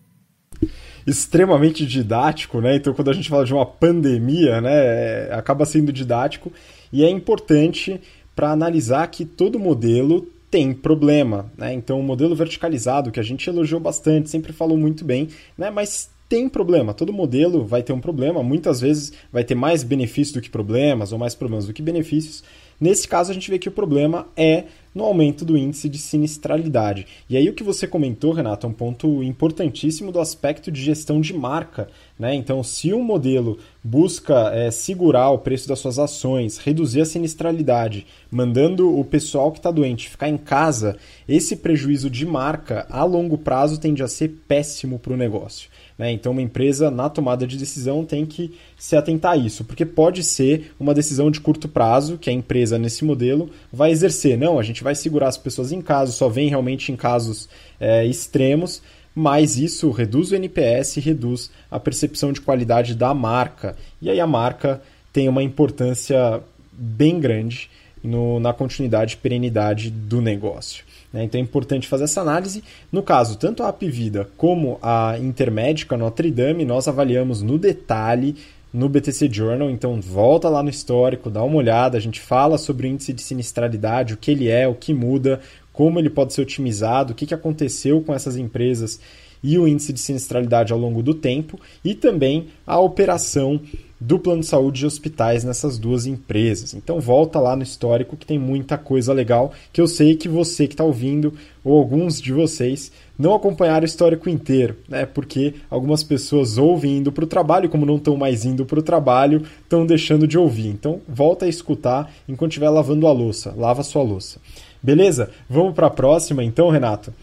extremamente 1.06 1.86
didático, 1.86 2.62
né? 2.62 2.76
Então, 2.76 2.94
quando 2.94 3.10
a 3.10 3.14
gente 3.14 3.30
fala 3.30 3.46
de 3.46 3.54
uma 3.54 3.66
pandemia, 3.66 4.62
né, 4.62 4.72
é, 4.74 5.30
acaba 5.34 5.66
sendo 5.66 5.92
didático 5.92 6.52
e 6.92 7.04
é 7.04 7.10
importante 7.10 8.00
para 8.36 8.52
analisar 8.52 9.08
que 9.08 9.26
todo 9.26 9.60
modelo 9.60 10.28
tem 10.50 10.74
problema, 10.74 11.52
né? 11.58 11.74
Então, 11.74 12.00
o 12.00 12.04
modelo 12.04 12.36
verticalizado 12.36 13.12
que 13.12 13.20
a 13.20 13.24
gente 13.24 13.50
elogiou 13.50 13.80
bastante, 13.80 14.30
sempre 14.30 14.54
falou 14.54 14.78
muito 14.78 15.04
bem, 15.04 15.28
né? 15.58 15.70
Mas 15.70 16.10
tem 16.34 16.50
problema. 16.50 16.96
Todo 16.96 17.14
modelo 17.14 17.64
vai 17.64 17.84
ter 17.84 17.94
um 17.94 18.00
problema. 18.00 18.42
Muitas 18.42 18.82
vezes 18.82 19.14
vai 19.32 19.44
ter 19.44 19.54
mais 19.54 19.84
benefícios 19.84 20.34
do 20.34 20.42
que 20.42 20.50
problemas 20.50 21.12
ou 21.12 21.20
mais 21.20 21.36
problemas 21.36 21.68
do 21.68 21.74
que 21.74 21.80
benefícios. 21.80 22.44
Nesse 22.82 23.08
caso, 23.08 23.30
a 23.30 23.36
gente 23.36 23.52
vê 23.52 23.60
que 23.60 23.70
o 23.70 23.72
problema 23.72 24.28
é 24.36 24.64
no 24.96 25.04
aumento 25.04 25.46
do 25.46 25.56
índice 25.56 25.88
de 25.88 26.00
sinistralidade. 26.00 27.06
E 27.30 27.38
aí 27.38 27.48
o 27.48 27.54
que 27.54 27.64
você 27.64 27.88
comentou, 27.88 28.34
Renato, 28.34 28.66
é 28.66 28.70
um 28.70 28.74
ponto 28.74 29.22
importantíssimo 29.22 30.12
do 30.12 30.20
aspecto 30.20 30.72
de 30.72 30.82
gestão 30.82 31.22
de 31.22 31.36
marca. 31.36 31.88
Né? 32.18 32.34
Então, 32.34 32.64
se 32.64 32.92
um 32.94 33.04
modelo 33.04 33.60
busca 33.84 34.52
é, 34.54 34.72
segurar 34.72 35.30
o 35.30 35.38
preço 35.38 35.68
das 35.68 35.78
suas 35.78 36.00
ações, 36.00 36.58
reduzir 36.58 37.02
a 37.02 37.06
sinistralidade, 37.06 38.08
mandando 38.32 39.00
o 39.00 39.06
pessoal 39.06 39.52
que 39.52 39.60
está 39.60 39.70
doente 39.70 40.10
ficar 40.10 40.30
em 40.30 40.38
casa, 40.38 40.98
esse 41.28 41.58
prejuízo 41.58 42.10
de 42.10 42.26
marca 42.26 42.88
a 42.90 43.04
longo 43.04 43.38
prazo 43.38 43.80
tende 43.80 44.02
a 44.02 44.08
ser 44.08 44.30
péssimo 44.48 44.98
para 44.98 45.14
o 45.14 45.18
negócio. 45.18 45.70
Né? 46.04 46.12
Então, 46.12 46.34
uma 46.34 46.42
empresa, 46.42 46.92
na 46.92 47.08
tomada 47.08 47.48
de 47.48 47.56
decisão, 47.58 48.04
tem 48.04 48.26
que 48.26 48.54
se 48.78 48.94
atentar 48.94 49.32
a 49.32 49.38
isso, 49.38 49.64
porque 49.64 49.86
pode 49.86 50.22
ser 50.22 50.74
uma 50.78 50.94
decisão 50.94 51.32
de 51.32 51.40
curto 51.40 51.66
prazo 51.70 52.18
que 52.18 52.30
a 52.30 52.34
empresa, 52.34 52.78
nesse 52.78 53.06
modelo, 53.06 53.50
vai 53.72 53.90
exercer. 53.90 54.38
Não, 54.38 54.60
a 54.60 54.64
gente 54.64 54.84
vai 54.84 54.96
segurar 54.96 55.30
as 55.30 55.38
pessoas 55.38 55.72
em 55.72 55.82
casa, 55.82 56.12
só 56.12 56.28
vem 56.28 56.50
realmente 56.50 56.92
em 56.92 56.98
casos 56.98 57.48
é, 57.80 58.06
extremos, 58.06 58.82
mas 59.16 59.58
isso 59.58 59.92
reduz 59.92 60.34
o 60.34 60.36
NPS 60.36 60.98
reduz 60.98 61.50
a 61.72 61.80
percepção 61.80 62.34
de 62.34 62.42
qualidade 62.42 62.96
da 62.96 63.14
marca. 63.14 63.78
E 64.02 64.10
aí 64.10 64.20
a 64.20 64.28
marca 64.28 64.82
tem 65.14 65.30
uma 65.30 65.42
importância 65.42 66.42
bem 66.74 67.18
grande 67.18 67.70
no, 68.04 68.42
na 68.42 68.52
continuidade 68.52 69.14
e 69.14 69.18
perenidade 69.20 69.90
do 69.90 70.20
negócio. 70.20 70.84
Né? 71.14 71.24
Então 71.24 71.40
é 71.40 71.44
importante 71.44 71.88
fazer 71.88 72.06
essa 72.06 72.22
análise. 72.22 72.64
No 72.92 73.04
caso, 73.04 73.38
tanto 73.38 73.62
a 73.62 73.70
Apvida 73.70 74.28
como 74.36 74.80
a 74.82 75.16
Intermédica 75.20 75.96
Notre 75.96 76.32
Dame, 76.32 76.66
nós 76.66 76.88
avaliamos 76.88 77.42
no 77.42 77.60
detalhe 77.60 78.36
no 78.74 78.90
BTC 78.90 79.30
Journal, 79.32 79.70
então 79.70 80.02
volta 80.02 80.50
lá 80.50 80.64
no 80.64 80.70
histórico, 80.70 81.30
dá 81.30 81.44
uma 81.44 81.58
olhada, 81.58 81.96
a 81.96 82.02
gente 82.02 82.20
fala 82.20 82.58
sobre 82.58 82.88
o 82.88 82.90
índice 82.90 83.14
de 83.14 83.22
sinistralidade, 83.22 84.16
o 84.16 84.18
que 84.18 84.32
ele 84.32 84.50
é, 84.50 84.68
o 84.68 84.74
que 84.74 84.92
muda, 84.92 85.40
como 85.72 86.00
ele 86.00 86.10
pode 86.10 86.34
ser 86.34 86.42
otimizado, 86.42 87.14
o 87.14 87.16
que, 87.16 87.28
que 87.28 87.36
aconteceu 87.36 88.02
com 88.02 88.16
essas 88.16 88.36
empresas 88.36 89.00
e 89.44 89.60
o 89.60 89.68
índice 89.68 89.92
de 89.92 90.00
sinistralidade 90.00 90.72
ao 90.72 90.80
longo 90.80 91.04
do 91.04 91.14
tempo, 91.14 91.60
e 91.84 91.94
também 91.94 92.48
a 92.66 92.80
operação 92.80 93.60
do 94.04 94.20
plano 94.20 94.42
de 94.42 94.48
saúde 94.48 94.80
de 94.82 94.86
hospitais 94.86 95.44
nessas 95.46 95.78
duas 95.78 96.06
empresas. 96.06 96.74
Então 96.74 97.00
volta 97.00 97.40
lá 97.40 97.56
no 97.56 97.64
histórico 97.64 98.18
que 98.18 98.26
tem 98.26 98.38
muita 98.38 98.78
coisa 98.78 99.14
legal 99.14 99.54
que 99.72 99.80
eu 99.80 99.88
sei 99.88 100.16
que 100.16 100.28
você 100.28 100.68
que 100.68 100.74
está 100.74 100.84
ouvindo 100.84 101.34
ou 101.64 101.80
alguns 101.80 102.22
de 102.22 102.34
vocês 102.34 102.92
não 103.18 103.34
acompanharam 103.34 103.84
o 103.84 103.86
histórico 103.86 104.28
inteiro, 104.28 104.76
né? 104.90 105.06
Porque 105.06 105.54
algumas 105.70 106.04
pessoas 106.04 106.58
ouvem 106.58 106.98
indo 106.98 107.12
para 107.12 107.24
o 107.24 107.28
trabalho, 107.28 107.70
como 107.70 107.86
não 107.86 107.96
estão 107.96 108.18
mais 108.18 108.44
indo 108.44 108.66
para 108.66 108.80
o 108.80 108.84
trabalho, 108.84 109.44
estão 109.62 109.86
deixando 109.86 110.28
de 110.28 110.38
ouvir. 110.38 110.68
Então 110.68 111.00
volta 111.08 111.46
a 111.46 111.50
escutar 111.50 112.12
enquanto 112.28 112.52
estiver 112.52 112.70
lavando 112.70 113.08
a 113.08 113.12
louça, 113.12 113.54
lava 113.56 113.82
a 113.82 113.86
sua 113.86 114.04
louça. 114.04 114.40
Beleza? 114.82 115.30
Vamos 115.50 115.74
para 115.74 115.88
a 115.88 115.92
próxima 115.92 116.44
então, 116.44 116.70
Renato. 116.70 117.14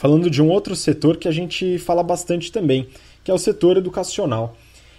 Falando 0.00 0.30
de 0.30 0.40
um 0.40 0.48
outro 0.48 0.74
setor 0.74 1.18
que 1.18 1.28
a 1.28 1.30
gente 1.30 1.76
fala 1.76 2.02
bastante 2.02 2.50
também, 2.50 2.88
que 3.22 3.30
é 3.30 3.34
o 3.34 3.38
setor 3.38 3.76
educacional. 3.76 4.56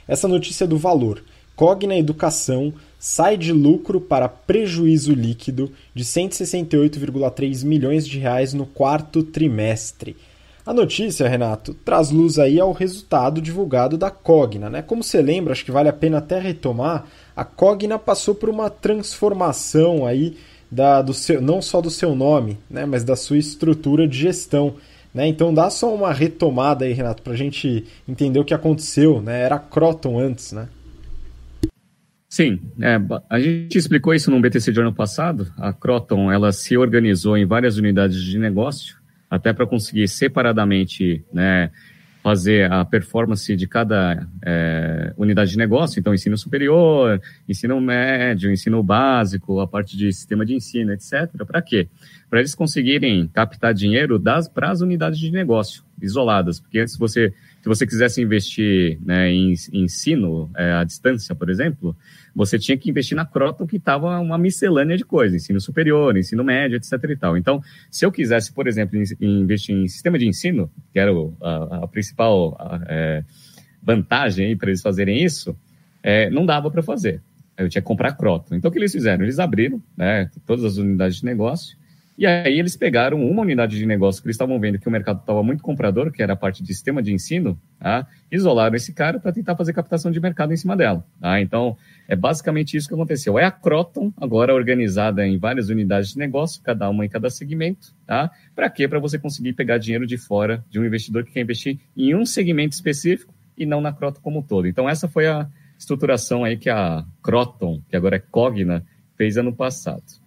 Essa 0.08 0.28
notícia 0.28 0.66
é 0.66 0.68
do 0.68 0.78
valor. 0.78 1.24
Cogna 1.56 1.98
Educação 1.98 2.72
sai 3.00 3.36
de 3.36 3.52
lucro 3.52 4.00
para 4.00 4.30
prejuízo 4.30 5.16
líquido 5.16 5.72
de 5.96 6.06
168,3 6.06 7.66
milhões 7.66 8.08
de 8.08 8.20
reais 8.20 8.54
no 8.54 8.68
quarto 8.68 9.24
trimestre. 9.24 10.16
A 10.64 10.72
notícia, 10.72 11.28
Renato, 11.28 11.74
traz 11.74 12.12
luz 12.12 12.38
aí 12.38 12.60
ao 12.60 12.72
resultado 12.72 13.42
divulgado 13.42 13.98
da 13.98 14.12
Cogna, 14.12 14.70
né? 14.70 14.84
Como 14.84 15.04
você 15.04 15.20
lembra, 15.20 15.54
acho 15.54 15.66
que 15.66 15.72
vale 15.72 15.90
a 15.90 15.94
pena 15.94 16.20
até 16.20 16.38
retomar, 16.38 17.08
a 17.36 17.44
Cogna 17.44 17.98
passou 17.98 18.36
por 18.36 18.50
uma 18.50 18.70
transformação 18.70 20.06
aí 20.06 20.38
da, 20.72 21.02
do 21.02 21.12
seu, 21.12 21.42
não 21.42 21.60
só 21.60 21.82
do 21.82 21.90
seu 21.90 22.16
nome, 22.16 22.60
né, 22.70 22.86
mas 22.86 23.04
da 23.04 23.16
sua 23.16 23.40
estrutura 23.40 24.08
de 24.08 24.20
gestão. 24.20 24.76
Né? 25.13 25.28
Então 25.28 25.54
dá 25.54 25.69
só 25.69 25.93
uma 25.93 26.13
retomada 26.13 26.86
aí, 26.86 26.93
Renato, 26.93 27.21
para 27.21 27.34
a 27.34 27.38
gente 27.38 27.86
entender 28.08 28.39
o 28.39 28.45
que 28.45 28.54
aconteceu. 28.54 29.21
Né? 29.21 29.41
Era 29.41 29.60
Croton 29.60 30.19
antes, 30.19 30.51
né? 30.51 30.68
Sim, 32.30 32.62
é, 32.82 32.97
a 33.30 33.39
gente 33.41 33.78
explicou 33.78 34.14
isso 34.14 34.32
no 34.32 34.39
BTC 34.39 34.72
de 34.72 34.80
ano 34.80 34.93
passado. 34.93 35.51
A 35.57 35.74
Croton 35.74 36.32
ela 36.32 36.53
se 36.53 36.78
organizou 36.78 37.38
em 37.38 37.45
várias 37.45 37.78
unidades 37.78 38.24
de 38.24 38.39
negócio, 38.39 38.95
até 39.30 39.51
para 39.51 39.68
conseguir 39.68 40.07
separadamente 40.07 41.26
né, 41.34 41.72
fazer 42.22 42.72
a 42.72 42.86
performance 42.86 43.55
de 43.55 43.67
cada 43.67 44.28
é, 44.43 45.13
unidade 45.17 45.51
de 45.51 45.57
negócio, 45.57 45.99
então 45.99 46.13
ensino 46.13 46.38
superior, 46.38 47.19
ensino 47.49 47.82
médio, 47.82 48.51
ensino 48.51 48.82
básico, 48.84 49.59
a 49.59 49.67
parte 49.67 49.97
de 49.97 50.11
sistema 50.13 50.45
de 50.45 50.53
ensino, 50.53 50.93
etc. 50.93 51.30
Para 51.45 51.61
quê? 51.61 51.88
Para 52.30 52.39
eles 52.39 52.53
conseguirem 52.53 53.28
captar 53.28 53.74
dinheiro 53.74 54.19
das 54.19 54.47
para 54.47 54.69
as 54.69 54.82
unidades 54.82 55.19
de 55.19 55.32
negócio 55.32 55.84
isoladas, 56.01 56.59
porque 56.59 56.80
antes 56.80 56.95
você 56.97 57.34
se 57.62 57.70
você 57.70 57.86
quisesse 57.86 58.22
investir 58.22 58.99
né, 59.05 59.32
em, 59.32 59.53
em 59.72 59.84
ensino 59.84 60.49
é, 60.57 60.74
à 60.74 60.84
distância, 60.84 61.36
por 61.36 61.47
exemplo, 61.47 61.95
você 62.34 62.57
tinha 62.57 62.76
que 62.76 62.89
investir 62.89 63.16
na 63.16 63.24
Croton, 63.24 63.68
que 63.68 63.78
estava 63.78 64.20
uma 64.20 64.38
miscelânea 64.38 64.97
de 64.97 65.05
coisas, 65.05 65.43
ensino 65.43 65.62
superior, 65.62 66.18
ensino 66.18 66.43
médio, 66.43 66.76
etc. 66.76 66.93
e 67.09 67.16
tal. 67.16 67.38
Então, 67.38 67.62
se 67.89 68.03
eu 68.03 68.12
quisesse, 68.12 68.51
por 68.51 68.68
exemplo, 68.68 68.99
investir 69.22 69.76
em 69.76 69.88
sistema 69.88 70.18
de 70.18 70.28
ensino, 70.28 70.72
que 70.91 70.99
era 70.99 71.12
a, 71.39 71.84
a 71.84 71.88
principal 71.88 72.57
a, 72.59 72.82
é, 72.88 73.24
vantagem 73.82 74.57
para 74.57 74.70
eles 74.70 74.82
fazerem 74.82 75.24
isso, 75.24 75.55
é, 76.01 76.32
não 76.32 76.47
dava 76.47 76.72
para 76.72 76.82
fazer. 76.82 77.22
Eu 77.55 77.70
tinha 77.70 77.82
que 77.82 77.88
comprar 77.88 78.09
a 78.09 78.14
Croton. 78.14 78.55
Então, 78.55 78.70
o 78.70 78.72
que 78.72 78.80
eles 78.80 78.91
fizeram? 78.91 79.24
Eles 79.24 79.38
abriram 79.38 79.80
né, 79.95 80.32
todas 80.47 80.66
as 80.66 80.78
unidades 80.78 81.18
de 81.18 81.26
negócio 81.26 81.78
e 82.22 82.26
aí 82.28 82.59
eles 82.59 82.78
pegaram 82.78 83.19
uma 83.19 83.41
unidade 83.41 83.76
de 83.76 83.84
negócio 83.84 84.22
que 84.22 84.28
eles 84.28 84.36
estavam 84.36 84.59
vendo 84.59 84.78
que 84.78 84.88
o 84.88 84.91
mercado 84.91 85.22
estava 85.22 85.41
muito 85.41 85.63
comprador, 85.63 86.11
que 86.11 86.22
era 86.22 86.34
a 86.34 86.36
parte 86.36 86.61
de 86.61 86.72
sistema 86.72 87.01
de 87.01 87.11
ensino, 87.11 87.59
tá? 87.80 88.05
isolaram 88.32 88.76
esse 88.76 88.93
cara 88.93 89.19
para 89.19 89.32
tentar 89.32 89.55
fazer 89.55 89.74
captação 89.74 90.11
de 90.11 90.19
mercado 90.19 90.53
em 90.53 90.55
cima 90.55 90.78
dela. 90.78 91.03
Tá? 91.19 91.41
Então, 91.41 91.76
é 92.07 92.15
basicamente 92.15 92.78
isso 92.78 92.88
que 92.88 92.93
aconteceu. 92.93 93.39
É 93.39 93.45
a 93.45 93.49
Croton, 93.49 94.13
agora 94.22 94.53
organizada 94.53 95.26
em 95.26 95.39
várias 95.39 95.69
unidades 95.69 96.11
de 96.11 96.19
negócio, 96.19 96.61
cada 96.61 96.88
uma 96.91 97.03
em 97.03 97.09
cada 97.09 97.28
segmento. 97.28 97.91
Tá? 98.05 98.30
Para 98.55 98.69
quê? 98.69 98.88
Para 98.88 98.99
você 98.99 99.17
conseguir 99.17 99.53
pegar 99.53 99.80
dinheiro 99.80 100.05
de 100.05 100.19
fora 100.19 100.63
de 100.69 100.80
um 100.80 100.86
investidor 100.86 101.26
que 101.26 101.32
quer 101.32 101.41
investir 101.41 101.80
em 101.97 102.13
um 102.13 102.24
segmento 102.24 102.76
específico 102.76 103.34
e 103.57 103.65
não 103.65 103.82
na 103.82 103.91
Croton 103.91 104.22
como 104.22 104.41
um 104.41 104.43
todo. 104.43 104.67
Então, 104.67 104.88
essa 104.88 105.07
foi 105.07 105.26
a 105.26 105.47
estruturação 105.76 106.43
aí 106.43 106.55
que 106.55 106.69
a 106.69 107.03
Croton, 107.24 107.82
que 107.89 107.95
agora 107.95 108.17
é 108.17 108.19
Cogna, 108.19 108.86
fez 109.17 109.38
ano 109.38 109.51
passado. 109.51 110.20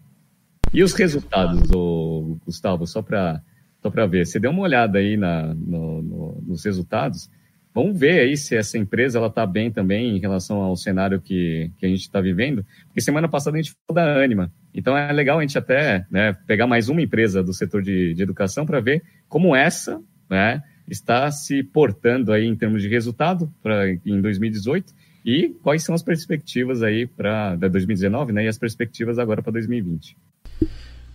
E 0.72 0.82
os 0.82 0.92
resultados, 0.92 1.70
ô, 1.70 2.38
Gustavo, 2.44 2.86
só 2.86 3.02
para 3.02 3.42
só 3.80 4.06
ver, 4.06 4.26
você 4.26 4.40
deu 4.40 4.50
uma 4.50 4.62
olhada 4.62 4.98
aí 4.98 5.16
na, 5.16 5.54
no, 5.54 6.02
no, 6.02 6.42
nos 6.46 6.64
resultados, 6.64 7.30
vamos 7.74 7.98
ver 7.98 8.20
aí 8.20 8.36
se 8.36 8.56
essa 8.56 8.78
empresa 8.78 9.18
ela 9.18 9.26
está 9.26 9.44
bem 9.46 9.70
também 9.70 10.16
em 10.16 10.20
relação 10.20 10.62
ao 10.62 10.74
cenário 10.74 11.20
que, 11.20 11.70
que 11.76 11.84
a 11.84 11.88
gente 11.88 12.00
está 12.00 12.20
vivendo, 12.20 12.64
porque 12.86 13.02
semana 13.02 13.28
passada 13.28 13.58
a 13.58 13.60
gente 13.60 13.74
falou 13.86 14.02
da 14.02 14.22
Anima, 14.22 14.50
então 14.72 14.96
é 14.96 15.12
legal 15.12 15.38
a 15.38 15.42
gente 15.42 15.58
até 15.58 16.06
né, 16.10 16.32
pegar 16.46 16.66
mais 16.66 16.88
uma 16.88 17.02
empresa 17.02 17.42
do 17.42 17.52
setor 17.52 17.82
de, 17.82 18.14
de 18.14 18.22
educação 18.22 18.64
para 18.64 18.80
ver 18.80 19.02
como 19.28 19.54
essa 19.54 20.00
né, 20.30 20.62
está 20.88 21.30
se 21.30 21.62
portando 21.62 22.32
aí 22.32 22.46
em 22.46 22.56
termos 22.56 22.80
de 22.80 22.88
resultado 22.88 23.52
pra, 23.62 23.90
em 23.90 24.20
2018 24.20 24.94
e 25.24 25.50
quais 25.62 25.82
são 25.82 25.94
as 25.94 26.02
perspectivas 26.02 26.82
aí 26.82 27.06
para 27.06 27.56
2019 27.56 28.32
né, 28.32 28.44
e 28.44 28.48
as 28.48 28.58
perspectivas 28.58 29.18
agora 29.18 29.42
para 29.42 29.52
2020. 29.52 30.16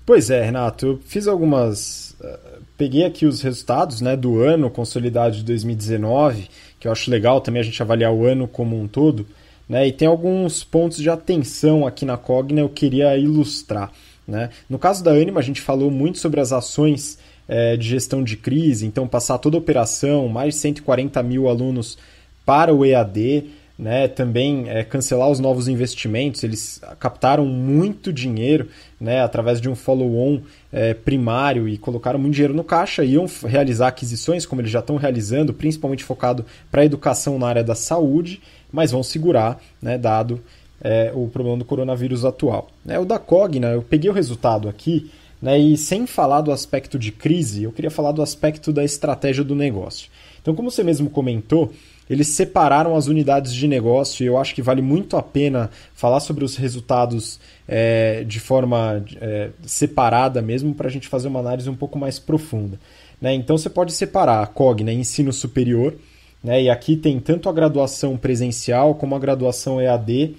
Pois 0.06 0.30
é, 0.30 0.44
Renato, 0.44 0.86
eu 0.86 1.00
fiz 1.06 1.28
algumas. 1.28 2.16
Uh, 2.20 2.64
peguei 2.76 3.04
aqui 3.04 3.26
os 3.26 3.42
resultados 3.42 4.02
né, 4.02 4.16
do 4.16 4.42
ano 4.42 4.70
consolidado 4.70 5.36
de 5.36 5.44
2019, 5.44 6.50
que 6.80 6.88
eu 6.88 6.92
acho 6.92 7.12
legal 7.12 7.42
também 7.42 7.60
a 7.60 7.64
gente 7.64 7.82
avaliar 7.82 8.12
o 8.12 8.26
ano 8.26 8.48
como 8.48 8.80
um 8.80 8.88
todo, 8.88 9.28
né, 9.68 9.88
e 9.88 9.92
tem 9.92 10.08
alguns 10.08 10.64
pontos 10.64 10.98
de 10.98 11.10
atenção 11.10 11.86
aqui 11.86 12.06
na 12.06 12.18
Cogna 12.18 12.62
eu 12.62 12.70
queria 12.70 13.16
ilustrar. 13.18 13.92
Né? 14.28 14.50
No 14.70 14.80
caso 14.80 15.04
da 15.04 15.12
Anima, 15.12 15.40
a 15.40 15.44
gente 15.44 15.62
falou 15.62 15.92
muito 15.92 16.18
sobre 16.20 16.40
as 16.40 16.52
ações 16.52 17.20
é, 17.48 17.76
de 17.76 17.88
gestão 17.88 18.24
de 18.24 18.38
crise, 18.38 18.86
então 18.86 19.08
passar 19.08 19.38
toda 19.40 19.58
a 19.58 19.60
operação, 19.60 20.28
mais 20.28 20.54
de 20.54 20.62
140 20.62 21.22
mil 21.24 21.50
alunos 21.50 21.98
para 22.46 22.74
o 22.74 22.86
EAD, 22.86 23.46
né, 23.80 24.10
também 24.10 24.70
é, 24.70 24.84
cancelar 24.84 25.30
os 25.30 25.40
novos 25.40 25.70
investimentos. 25.70 26.44
Eles 26.44 26.82
captaram 27.00 27.46
muito 27.46 28.12
dinheiro 28.12 28.68
né, 29.00 29.22
através 29.22 29.62
de 29.62 29.70
um 29.70 29.76
follow-on 29.76 30.42
é, 30.70 30.94
primário 30.94 31.66
e 31.66 31.78
colocaram 31.78 32.20
muito 32.20 32.34
dinheiro 32.34 32.54
no 32.54 32.64
caixa. 32.64 33.06
Iam 33.06 33.26
realizar 33.46 33.88
aquisições, 33.88 34.46
como 34.46 34.60
eles 34.60 34.70
já 34.70 34.80
estão 34.80 34.98
realizando, 34.98 35.54
principalmente 35.54 36.04
focado 36.04 36.46
para 36.70 36.82
a 36.82 36.86
educação 36.86 37.40
na 37.40 37.48
área 37.48 37.64
da 37.64 37.74
saúde, 37.74 38.42
mas 38.70 38.92
vão 38.92 39.02
segurar, 39.02 39.62
né, 39.82 39.98
dado 39.98 40.42
é, 40.82 41.14
o 41.16 41.30
problema 41.30 41.58
do 41.58 41.64
coronavírus 41.64 42.26
atual. 42.26 42.70
É, 42.86 43.00
o 43.00 43.06
da 43.06 43.18
Cogna, 43.18 43.70
eu 43.70 43.82
peguei 43.82 44.10
o 44.10 44.14
resultado 44.14 44.68
aqui. 44.68 45.10
Né, 45.42 45.58
e 45.58 45.78
sem 45.78 46.06
falar 46.06 46.42
do 46.42 46.52
aspecto 46.52 47.00
de 47.00 47.14
crise, 47.14 47.64
eu 47.64 47.72
queria 47.72 47.90
falar 47.90 48.12
do 48.12 48.22
aspecto 48.22 48.74
da 48.74 48.84
estratégia 48.84 49.42
do 49.42 49.56
negócio. 49.56 50.10
Então, 50.42 50.54
como 50.54 50.70
você 50.70 50.84
mesmo 50.84 51.10
comentou, 51.10 51.72
eles 52.10 52.30
separaram 52.30 52.96
as 52.96 53.08
unidades 53.08 53.54
de 53.54 53.68
negócio 53.68 54.24
e 54.24 54.28
eu 54.28 54.38
acho 54.38 54.56
que 54.56 54.62
vale 54.62 54.82
muito 54.82 55.16
a 55.16 55.22
pena 55.22 55.70
falar 55.94 56.20
sobre 56.20 56.44
os 56.44 56.56
resultados 56.56 57.40
é, 57.68 58.24
de 58.24 58.40
forma 58.40 59.04
é, 59.22 59.50
separada 59.62 60.42
mesmo 60.42 60.74
para 60.74 60.88
a 60.88 60.92
gente 60.92 61.08
fazer 61.08 61.28
uma 61.28 61.40
análise 61.40 61.70
um 61.70 61.76
pouco 61.76 62.00
mais 62.00 62.18
profunda. 62.18 62.80
Né? 63.22 63.34
Então 63.36 63.58
você 63.58 63.70
pode 63.70 63.94
separar 63.94 64.42
a 64.42 64.48
COG, 64.48 64.84
né, 64.84 64.94
ensino 64.94 65.32
superior, 65.32 65.94
né, 66.44 66.64
e 66.64 66.70
aqui 66.70 66.96
tem 66.96 67.20
tanto 67.20 67.48
a 67.48 67.54
graduação 67.54 68.18
presencial 68.18 68.96
como 68.96 69.16
a 69.16 69.20
graduação 69.20 69.80
EAD 69.80 70.36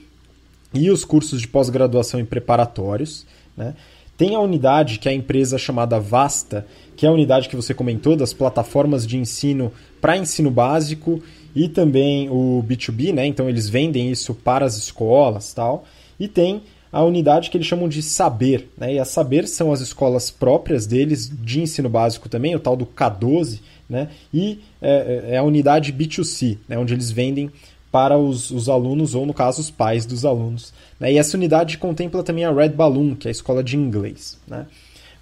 e 0.74 0.90
os 0.90 1.04
cursos 1.04 1.40
de 1.40 1.46
pós-graduação 1.46 2.18
e 2.18 2.24
preparatórios. 2.24 3.26
Né? 3.56 3.74
Tem 4.16 4.34
a 4.34 4.40
unidade 4.40 4.98
que 4.98 5.08
é 5.08 5.12
a 5.12 5.14
empresa 5.14 5.56
chamada 5.56 6.00
Vasta, 6.00 6.66
que 6.96 7.06
é 7.06 7.08
a 7.08 7.12
unidade 7.12 7.48
que 7.48 7.56
você 7.56 7.72
comentou 7.72 8.16
das 8.16 8.32
plataformas 8.32 9.06
de 9.06 9.16
ensino 9.16 9.72
para 10.00 10.16
ensino 10.16 10.50
básico 10.50 11.22
e 11.54 11.68
também 11.68 12.28
o 12.30 12.64
B2B, 12.66 13.12
né? 13.12 13.26
Então 13.26 13.48
eles 13.48 13.68
vendem 13.68 14.10
isso 14.10 14.34
para 14.34 14.64
as 14.64 14.76
escolas, 14.76 15.52
tal. 15.52 15.84
E 16.18 16.28
tem 16.28 16.62
a 16.92 17.02
unidade 17.04 17.50
que 17.50 17.56
eles 17.56 17.66
chamam 17.66 17.88
de 17.88 18.02
Saber, 18.02 18.68
né? 18.76 18.94
E 18.94 18.98
a 18.98 19.04
Saber 19.04 19.46
são 19.46 19.72
as 19.72 19.80
escolas 19.80 20.30
próprias 20.30 20.86
deles 20.86 21.30
de 21.30 21.60
ensino 21.60 21.88
básico 21.88 22.28
também, 22.28 22.54
o 22.54 22.60
tal 22.60 22.76
do 22.76 22.86
K12, 22.86 23.60
né? 23.88 24.08
E 24.32 24.60
é, 24.80 25.24
é, 25.30 25.34
é 25.34 25.38
a 25.38 25.42
unidade 25.42 25.92
B2C, 25.92 26.58
né? 26.68 26.78
Onde 26.78 26.94
eles 26.94 27.10
vendem 27.10 27.50
para 27.90 28.16
os, 28.16 28.50
os 28.50 28.68
alunos 28.68 29.14
ou 29.14 29.26
no 29.26 29.34
caso 29.34 29.60
os 29.60 29.70
pais 29.70 30.06
dos 30.06 30.24
alunos. 30.24 30.72
Né? 30.98 31.12
E 31.12 31.18
essa 31.18 31.36
unidade 31.36 31.76
contempla 31.76 32.22
também 32.22 32.44
a 32.44 32.52
Red 32.52 32.70
Balloon, 32.70 33.16
que 33.16 33.26
é 33.26 33.30
a 33.30 33.32
escola 33.32 33.64
de 33.64 33.76
inglês, 33.76 34.38
né? 34.46 34.66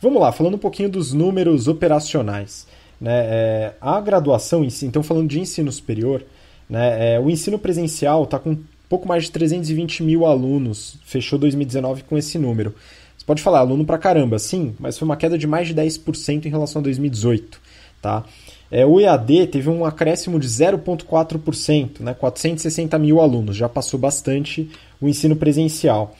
Vamos 0.01 0.20
lá, 0.20 0.31
falando 0.31 0.55
um 0.55 0.59
pouquinho 0.59 0.89
dos 0.89 1.12
números 1.12 1.66
operacionais. 1.66 2.68
Né? 3.01 3.12
É, 3.12 3.72
a 3.80 4.01
graduação, 4.01 4.66
então 4.82 5.03
falando 5.03 5.28
de 5.28 5.40
ensino 5.40 5.70
superior, 5.70 6.24
né, 6.68 7.14
é, 7.14 7.20
o 7.20 7.30
ensino 7.30 7.59
presencial 7.59 8.24
está 8.24 8.38
com 8.38 8.57
pouco 8.88 9.07
mais 9.07 9.24
de 9.24 9.30
320 9.32 10.03
mil 10.03 10.26
alunos, 10.26 10.96
fechou 11.05 11.38
2019 11.38 12.03
com 12.03 12.16
esse 12.16 12.38
número. 12.38 12.74
Você 13.16 13.24
pode 13.24 13.42
falar, 13.42 13.61
aluno 13.61 13.84
pra 13.84 13.99
caramba, 13.99 14.38
sim, 14.38 14.74
mas 14.78 14.99
foi 14.99 15.07
uma 15.07 15.16
queda 15.16 15.36
de 15.36 15.46
mais 15.46 15.68
de 15.68 15.74
10% 15.74 16.46
em 16.46 16.49
relação 16.49 16.80
a 16.80 16.82
2018. 16.82 17.61
Tá? 18.01 18.24
É, 18.70 18.84
o 18.84 19.01
EAD 19.01 19.49
teve 19.49 19.68
um 19.68 19.84
acréscimo 19.84 20.38
de 20.38 20.49
0,4%, 20.49 22.01
né, 22.01 22.14
460 22.14 22.99
mil 22.99 23.20
alunos, 23.20 23.57
já 23.57 23.68
passou 23.68 23.99
bastante 23.99 24.70
o 25.01 25.09
ensino 25.09 25.36
presencial. 25.36 26.14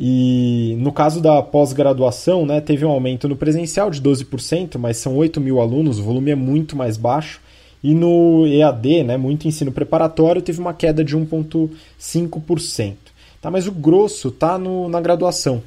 E 0.00 0.76
no 0.78 0.92
caso 0.92 1.20
da 1.20 1.42
pós-graduação, 1.42 2.46
né, 2.46 2.60
teve 2.60 2.84
um 2.84 2.90
aumento 2.90 3.28
no 3.28 3.34
presencial 3.34 3.90
de 3.90 4.00
12%, 4.00 4.78
mas 4.78 4.98
são 4.98 5.16
8 5.16 5.40
mil 5.40 5.60
alunos, 5.60 5.98
o 5.98 6.04
volume 6.04 6.30
é 6.30 6.36
muito 6.36 6.76
mais 6.76 6.96
baixo. 6.96 7.40
E 7.82 7.94
no 7.94 8.46
EAD, 8.46 9.02
né, 9.02 9.16
muito 9.16 9.48
ensino 9.48 9.72
preparatório, 9.72 10.40
teve 10.40 10.60
uma 10.60 10.72
queda 10.72 11.02
de 11.02 11.16
1,5%. 11.16 12.94
Tá, 13.40 13.50
mas 13.50 13.66
o 13.66 13.72
grosso 13.72 14.28
está 14.28 14.56
na 14.56 15.00
graduação. 15.00 15.62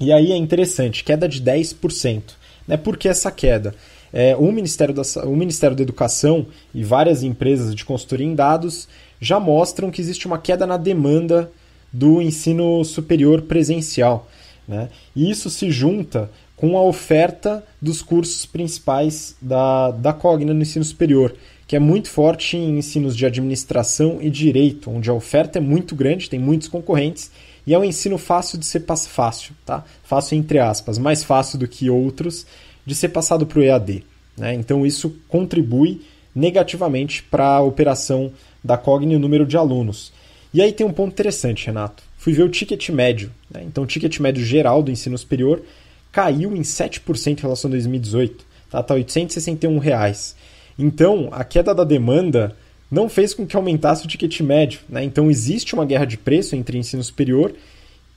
E 0.00 0.10
aí 0.12 0.32
é 0.32 0.36
interessante, 0.36 1.04
queda 1.04 1.28
de 1.28 1.42
10%. 1.42 2.22
Né, 2.66 2.78
por 2.78 2.96
que 2.96 3.06
essa 3.06 3.30
queda? 3.30 3.74
É, 4.10 4.34
o, 4.34 4.50
Ministério 4.50 4.94
da, 4.94 5.02
o 5.24 5.36
Ministério 5.36 5.76
da 5.76 5.82
Educação 5.82 6.46
e 6.74 6.82
várias 6.82 7.22
empresas 7.22 7.74
de 7.74 7.84
consultoria 7.84 8.26
em 8.26 8.34
dados 8.34 8.88
já 9.20 9.38
mostram 9.38 9.90
que 9.90 10.00
existe 10.00 10.26
uma 10.26 10.38
queda 10.38 10.66
na 10.66 10.76
demanda 10.76 11.50
do 11.92 12.22
ensino 12.22 12.84
superior 12.84 13.42
presencial. 13.42 14.28
Né? 14.66 14.88
E 15.14 15.30
isso 15.30 15.50
se 15.50 15.70
junta 15.70 16.30
com 16.56 16.78
a 16.78 16.82
oferta 16.82 17.64
dos 17.80 18.02
cursos 18.02 18.46
principais 18.46 19.36
da, 19.42 19.90
da 19.90 20.12
Cogna 20.12 20.54
no 20.54 20.62
ensino 20.62 20.84
superior, 20.84 21.34
que 21.66 21.74
é 21.74 21.78
muito 21.78 22.08
forte 22.08 22.56
em 22.56 22.78
ensinos 22.78 23.16
de 23.16 23.26
administração 23.26 24.18
e 24.20 24.30
direito, 24.30 24.90
onde 24.90 25.10
a 25.10 25.14
oferta 25.14 25.58
é 25.58 25.60
muito 25.60 25.96
grande, 25.96 26.30
tem 26.30 26.38
muitos 26.38 26.68
concorrentes, 26.68 27.30
e 27.66 27.74
é 27.74 27.78
um 27.78 27.84
ensino 27.84 28.18
fácil 28.18 28.58
de 28.58 28.66
ser 28.66 28.84
fácil, 28.84 29.54
tá? 29.64 29.84
Fácil 30.02 30.36
entre 30.36 30.58
aspas, 30.58 30.98
mais 30.98 31.22
fácil 31.22 31.58
do 31.58 31.68
que 31.68 31.90
outros 31.90 32.46
de 32.84 32.94
ser 32.94 33.08
passado 33.08 33.46
para 33.46 33.58
o 33.58 33.62
EAD. 33.62 34.04
Né? 34.36 34.54
Então 34.54 34.86
isso 34.86 35.16
contribui 35.28 36.02
negativamente 36.34 37.22
para 37.22 37.56
a 37.56 37.60
operação 37.60 38.32
da 38.62 38.76
Cogna 38.76 39.12
e 39.12 39.16
o 39.16 39.20
número 39.20 39.46
de 39.46 39.56
alunos. 39.56 40.12
E 40.52 40.60
aí 40.60 40.72
tem 40.72 40.86
um 40.86 40.92
ponto 40.92 41.12
interessante, 41.12 41.66
Renato. 41.66 42.02
Fui 42.18 42.32
ver 42.32 42.42
o 42.42 42.48
ticket 42.48 42.88
médio. 42.90 43.30
Né? 43.50 43.62
Então, 43.64 43.84
o 43.84 43.86
ticket 43.86 44.18
médio 44.20 44.44
geral 44.44 44.82
do 44.82 44.90
ensino 44.90 45.16
superior 45.16 45.62
caiu 46.10 46.54
em 46.54 46.60
7% 46.60 47.38
em 47.38 47.42
relação 47.42 47.68
a 47.68 47.72
2018. 47.72 48.44
Está 48.66 48.82
tá 48.82 48.94
861 48.94 49.78
reais. 49.78 50.36
Então, 50.78 51.28
a 51.32 51.42
queda 51.42 51.74
da 51.74 51.84
demanda 51.84 52.54
não 52.90 53.08
fez 53.08 53.32
com 53.32 53.46
que 53.46 53.56
aumentasse 53.56 54.04
o 54.04 54.08
ticket 54.08 54.40
médio. 54.40 54.80
Né? 54.88 55.02
Então, 55.02 55.30
existe 55.30 55.74
uma 55.74 55.86
guerra 55.86 56.04
de 56.04 56.18
preço 56.18 56.54
entre 56.54 56.78
ensino 56.78 57.02
superior 57.02 57.54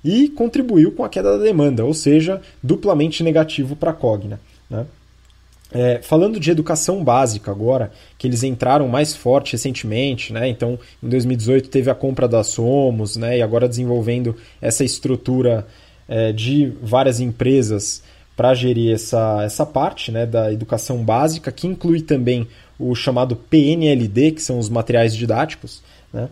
e 0.03 0.29
contribuiu 0.29 0.91
com 0.91 1.03
a 1.03 1.09
queda 1.09 1.37
da 1.37 1.43
demanda, 1.43 1.83
ou 1.83 1.93
seja, 1.93 2.41
duplamente 2.61 3.23
negativo 3.23 3.75
para 3.75 3.91
a 3.91 3.93
Cogna. 3.93 4.39
Né? 4.69 4.85
É, 5.71 5.99
falando 6.01 6.39
de 6.39 6.51
educação 6.51 7.03
básica 7.03 7.51
agora, 7.51 7.91
que 8.17 8.27
eles 8.27 8.43
entraram 8.43 8.87
mais 8.87 9.15
forte 9.15 9.53
recentemente, 9.53 10.31
né? 10.31 10.47
Então, 10.47 10.77
em 11.01 11.09
2018 11.09 11.69
teve 11.69 11.89
a 11.89 11.95
compra 11.95 12.27
da 12.27 12.43
Somos, 12.43 13.17
né? 13.17 13.39
E 13.39 13.41
agora 13.41 13.67
desenvolvendo 13.67 14.35
essa 14.61 14.83
estrutura 14.83 15.65
é, 16.07 16.31
de 16.31 16.71
várias 16.81 17.19
empresas 17.19 18.03
para 18.35 18.53
gerir 18.53 18.93
essa, 18.93 19.43
essa 19.43 19.65
parte 19.65 20.11
né, 20.11 20.25
da 20.25 20.51
educação 20.51 21.03
básica, 21.03 21.51
que 21.51 21.67
inclui 21.67 22.01
também 22.01 22.47
o 22.77 22.93
chamado 22.93 23.35
PNLD, 23.35 24.31
que 24.31 24.41
são 24.41 24.59
os 24.59 24.69
materiais 24.69 25.15
didáticos. 25.15 25.81
Né? 26.11 26.29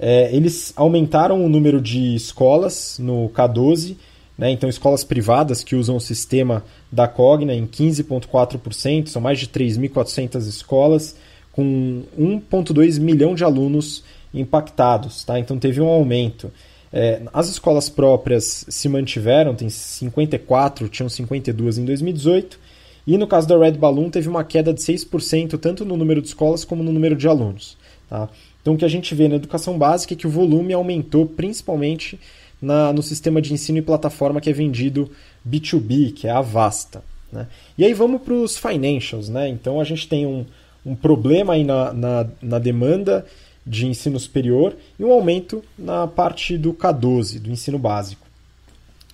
É, 0.00 0.34
eles 0.34 0.72
aumentaram 0.74 1.44
o 1.44 1.48
número 1.48 1.80
de 1.80 2.14
escolas 2.14 2.98
no 2.98 3.28
K12 3.28 3.96
né? 4.36 4.50
Então, 4.50 4.68
escolas 4.68 5.04
privadas 5.04 5.62
que 5.62 5.76
usam 5.76 5.96
o 5.96 6.00
sistema 6.00 6.64
da 6.94 7.08
Cogna 7.08 7.52
em 7.52 7.66
15,4%, 7.66 9.08
são 9.08 9.20
mais 9.20 9.40
de 9.40 9.48
3.400 9.48 10.46
escolas, 10.46 11.16
com 11.50 12.02
1,2 12.18 13.00
milhão 13.00 13.34
de 13.34 13.42
alunos 13.42 14.04
impactados. 14.32 15.24
Tá? 15.24 15.38
Então, 15.38 15.58
teve 15.58 15.80
um 15.80 15.88
aumento. 15.88 16.52
É, 16.92 17.22
as 17.32 17.48
escolas 17.48 17.88
próprias 17.88 18.64
se 18.68 18.88
mantiveram, 18.88 19.56
tem 19.56 19.68
54, 19.68 20.88
tinham 20.88 21.08
52 21.08 21.78
em 21.78 21.84
2018, 21.84 22.60
e 23.04 23.18
no 23.18 23.26
caso 23.26 23.48
da 23.48 23.58
Red 23.58 23.72
Balloon 23.72 24.08
teve 24.08 24.28
uma 24.28 24.44
queda 24.44 24.72
de 24.72 24.80
6%, 24.80 25.58
tanto 25.58 25.84
no 25.84 25.96
número 25.96 26.22
de 26.22 26.28
escolas 26.28 26.64
como 26.64 26.84
no 26.84 26.92
número 26.92 27.16
de 27.16 27.26
alunos. 27.26 27.76
Tá? 28.08 28.28
Então, 28.62 28.74
o 28.74 28.76
que 28.76 28.84
a 28.84 28.88
gente 28.88 29.12
vê 29.12 29.26
na 29.26 29.34
educação 29.34 29.76
básica 29.76 30.14
é 30.14 30.16
que 30.16 30.26
o 30.26 30.30
volume 30.30 30.72
aumentou 30.72 31.26
principalmente 31.26 32.18
na, 32.62 32.92
no 32.92 33.02
sistema 33.02 33.42
de 33.42 33.52
ensino 33.52 33.78
e 33.78 33.82
plataforma 33.82 34.40
que 34.40 34.48
é 34.48 34.52
vendido 34.52 35.10
B2B, 35.48 36.12
que 36.12 36.26
é 36.26 36.30
a 36.30 36.40
Vasta. 36.40 37.02
Né? 37.32 37.46
E 37.76 37.84
aí 37.84 37.92
vamos 37.92 38.22
para 38.22 38.34
os 38.34 38.56
financials. 38.56 39.28
Né? 39.28 39.48
Então 39.48 39.80
a 39.80 39.84
gente 39.84 40.08
tem 40.08 40.26
um, 40.26 40.44
um 40.84 40.94
problema 40.94 41.54
aí 41.54 41.64
na, 41.64 41.92
na, 41.92 42.26
na, 42.40 42.58
demanda 42.58 43.26
de 43.66 43.86
ensino 43.86 44.18
superior 44.20 44.76
e 44.98 45.04
um 45.04 45.12
aumento 45.12 45.64
na 45.78 46.06
parte 46.06 46.56
do 46.56 46.72
K12, 46.72 47.40
do 47.40 47.50
ensino 47.50 47.78
básico. 47.78 48.26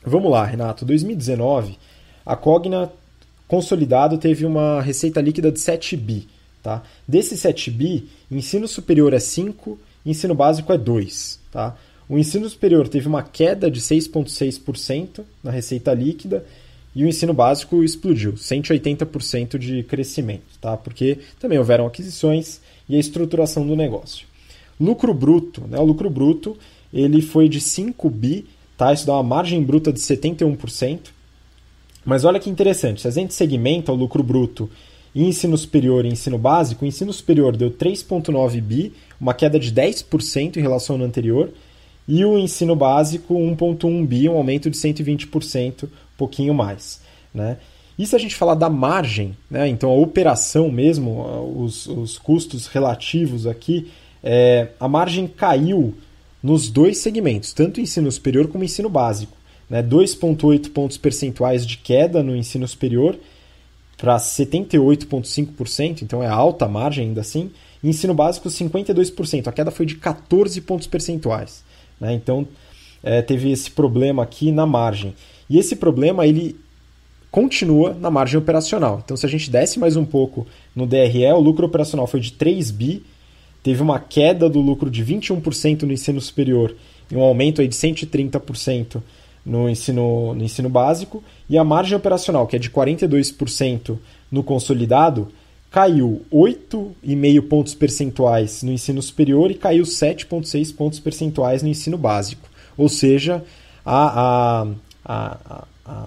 Vamos 0.05 0.31
lá, 0.31 0.45
Renato. 0.45 0.85
2019, 0.85 1.79
a 2.25 2.37
Cogna 2.37 2.91
consolidado 3.47 4.17
teve 4.17 4.47
uma 4.47 4.81
receita 4.81 5.21
líquida 5.21 5.51
de 5.51 5.61
7 5.61 5.97
bi. 5.97 6.29
Tá? 6.63 6.83
Desse 7.07 7.37
7 7.37 7.71
bi, 7.71 8.09
ensino 8.31 8.69
superior 8.69 9.13
é 9.13 9.19
5, 9.19 9.79
ensino 10.05 10.35
básico 10.35 10.73
é 10.73 10.79
2. 10.79 11.41
Tá? 11.51 11.77
O 12.11 12.19
ensino 12.19 12.49
superior 12.49 12.89
teve 12.89 13.07
uma 13.07 13.23
queda 13.23 13.71
de 13.71 13.81
6,6% 13.81 15.23
na 15.45 15.53
receita 15.53 15.95
líquida 15.95 16.45
e 16.93 17.05
o 17.05 17.07
ensino 17.07 17.33
básico 17.33 17.85
explodiu, 17.85 18.33
180% 18.33 19.57
de 19.57 19.85
crescimento, 19.85 20.59
tá? 20.61 20.77
porque 20.77 21.19
também 21.39 21.57
houveram 21.57 21.87
aquisições 21.87 22.61
e 22.89 22.97
a 22.97 22.99
estruturação 22.99 23.65
do 23.65 23.77
negócio. 23.77 24.27
Lucro 24.81 25.15
bruto, 25.15 25.61
né? 25.69 25.79
o 25.79 25.85
lucro 25.85 26.11
bruto 26.11 26.59
ele 26.93 27.23
foi 27.23 27.49
de 27.49 27.61
5 27.61 28.11
bi, 28.11 28.45
tá? 28.77 28.93
isso 28.93 29.07
dá 29.07 29.13
uma 29.13 29.23
margem 29.23 29.63
bruta 29.63 29.93
de 29.93 30.01
71%. 30.01 30.99
Mas 32.05 32.25
olha 32.25 32.41
que 32.41 32.51
interessante, 32.51 33.03
se 33.03 33.07
a 33.07 33.13
gente 33.13 33.35
segmenta 33.35 33.93
o 33.93 33.95
lucro 33.95 34.25
bruto 34.25 34.69
em 35.15 35.29
ensino 35.29 35.57
superior 35.57 36.05
e 36.05 36.09
ensino 36.09 36.39
básico, 36.39 36.85
o 36.85 36.89
ensino 36.89 37.13
superior 37.13 37.57
deu 37.57 37.71
3,9 37.71 38.61
bi, 38.61 38.93
uma 39.21 39.33
queda 39.33 39.61
de 39.61 39.73
10% 39.73 40.57
em 40.57 40.61
relação 40.61 40.97
ao 40.97 41.03
anterior, 41.03 41.51
e 42.11 42.25
o 42.25 42.37
ensino 42.37 42.75
básico, 42.75 43.35
1,1 43.35 44.05
bi, 44.05 44.29
um 44.29 44.37
aumento 44.37 44.69
de 44.69 44.77
120%, 44.77 45.85
um 45.85 45.89
pouquinho 46.19 46.53
mais. 46.53 47.01
Né? 47.33 47.57
E 47.97 48.05
se 48.05 48.17
a 48.17 48.19
gente 48.19 48.35
falar 48.35 48.57
da 48.57 48.69
margem, 48.69 49.37
né? 49.49 49.69
então 49.69 49.89
a 49.89 49.95
operação 49.95 50.73
mesmo, 50.73 51.55
os, 51.57 51.87
os 51.87 52.19
custos 52.19 52.67
relativos 52.67 53.47
aqui, 53.47 53.93
é, 54.25 54.71
a 54.81 54.89
margem 54.89 55.29
caiu 55.29 55.95
nos 56.43 56.69
dois 56.69 56.99
segmentos, 56.99 57.53
tanto 57.53 57.81
ensino 57.81 58.11
superior 58.11 58.49
como 58.49 58.65
ensino 58.65 58.89
básico. 58.89 59.37
Né? 59.69 59.81
2,8 59.81 60.73
pontos 60.73 60.99
percentuais 60.99 61.65
de 61.65 61.77
queda 61.77 62.25
no 62.25 62.35
ensino 62.35 62.67
superior 62.67 63.17
para 63.97 64.17
78,5%, 64.17 66.03
então 66.03 66.21
é 66.21 66.27
alta 66.27 66.65
a 66.65 66.69
margem 66.69 67.07
ainda 67.07 67.21
assim. 67.21 67.53
E 67.85 67.89
ensino 67.89 68.15
básico, 68.15 68.49
52%. 68.49 69.47
A 69.47 69.53
queda 69.53 69.71
foi 69.71 69.87
de 69.87 69.95
14 69.95 70.61
pontos 70.63 70.89
percentuais. 70.89 71.70
Né? 72.01 72.15
Então 72.15 72.47
é, 73.03 73.23
teve 73.23 73.51
esse 73.51 73.71
problema 73.71 74.23
aqui 74.23 74.51
na 74.51 74.67
margem. 74.67 75.15
E 75.49 75.59
esse 75.59 75.77
problema 75.77 76.27
ele 76.27 76.57
continua 77.31 77.95
na 77.95 78.11
margem 78.11 78.39
operacional. 78.39 79.01
Então 79.05 79.17
se 79.17 79.27
a 79.27 79.29
gente 79.29 79.51
desce 79.51 79.79
mais 79.79 79.97
um 79.97 80.05
pouco 80.05 80.47
no 80.75 80.87
DRE, 80.87 81.27
o 81.33 81.41
lucro 81.41 81.67
operacional 81.67 82.07
foi 82.07 82.21
de 82.21 82.33
3 82.33 82.71
bi, 82.71 83.05
teve 83.63 83.83
uma 83.83 84.01
queda 84.01 84.49
do 84.49 84.61
lucro 84.61 84.91
de 84.91 85.05
21% 85.05 85.83
no 85.83 85.93
ensino 85.93 86.21
superior 86.21 86.75
e 87.11 87.17
um 87.17 87.21
aumento 87.21 87.61
aí 87.61 87.69
de 87.69 87.75
130% 87.75 89.03
no 89.45 89.69
ensino, 89.69 90.35
no 90.35 90.45
ensino 90.45 90.69
básico, 90.69 91.23
e 91.49 91.57
a 91.57 91.65
margem 91.65 91.97
operacional, 91.97 92.47
que 92.47 92.57
é 92.57 92.59
de 92.59 92.71
42% 92.71 93.99
no 94.31 94.43
consolidado, 94.43 95.29
caiu 95.71 96.23
8,5 96.33 97.49
pontos 97.49 97.75
percentuais 97.75 98.63
no 98.63 98.73
ensino 98.73 99.01
superior 99.01 99.51
e 99.51 99.55
caiu 99.55 99.85
7,6 99.85 100.75
pontos 100.75 100.99
percentuais 100.99 101.63
no 101.63 101.69
ensino 101.69 101.97
básico. 101.97 102.49
Ou 102.77 102.89
seja, 102.89 103.45
a, 103.85 104.67
a, 105.05 105.37
a, 105.85 106.07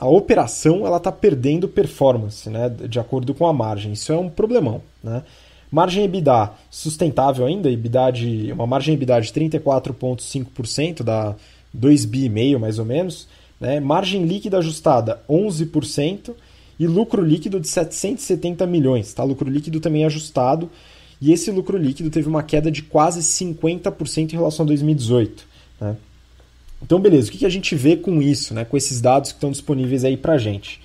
a, 0.00 0.08
operação 0.08 0.84
ela 0.84 0.96
está 0.96 1.12
perdendo 1.12 1.68
performance 1.68 2.50
né, 2.50 2.68
de 2.68 2.98
acordo 2.98 3.32
com 3.32 3.46
a 3.46 3.52
margem. 3.52 3.92
Isso 3.92 4.12
é 4.12 4.18
um 4.18 4.28
problemão. 4.28 4.82
Né? 5.02 5.22
Margem 5.70 6.04
EBITDA 6.04 6.52
sustentável 6.70 7.46
ainda, 7.46 7.70
EBITDA 7.70 8.10
de, 8.10 8.52
uma 8.52 8.66
margem 8.66 8.94
EBITDA 8.94 9.20
de 9.20 9.32
34,5%, 9.32 11.02
dá 11.02 11.34
2,5 11.76 12.06
bi 12.08 12.58
mais 12.58 12.78
ou 12.78 12.84
menos. 12.84 13.28
Né? 13.60 13.78
Margem 13.78 14.24
líquida 14.24 14.58
ajustada 14.58 15.22
11%, 15.30 16.34
e 16.78 16.86
lucro 16.86 17.22
líquido 17.22 17.60
de 17.60 17.68
770 17.68 18.66
milhões, 18.66 19.12
tá? 19.12 19.22
Lucro 19.24 19.48
líquido 19.48 19.80
também 19.80 20.04
ajustado, 20.04 20.70
e 21.20 21.32
esse 21.32 21.50
lucro 21.50 21.78
líquido 21.78 22.10
teve 22.10 22.28
uma 22.28 22.42
queda 22.42 22.70
de 22.70 22.82
quase 22.82 23.20
50% 23.20 24.32
em 24.32 24.36
relação 24.36 24.64
a 24.64 24.66
2018, 24.66 25.46
né? 25.80 25.96
Então, 26.82 26.98
beleza, 26.98 27.28
o 27.28 27.32
que 27.32 27.46
a 27.46 27.48
gente 27.48 27.76
vê 27.76 27.96
com 27.96 28.20
isso, 28.20 28.52
né? 28.52 28.64
com 28.64 28.76
esses 28.76 29.00
dados 29.00 29.30
que 29.30 29.36
estão 29.36 29.52
disponíveis 29.52 30.04
aí 30.04 30.16
para 30.16 30.36
gente? 30.36 30.80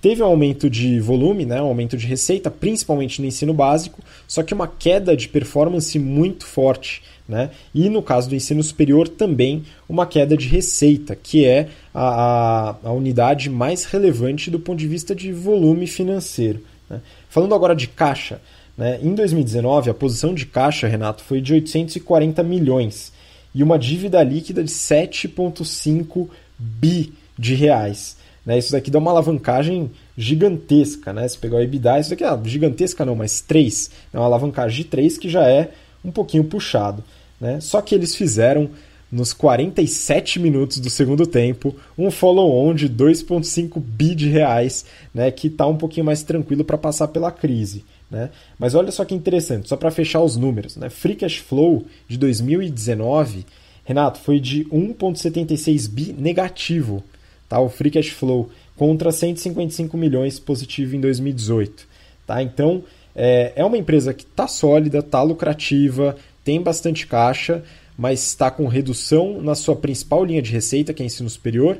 Teve 0.00 0.22
um 0.22 0.26
aumento 0.26 0.70
de 0.70 1.00
volume, 1.00 1.44
né? 1.44 1.60
um 1.60 1.66
aumento 1.66 1.96
de 1.96 2.06
receita, 2.06 2.50
principalmente 2.50 3.20
no 3.20 3.26
ensino 3.26 3.52
básico, 3.52 4.02
só 4.26 4.42
que 4.42 4.54
uma 4.54 4.68
queda 4.68 5.16
de 5.16 5.28
performance 5.28 5.98
muito 5.98 6.46
forte 6.46 7.02
né? 7.28 7.50
E 7.74 7.90
no 7.90 8.02
caso 8.02 8.30
do 8.30 8.34
ensino 8.34 8.62
superior, 8.62 9.06
também 9.06 9.62
uma 9.86 10.06
queda 10.06 10.34
de 10.34 10.48
receita, 10.48 11.14
que 11.14 11.44
é 11.44 11.68
a, 11.92 12.70
a, 12.70 12.76
a 12.84 12.92
unidade 12.92 13.50
mais 13.50 13.84
relevante 13.84 14.50
do 14.50 14.58
ponto 14.58 14.78
de 14.78 14.88
vista 14.88 15.14
de 15.14 15.30
volume 15.30 15.86
financeiro. 15.86 16.64
Né? 16.88 17.02
Falando 17.28 17.54
agora 17.54 17.76
de 17.76 17.86
caixa, 17.86 18.40
né? 18.76 18.98
em 19.02 19.14
2019 19.14 19.90
a 19.90 19.94
posição 19.94 20.32
de 20.32 20.46
caixa, 20.46 20.88
Renato, 20.88 21.22
foi 21.22 21.42
de 21.42 21.52
840 21.52 22.42
milhões 22.42 23.12
e 23.54 23.62
uma 23.62 23.78
dívida 23.78 24.22
líquida 24.22 24.64
de 24.64 24.70
7,5 24.70 26.28
bi 26.58 27.12
de 27.38 27.54
reais. 27.54 28.16
Né? 28.48 28.56
Isso 28.56 28.72
daqui 28.72 28.90
dá 28.90 28.98
uma 28.98 29.10
alavancagem 29.10 29.90
gigantesca. 30.16 31.12
Né? 31.12 31.28
Se 31.28 31.36
pegar 31.36 31.58
o 31.58 31.60
EBITDA, 31.60 32.00
isso 32.00 32.08
daqui 32.08 32.24
é 32.24 32.38
gigantesca 32.44 33.04
não, 33.04 33.14
mas 33.14 33.42
3. 33.42 33.90
É 34.10 34.18
uma 34.18 34.24
alavancagem 34.24 34.84
de 34.84 34.84
3 34.84 35.18
que 35.18 35.28
já 35.28 35.46
é 35.46 35.70
um 36.02 36.10
pouquinho 36.10 36.42
puxado. 36.42 37.04
Né? 37.38 37.60
Só 37.60 37.82
que 37.82 37.94
eles 37.94 38.16
fizeram, 38.16 38.70
nos 39.12 39.34
47 39.34 40.40
minutos 40.40 40.78
do 40.78 40.88
segundo 40.88 41.26
tempo, 41.26 41.76
um 41.98 42.10
follow-on 42.10 42.72
de 42.72 42.88
2,5 42.88 43.78
bi 43.78 44.14
de 44.14 44.30
reais, 44.30 44.86
né? 45.12 45.30
que 45.30 45.48
está 45.48 45.66
um 45.66 45.76
pouquinho 45.76 46.06
mais 46.06 46.22
tranquilo 46.22 46.64
para 46.64 46.78
passar 46.78 47.08
pela 47.08 47.30
crise. 47.30 47.84
Né? 48.10 48.30
Mas 48.58 48.74
olha 48.74 48.90
só 48.90 49.04
que 49.04 49.14
interessante, 49.14 49.68
só 49.68 49.76
para 49.76 49.90
fechar 49.90 50.22
os 50.22 50.38
números. 50.38 50.74
Né? 50.74 50.88
Free 50.88 51.16
Cash 51.16 51.36
Flow 51.36 51.84
de 52.08 52.16
2019, 52.16 53.44
Renato, 53.84 54.18
foi 54.20 54.40
de 54.40 54.64
1,76 54.64 55.86
bi 55.90 56.14
negativo. 56.18 57.04
Tá? 57.48 57.60
O 57.60 57.68
Free 57.68 57.90
Cash 57.90 58.08
Flow 58.08 58.50
contra 58.76 59.10
155 59.10 59.96
milhões 59.96 60.38
positivo 60.38 60.94
em 60.94 61.00
2018. 61.00 61.86
Tá? 62.26 62.42
Então, 62.42 62.84
é, 63.14 63.52
é 63.56 63.64
uma 63.64 63.78
empresa 63.78 64.14
que 64.14 64.24
está 64.24 64.46
sólida, 64.46 64.98
está 64.98 65.22
lucrativa, 65.22 66.16
tem 66.44 66.62
bastante 66.62 67.06
caixa, 67.06 67.64
mas 67.96 68.24
está 68.24 68.50
com 68.50 68.66
redução 68.68 69.42
na 69.42 69.54
sua 69.54 69.74
principal 69.74 70.24
linha 70.24 70.40
de 70.40 70.52
receita, 70.52 70.94
que 70.94 71.02
é 71.02 71.06
ensino 71.06 71.28
superior, 71.28 71.78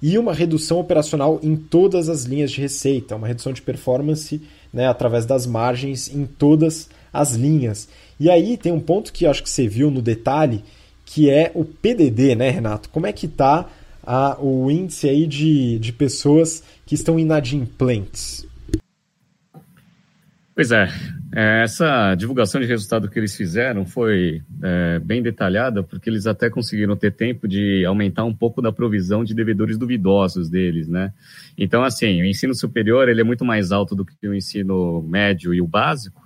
e 0.00 0.16
uma 0.16 0.32
redução 0.32 0.78
operacional 0.78 1.38
em 1.42 1.56
todas 1.56 2.08
as 2.08 2.24
linhas 2.24 2.50
de 2.50 2.60
receita, 2.60 3.16
uma 3.16 3.26
redução 3.26 3.52
de 3.52 3.60
performance 3.60 4.40
né, 4.72 4.86
através 4.86 5.26
das 5.26 5.46
margens 5.46 6.08
em 6.08 6.24
todas 6.24 6.88
as 7.12 7.32
linhas. 7.34 7.88
E 8.18 8.30
aí 8.30 8.56
tem 8.56 8.72
um 8.72 8.80
ponto 8.80 9.12
que 9.12 9.26
acho 9.26 9.42
que 9.42 9.50
você 9.50 9.68
viu 9.68 9.90
no 9.90 10.00
detalhe, 10.00 10.62
que 11.04 11.28
é 11.28 11.50
o 11.54 11.64
PDD, 11.64 12.34
né, 12.34 12.50
Renato? 12.50 12.88
Como 12.90 13.06
é 13.06 13.12
que 13.12 13.26
está 13.26 13.68
o 14.40 14.70
índice 14.70 15.08
aí 15.08 15.26
de, 15.26 15.78
de 15.78 15.92
pessoas 15.92 16.62
que 16.86 16.94
estão 16.94 17.18
inadimplentes? 17.18 18.46
Pois 20.54 20.72
é, 20.72 20.88
é, 21.36 21.62
essa 21.62 22.16
divulgação 22.16 22.60
de 22.60 22.66
resultado 22.66 23.08
que 23.08 23.16
eles 23.16 23.36
fizeram 23.36 23.86
foi 23.86 24.42
é, 24.60 24.98
bem 24.98 25.22
detalhada, 25.22 25.84
porque 25.84 26.10
eles 26.10 26.26
até 26.26 26.50
conseguiram 26.50 26.96
ter 26.96 27.12
tempo 27.12 27.46
de 27.46 27.84
aumentar 27.84 28.24
um 28.24 28.34
pouco 28.34 28.60
da 28.60 28.72
provisão 28.72 29.22
de 29.22 29.34
devedores 29.34 29.78
duvidosos 29.78 30.50
deles, 30.50 30.88
né? 30.88 31.12
Então, 31.56 31.84
assim, 31.84 32.20
o 32.20 32.24
ensino 32.24 32.54
superior 32.56 33.08
ele 33.08 33.20
é 33.20 33.24
muito 33.24 33.44
mais 33.44 33.70
alto 33.70 33.94
do 33.94 34.04
que 34.04 34.26
o 34.26 34.34
ensino 34.34 35.00
médio 35.02 35.54
e 35.54 35.60
o 35.60 35.66
básico, 35.66 36.20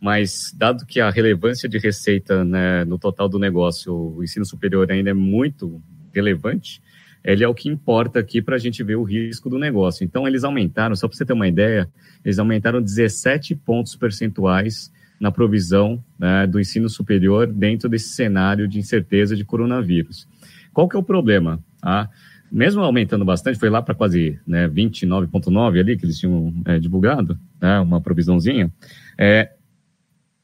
mas 0.00 0.54
dado 0.56 0.86
que 0.86 1.00
a 1.00 1.10
relevância 1.10 1.68
de 1.68 1.78
receita 1.78 2.44
né, 2.44 2.84
no 2.84 2.96
total 2.98 3.28
do 3.28 3.38
negócio, 3.38 3.92
o 3.92 4.22
ensino 4.22 4.44
superior 4.44 4.92
ainda 4.92 5.10
é 5.10 5.14
muito 5.14 5.82
relevante, 6.14 6.80
ele 7.24 7.42
é 7.42 7.48
o 7.48 7.54
que 7.54 7.68
importa 7.68 8.20
aqui 8.20 8.42
para 8.42 8.56
a 8.56 8.58
gente 8.58 8.82
ver 8.84 8.96
o 8.96 9.02
risco 9.02 9.48
do 9.48 9.58
negócio. 9.58 10.04
Então, 10.04 10.28
eles 10.28 10.44
aumentaram, 10.44 10.94
só 10.94 11.08
para 11.08 11.16
você 11.16 11.24
ter 11.24 11.32
uma 11.32 11.48
ideia, 11.48 11.88
eles 12.24 12.38
aumentaram 12.38 12.82
17 12.82 13.54
pontos 13.54 13.96
percentuais 13.96 14.92
na 15.18 15.32
provisão 15.32 16.04
né, 16.18 16.46
do 16.46 16.60
ensino 16.60 16.88
superior 16.88 17.46
dentro 17.46 17.88
desse 17.88 18.10
cenário 18.10 18.68
de 18.68 18.78
incerteza 18.78 19.34
de 19.34 19.44
coronavírus. 19.44 20.28
Qual 20.72 20.88
que 20.88 20.96
é 20.96 20.98
o 20.98 21.02
problema? 21.02 21.58
Ah, 21.82 22.08
mesmo 22.52 22.82
aumentando 22.82 23.24
bastante, 23.24 23.58
foi 23.58 23.70
lá 23.70 23.80
para 23.80 23.94
quase 23.94 24.38
né, 24.46 24.68
29,9 24.68 25.80
ali 25.80 25.96
que 25.96 26.04
eles 26.04 26.18
tinham 26.18 26.52
é, 26.66 26.78
divulgado, 26.78 27.38
né, 27.60 27.80
uma 27.80 28.00
provisãozinha. 28.00 28.70
É, 29.16 29.50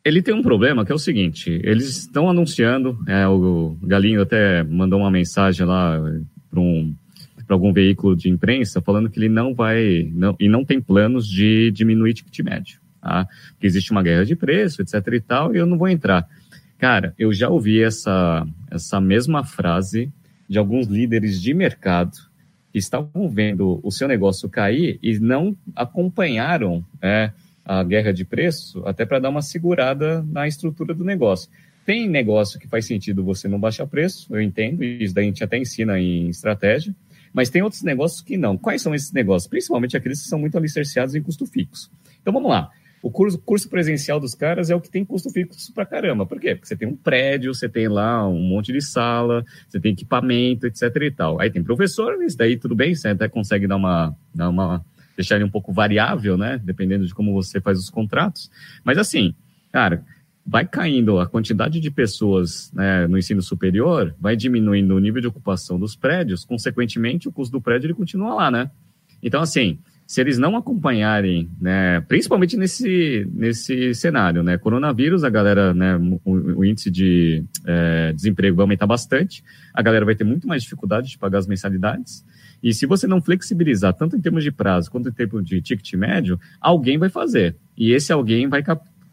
ele 0.05 0.23
tem 0.23 0.35
um 0.35 0.43
problema 0.43 0.85
que 0.85 0.93
é 0.93 0.95
o 0.95 0.99
seguinte: 0.99 1.61
eles 1.63 1.99
estão 1.99 2.31
anunciando, 2.31 2.99
é, 3.07 3.29
o 3.29 3.77
Galinho 3.83 4.23
até 4.23 4.63
mandou 4.65 5.01
uma 5.01 5.11
mensagem 5.11 5.67
lá 5.67 6.01
para 6.51 6.61
um, 6.61 6.95
algum 7.49 7.73
veículo 7.73 8.17
de 8.17 8.29
imprensa 8.29 8.81
falando 8.81 9.11
que 9.11 9.19
ele 9.19 9.29
não 9.29 9.55
vai, 9.55 10.11
não, 10.13 10.37
e 10.39 10.49
não 10.49 10.65
tem 10.65 10.81
planos 10.81 11.27
de 11.27 11.71
diminuir 11.71 12.15
ticket 12.15 12.41
médio. 12.41 12.81
Tá? 13.01 13.27
Que 13.59 13.67
existe 13.67 13.91
uma 13.91 14.03
guerra 14.03 14.25
de 14.25 14.37
preço, 14.37 14.83
etc 14.83 14.95
e 15.13 15.21
tal, 15.21 15.55
e 15.55 15.59
eu 15.59 15.67
não 15.67 15.79
vou 15.79 15.89
entrar. 15.89 16.29
Cara, 16.79 17.15
eu 17.19 17.33
já 17.33 17.49
ouvi 17.49 17.83
essa, 17.83 18.47
essa 18.71 19.01
mesma 19.01 19.45
frase 19.45 20.11
de 20.49 20.59
alguns 20.59 20.87
líderes 20.87 21.41
de 21.41 21.53
mercado 21.55 22.17
que 22.73 22.79
estavam 22.79 23.29
vendo 23.29 23.81
o 23.83 23.91
seu 23.91 24.09
negócio 24.09 24.49
cair 24.49 24.99
e 25.03 25.19
não 25.19 25.57
acompanharam 25.75 26.85
é, 27.03 27.33
a 27.65 27.83
guerra 27.83 28.13
de 28.13 28.25
preço 28.25 28.83
até 28.87 29.05
para 29.05 29.19
dar 29.19 29.29
uma 29.29 29.43
segurada 29.43 30.23
na 30.23 30.49
estrutura 30.49 30.95
do 30.95 31.05
negócio. 31.05 31.51
Tem 31.91 32.09
negócio 32.09 32.61
que 32.61 32.69
faz 32.69 32.87
sentido 32.87 33.25
você 33.25 33.49
não 33.49 33.59
baixar 33.59 33.85
preço, 33.85 34.33
eu 34.33 34.41
entendo, 34.41 34.85
isso 34.85 35.13
daí 35.13 35.25
a 35.25 35.27
gente 35.27 35.43
até 35.43 35.59
ensina 35.59 35.99
em 35.99 36.29
estratégia, 36.29 36.95
mas 37.33 37.51
tem 37.51 37.63
outros 37.63 37.83
negócios 37.83 38.23
que 38.23 38.37
não. 38.37 38.57
Quais 38.57 38.81
são 38.81 38.95
esses 38.95 39.11
negócios? 39.11 39.51
Principalmente 39.51 39.97
aqueles 39.97 40.23
que 40.23 40.29
são 40.29 40.39
muito 40.39 40.57
alicerciados 40.57 41.17
em 41.17 41.21
custo 41.21 41.45
fixo. 41.47 41.91
Então 42.23 42.33
vamos 42.33 42.49
lá. 42.49 42.71
O 43.03 43.11
curso, 43.11 43.37
curso 43.41 43.69
presencial 43.69 44.21
dos 44.21 44.37
caras 44.37 44.71
é 44.71 44.75
o 44.77 44.81
que 44.81 44.89
tem 44.89 45.05
custo 45.05 45.31
fixo 45.31 45.75
pra 45.75 45.85
caramba. 45.85 46.25
Por 46.25 46.39
quê? 46.39 46.55
Porque 46.55 46.69
você 46.69 46.77
tem 46.77 46.87
um 46.87 46.95
prédio, 46.95 47.53
você 47.53 47.69
tem 47.69 47.89
lá 47.89 48.25
um 48.29 48.41
monte 48.41 48.73
de 48.73 48.81
sala, 48.81 49.45
você 49.69 49.81
tem 49.81 49.91
equipamento, 49.91 50.69
etc 50.69 50.95
e 50.95 51.11
tal. 51.11 51.41
Aí 51.41 51.51
tem 51.51 51.61
professor, 51.61 52.23
isso 52.23 52.39
daí 52.39 52.57
tudo 52.57 52.77
bem, 52.77 52.95
você 52.95 53.09
até 53.09 53.29
consegue 53.29 53.67
dar 53.67 53.75
uma, 53.75 54.17
dar 54.33 54.49
uma 54.49 54.85
deixar 55.17 55.35
ele 55.35 55.45
um 55.45 55.51
pouco 55.51 55.73
variável, 55.73 56.37
né? 56.37 56.61
Dependendo 56.63 57.05
de 57.05 57.13
como 57.13 57.33
você 57.33 57.61
faz 57.61 57.81
os 57.81 57.91
contratos. 57.91 58.49
Mas 58.85 58.97
assim, 58.97 59.35
cara, 59.73 60.05
vai 60.47 60.67
caindo 60.67 61.21
a 61.21 61.27
quantidade 61.27 61.81
de 61.81 61.91
pessoas 61.91 62.73
né, 62.73 63.07
no 63.07 63.19
ensino 63.19 63.43
superior, 63.43 64.15
vai 64.19 64.37
diminuindo 64.37 64.95
o 64.95 64.99
nível 64.99 65.21
de 65.21 65.29
ocupação 65.29 65.79
dos 65.79 65.95
prédios, 65.95 66.45
consequentemente 66.45 67.29
o 67.29 67.33
custo 67.33 67.53
do 67.53 67.61
prédio 67.61 67.87
ele 67.87 67.95
continua 67.95 68.35
lá, 68.35 68.51
né? 68.51 68.71
Então, 69.23 69.43
assim, 69.43 69.79
se 70.11 70.21
eles 70.21 70.39
não 70.39 70.57
acompanharem, 70.57 71.49
né, 71.61 72.01
principalmente 72.01 72.57
nesse, 72.57 73.29
nesse 73.33 73.95
cenário, 73.95 74.43
né, 74.43 74.59
coronavírus, 74.59 75.23
a 75.23 75.31
galera, 75.31 75.73
né, 75.73 75.97
o, 76.25 76.59
o 76.59 76.65
índice 76.65 76.91
de 76.91 77.45
é, 77.65 78.13
desemprego 78.13 78.57
vai 78.57 78.65
aumentar 78.65 78.89
bastante, 78.89 79.45
a 79.73 79.81
galera 79.81 80.05
vai 80.05 80.17
ter 80.17 80.25
muito 80.25 80.49
mais 80.49 80.65
dificuldade 80.65 81.11
de 81.11 81.17
pagar 81.17 81.39
as 81.39 81.47
mensalidades, 81.47 82.25
e 82.61 82.75
se 82.75 82.87
você 82.87 83.07
não 83.07 83.23
flexibilizar, 83.23 83.95
tanto 83.95 84.17
em 84.17 84.21
termos 84.21 84.43
de 84.43 84.51
prazo 84.51 84.91
quanto 84.91 85.09
em 85.09 85.13
termos 85.13 85.45
de 85.45 85.63
ticket 85.63 85.95
médio, 85.95 86.41
alguém 86.61 86.99
vai 86.99 87.09
fazer, 87.09 87.55
e 87.77 87.93
esse 87.93 88.13
alguém 88.13 88.49
vai 88.49 88.65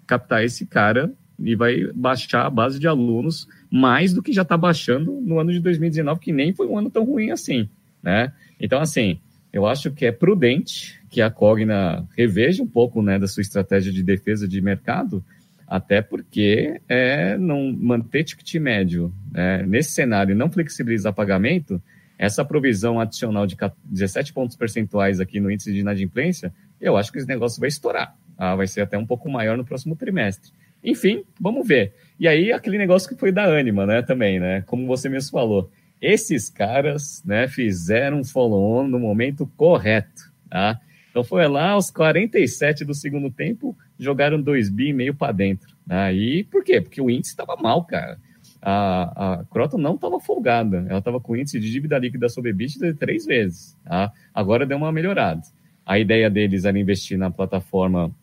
captar 0.07 0.43
esse 0.43 0.65
cara 0.65 1.11
e 1.39 1.55
vai 1.55 1.91
baixar 1.93 2.45
a 2.45 2.49
base 2.49 2.79
de 2.79 2.87
alunos 2.87 3.47
mais 3.69 4.13
do 4.13 4.23
que 4.23 4.33
já 4.33 4.41
está 4.41 4.57
baixando 4.57 5.11
no 5.21 5.39
ano 5.39 5.51
de 5.51 5.59
2019, 5.59 6.19
que 6.19 6.31
nem 6.31 6.53
foi 6.53 6.65
um 6.67 6.77
ano 6.77 6.89
tão 6.89 7.03
ruim 7.03 7.29
assim, 7.29 7.69
né? 8.01 8.31
Então, 8.59 8.79
assim, 8.79 9.19
eu 9.53 9.65
acho 9.65 9.91
que 9.91 10.05
é 10.05 10.11
prudente 10.11 10.99
que 11.09 11.21
a 11.21 11.29
Cogna 11.29 12.07
reveja 12.17 12.63
um 12.63 12.67
pouco 12.67 13.01
né, 13.01 13.19
da 13.19 13.27
sua 13.27 13.41
estratégia 13.41 13.91
de 13.91 14.01
defesa 14.01 14.47
de 14.47 14.61
mercado, 14.61 15.23
até 15.67 16.01
porque 16.01 16.81
é, 16.87 17.37
não 17.37 17.71
manter 17.71 18.23
ticket 18.23 18.55
médio 18.55 19.13
é, 19.33 19.63
nesse 19.63 19.91
cenário 19.91 20.33
e 20.33 20.35
não 20.35 20.49
flexibilizar 20.49 21.13
pagamento, 21.13 21.81
essa 22.17 22.43
provisão 22.43 22.99
adicional 22.99 23.45
de 23.45 23.55
17 23.85 24.33
pontos 24.33 24.55
percentuais 24.55 25.19
aqui 25.19 25.39
no 25.39 25.51
índice 25.51 25.71
de 25.71 25.79
inadimplência, 25.79 26.51
eu 26.81 26.97
acho 26.97 27.11
que 27.11 27.19
esse 27.19 27.27
negócio 27.27 27.59
vai 27.59 27.69
estourar. 27.69 28.15
Ah, 28.37 28.55
vai 28.55 28.67
ser 28.67 28.81
até 28.81 28.97
um 28.97 29.05
pouco 29.05 29.29
maior 29.29 29.57
no 29.57 29.65
próximo 29.65 29.95
trimestre. 29.95 30.51
Enfim, 30.83 31.23
vamos 31.39 31.67
ver. 31.67 31.93
E 32.19 32.27
aí, 32.27 32.51
aquele 32.51 32.77
negócio 32.77 33.09
que 33.09 33.15
foi 33.15 33.31
da 33.31 33.45
Anima, 33.45 33.85
né, 33.85 34.01
também, 34.01 34.39
né? 34.39 34.61
Como 34.65 34.85
você 34.85 35.09
mesmo 35.09 35.31
falou. 35.31 35.69
Esses 36.01 36.49
caras, 36.49 37.23
né, 37.25 37.47
fizeram 37.47 38.19
um 38.19 38.23
follow-on 38.23 38.87
no 38.87 38.99
momento 38.99 39.49
correto, 39.57 40.31
tá? 40.49 40.79
Então 41.09 41.23
foi 41.23 41.47
lá 41.47 41.71
aos 41.71 41.89
47 41.89 42.85
do 42.85 42.93
segundo 42.93 43.31
tempo, 43.31 43.75
jogaram 43.97 44.39
dois 44.39 44.69
bi 44.69 44.89
e 44.89 44.93
meio 44.93 45.15
para 45.15 45.31
dentro. 45.31 45.75
Aí, 45.89 46.43
por 46.43 46.63
quê? 46.63 46.79
Porque 46.79 47.01
o 47.01 47.09
índice 47.09 47.31
estava 47.31 47.55
mal, 47.55 47.83
cara. 47.83 48.19
A, 48.61 49.39
a 49.39 49.43
Croton 49.45 49.77
não 49.77 49.95
estava 49.95 50.19
folgada, 50.19 50.85
ela 50.87 50.99
estava 50.99 51.19
com 51.19 51.35
índice 51.35 51.59
de 51.59 51.71
dívida 51.71 51.97
líquida 51.97 52.29
sobre 52.29 52.51
EBITDA 52.51 52.93
de 52.93 52.99
três 52.99 53.25
vezes. 53.25 53.75
Tá? 53.83 54.11
Agora 54.33 54.65
deu 54.65 54.77
uma 54.77 54.91
melhorada. 54.91 55.41
A 55.85 55.97
ideia 55.97 56.29
deles 56.29 56.65
era 56.65 56.77
investir 56.77 57.17
na 57.17 57.31
plataforma 57.31 58.13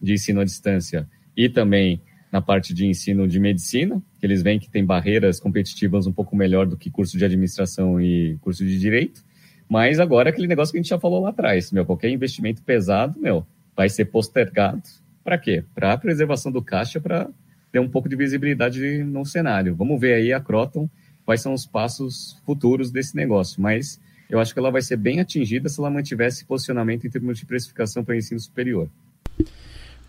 de 0.00 0.14
ensino 0.14 0.40
à 0.40 0.44
distância 0.44 1.08
e 1.36 1.48
também 1.48 2.00
na 2.30 2.40
parte 2.40 2.72
de 2.72 2.86
ensino 2.86 3.26
de 3.26 3.40
medicina, 3.40 4.00
que 4.18 4.26
eles 4.26 4.42
veem 4.42 4.58
que 4.58 4.70
tem 4.70 4.84
barreiras 4.84 5.40
competitivas 5.40 6.06
um 6.06 6.12
pouco 6.12 6.36
melhor 6.36 6.66
do 6.66 6.76
que 6.76 6.90
curso 6.90 7.18
de 7.18 7.24
administração 7.24 8.00
e 8.00 8.38
curso 8.40 8.64
de 8.64 8.78
direito. 8.78 9.24
Mas 9.68 9.98
agora 9.98 10.30
aquele 10.30 10.46
negócio 10.46 10.72
que 10.72 10.78
a 10.78 10.82
gente 10.82 10.90
já 10.90 10.98
falou 10.98 11.22
lá 11.22 11.30
atrás, 11.30 11.72
meu, 11.72 11.84
qualquer 11.84 12.10
investimento 12.10 12.62
pesado, 12.62 13.18
meu, 13.18 13.44
vai 13.76 13.88
ser 13.88 14.06
postergado. 14.06 14.82
Para 15.24 15.38
quê? 15.38 15.64
Para 15.74 15.92
a 15.92 15.98
preservação 15.98 16.52
do 16.52 16.62
caixa, 16.62 17.00
para 17.00 17.28
ter 17.70 17.80
um 17.80 17.88
pouco 17.88 18.08
de 18.08 18.16
visibilidade 18.16 19.02
no 19.04 19.24
cenário. 19.24 19.74
Vamos 19.74 20.00
ver 20.00 20.14
aí 20.14 20.32
a 20.32 20.40
Croton 20.40 20.88
quais 21.24 21.40
são 21.40 21.52
os 21.52 21.66
passos 21.66 22.40
futuros 22.44 22.90
desse 22.90 23.14
negócio, 23.14 23.60
mas 23.60 24.00
eu 24.28 24.38
acho 24.38 24.52
que 24.52 24.58
ela 24.58 24.70
vai 24.70 24.82
ser 24.82 24.96
bem 24.96 25.20
atingida 25.20 25.68
se 25.68 25.80
ela 25.80 25.90
mantiver 25.90 26.28
esse 26.28 26.44
posicionamento 26.44 27.06
em 27.06 27.10
termos 27.10 27.38
de 27.38 27.46
precificação 27.46 28.04
para 28.04 28.16
ensino 28.16 28.38
superior. 28.40 28.88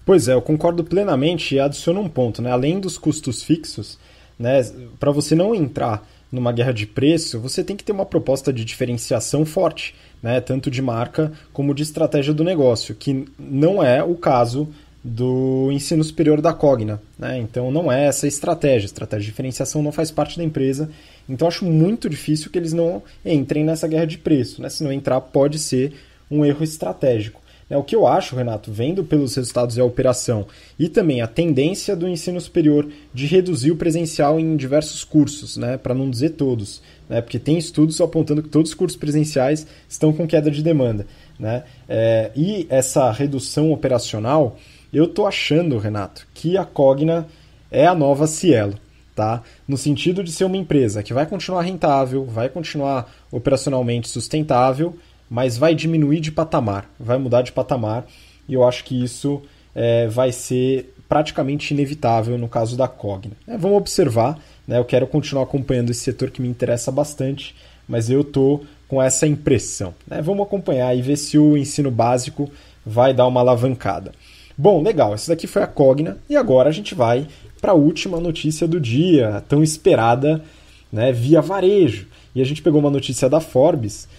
Pois 0.05 0.27
é, 0.27 0.33
eu 0.33 0.41
concordo 0.41 0.83
plenamente 0.83 1.55
e 1.55 1.59
adiciono 1.59 2.01
um 2.01 2.09
ponto, 2.09 2.41
né? 2.41 2.51
Além 2.51 2.79
dos 2.79 2.97
custos 2.97 3.43
fixos, 3.43 3.99
né, 4.37 4.61
para 4.99 5.11
você 5.11 5.35
não 5.35 5.53
entrar 5.53 6.07
numa 6.31 6.51
guerra 6.51 6.71
de 6.71 6.87
preço, 6.87 7.39
você 7.39 7.63
tem 7.63 7.75
que 7.75 7.83
ter 7.83 7.91
uma 7.91 8.05
proposta 8.05 8.51
de 8.51 8.63
diferenciação 8.63 9.45
forte, 9.45 9.93
né? 10.23 10.39
Tanto 10.39 10.71
de 10.71 10.81
marca 10.81 11.31
como 11.51 11.75
de 11.75 11.83
estratégia 11.83 12.33
do 12.33 12.43
negócio, 12.43 12.95
que 12.95 13.25
não 13.37 13.83
é 13.83 14.01
o 14.03 14.15
caso 14.15 14.69
do 15.03 15.69
ensino 15.71 16.03
superior 16.03 16.41
da 16.41 16.53
Cogna, 16.53 17.01
né? 17.17 17.37
Então 17.39 17.71
não 17.71 17.91
é 17.91 18.05
essa 18.05 18.27
estratégia, 18.27 18.85
estratégia 18.85 19.25
de 19.25 19.31
diferenciação 19.31 19.81
não 19.81 19.91
faz 19.91 20.11
parte 20.11 20.37
da 20.37 20.43
empresa. 20.43 20.89
Então 21.27 21.47
acho 21.47 21.65
muito 21.65 22.09
difícil 22.09 22.51
que 22.51 22.57
eles 22.57 22.71
não 22.71 23.01
entrem 23.25 23.63
nessa 23.63 23.87
guerra 23.87 24.05
de 24.05 24.17
preço, 24.17 24.61
né? 24.61 24.69
Se 24.69 24.83
não 24.83 24.91
entrar, 24.91 25.19
pode 25.19 25.59
ser 25.59 25.93
um 26.29 26.45
erro 26.45 26.63
estratégico. 26.63 27.40
É, 27.71 27.77
o 27.77 27.83
que 27.83 27.95
eu 27.95 28.05
acho, 28.05 28.35
Renato, 28.35 28.69
vendo 28.69 29.01
pelos 29.01 29.33
resultados 29.33 29.77
da 29.77 29.85
operação 29.85 30.45
e 30.77 30.89
também 30.89 31.21
a 31.21 31.27
tendência 31.27 31.95
do 31.95 32.05
ensino 32.05 32.41
superior 32.41 32.85
de 33.13 33.25
reduzir 33.25 33.71
o 33.71 33.77
presencial 33.77 34.37
em 34.37 34.57
diversos 34.57 35.05
cursos, 35.05 35.55
né, 35.55 35.77
para 35.77 35.93
não 35.95 36.09
dizer 36.09 36.31
todos, 36.31 36.81
né, 37.07 37.21
porque 37.21 37.39
tem 37.39 37.57
estudos 37.57 38.01
apontando 38.01 38.43
que 38.43 38.49
todos 38.49 38.71
os 38.71 38.75
cursos 38.75 38.99
presenciais 38.99 39.65
estão 39.87 40.11
com 40.11 40.27
queda 40.27 40.51
de 40.51 40.61
demanda. 40.61 41.07
Né, 41.39 41.63
é, 41.87 42.31
e 42.35 42.67
essa 42.69 43.09
redução 43.09 43.71
operacional, 43.71 44.57
eu 44.91 45.05
estou 45.05 45.25
achando, 45.25 45.77
Renato, 45.77 46.27
que 46.33 46.57
a 46.57 46.65
Cogna 46.65 47.25
é 47.71 47.87
a 47.87 47.95
nova 47.95 48.27
Cielo. 48.27 48.73
Tá? 49.15 49.43
No 49.67 49.77
sentido 49.77 50.23
de 50.23 50.31
ser 50.31 50.45
uma 50.45 50.57
empresa 50.57 51.03
que 51.03 51.13
vai 51.13 51.25
continuar 51.25 51.61
rentável, 51.61 52.25
vai 52.25 52.49
continuar 52.49 53.09
operacionalmente 53.29 54.09
sustentável 54.09 54.95
mas 55.31 55.57
vai 55.57 55.73
diminuir 55.73 56.19
de 56.19 56.29
patamar, 56.29 56.91
vai 56.99 57.17
mudar 57.17 57.41
de 57.41 57.53
patamar, 57.53 58.05
e 58.49 58.53
eu 58.53 58.67
acho 58.67 58.83
que 58.83 59.01
isso 59.01 59.41
é, 59.73 60.05
vai 60.07 60.29
ser 60.29 60.93
praticamente 61.07 61.73
inevitável 61.73 62.37
no 62.37 62.49
caso 62.49 62.75
da 62.75 62.85
Cogna. 62.85 63.31
É, 63.47 63.57
vamos 63.57 63.77
observar, 63.77 64.37
né, 64.67 64.77
eu 64.77 64.83
quero 64.83 65.07
continuar 65.07 65.43
acompanhando 65.43 65.89
esse 65.89 66.01
setor 66.01 66.31
que 66.31 66.41
me 66.41 66.49
interessa 66.49 66.91
bastante, 66.91 67.55
mas 67.87 68.09
eu 68.09 68.19
estou 68.19 68.65
com 68.89 69.01
essa 69.01 69.25
impressão. 69.25 69.93
Né? 70.05 70.21
Vamos 70.21 70.45
acompanhar 70.45 70.93
e 70.97 71.01
ver 71.01 71.15
se 71.15 71.37
o 71.37 71.55
ensino 71.55 71.89
básico 71.89 72.51
vai 72.85 73.13
dar 73.13 73.25
uma 73.25 73.39
alavancada. 73.39 74.11
Bom, 74.57 74.83
legal, 74.83 75.13
essa 75.13 75.31
daqui 75.31 75.47
foi 75.47 75.63
a 75.63 75.67
Cogna 75.67 76.17
e 76.29 76.35
agora 76.35 76.67
a 76.67 76.73
gente 76.73 76.93
vai 76.93 77.25
para 77.61 77.71
a 77.71 77.75
última 77.75 78.19
notícia 78.19 78.67
do 78.67 78.81
dia, 78.81 79.41
tão 79.47 79.63
esperada, 79.63 80.43
né, 80.91 81.13
via 81.13 81.41
varejo. 81.41 82.07
E 82.35 82.41
a 82.41 82.45
gente 82.45 82.61
pegou 82.61 82.81
uma 82.81 82.89
notícia 82.89 83.29
da 83.29 83.39
Forbes, 83.39 84.09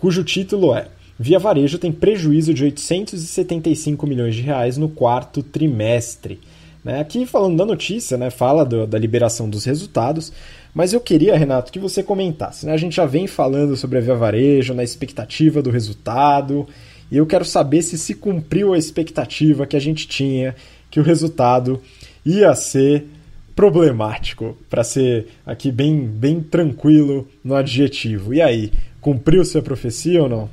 cujo 0.00 0.24
título 0.24 0.74
é 0.74 0.86
Via 1.18 1.38
Varejo 1.38 1.78
tem 1.78 1.92
prejuízo 1.92 2.54
de 2.54 2.64
875 2.64 4.06
milhões 4.06 4.34
de 4.34 4.40
reais 4.40 4.78
no 4.78 4.88
quarto 4.88 5.42
trimestre. 5.42 6.40
Né? 6.82 6.98
Aqui 6.98 7.26
falando 7.26 7.58
da 7.58 7.66
notícia, 7.66 8.16
né, 8.16 8.30
fala 8.30 8.64
do, 8.64 8.86
da 8.86 8.98
liberação 8.98 9.50
dos 9.50 9.66
resultados, 9.66 10.32
mas 10.72 10.94
eu 10.94 11.00
queria, 11.00 11.36
Renato, 11.36 11.70
que 11.70 11.78
você 11.78 12.02
comentasse. 12.02 12.64
Né? 12.64 12.72
A 12.72 12.78
gente 12.78 12.96
já 12.96 13.04
vem 13.04 13.26
falando 13.26 13.76
sobre 13.76 13.98
a 13.98 14.00
Via 14.00 14.14
Varejo, 14.14 14.72
na 14.72 14.82
expectativa 14.82 15.60
do 15.60 15.68
resultado, 15.68 16.66
e 17.12 17.18
eu 17.18 17.26
quero 17.26 17.44
saber 17.44 17.82
se 17.82 17.98
se 17.98 18.14
cumpriu 18.14 18.72
a 18.72 18.78
expectativa 18.78 19.66
que 19.66 19.76
a 19.76 19.80
gente 19.80 20.08
tinha, 20.08 20.56
que 20.90 20.98
o 20.98 21.02
resultado 21.02 21.82
ia 22.24 22.54
ser 22.54 23.04
problemático, 23.54 24.56
para 24.70 24.82
ser 24.82 25.26
aqui 25.44 25.70
bem, 25.70 26.06
bem 26.06 26.40
tranquilo 26.40 27.28
no 27.44 27.54
adjetivo. 27.54 28.32
E 28.32 28.40
aí, 28.40 28.72
cumpriu 29.00 29.44
sua 29.44 29.62
profecia 29.62 30.22
ou 30.22 30.28
não? 30.28 30.50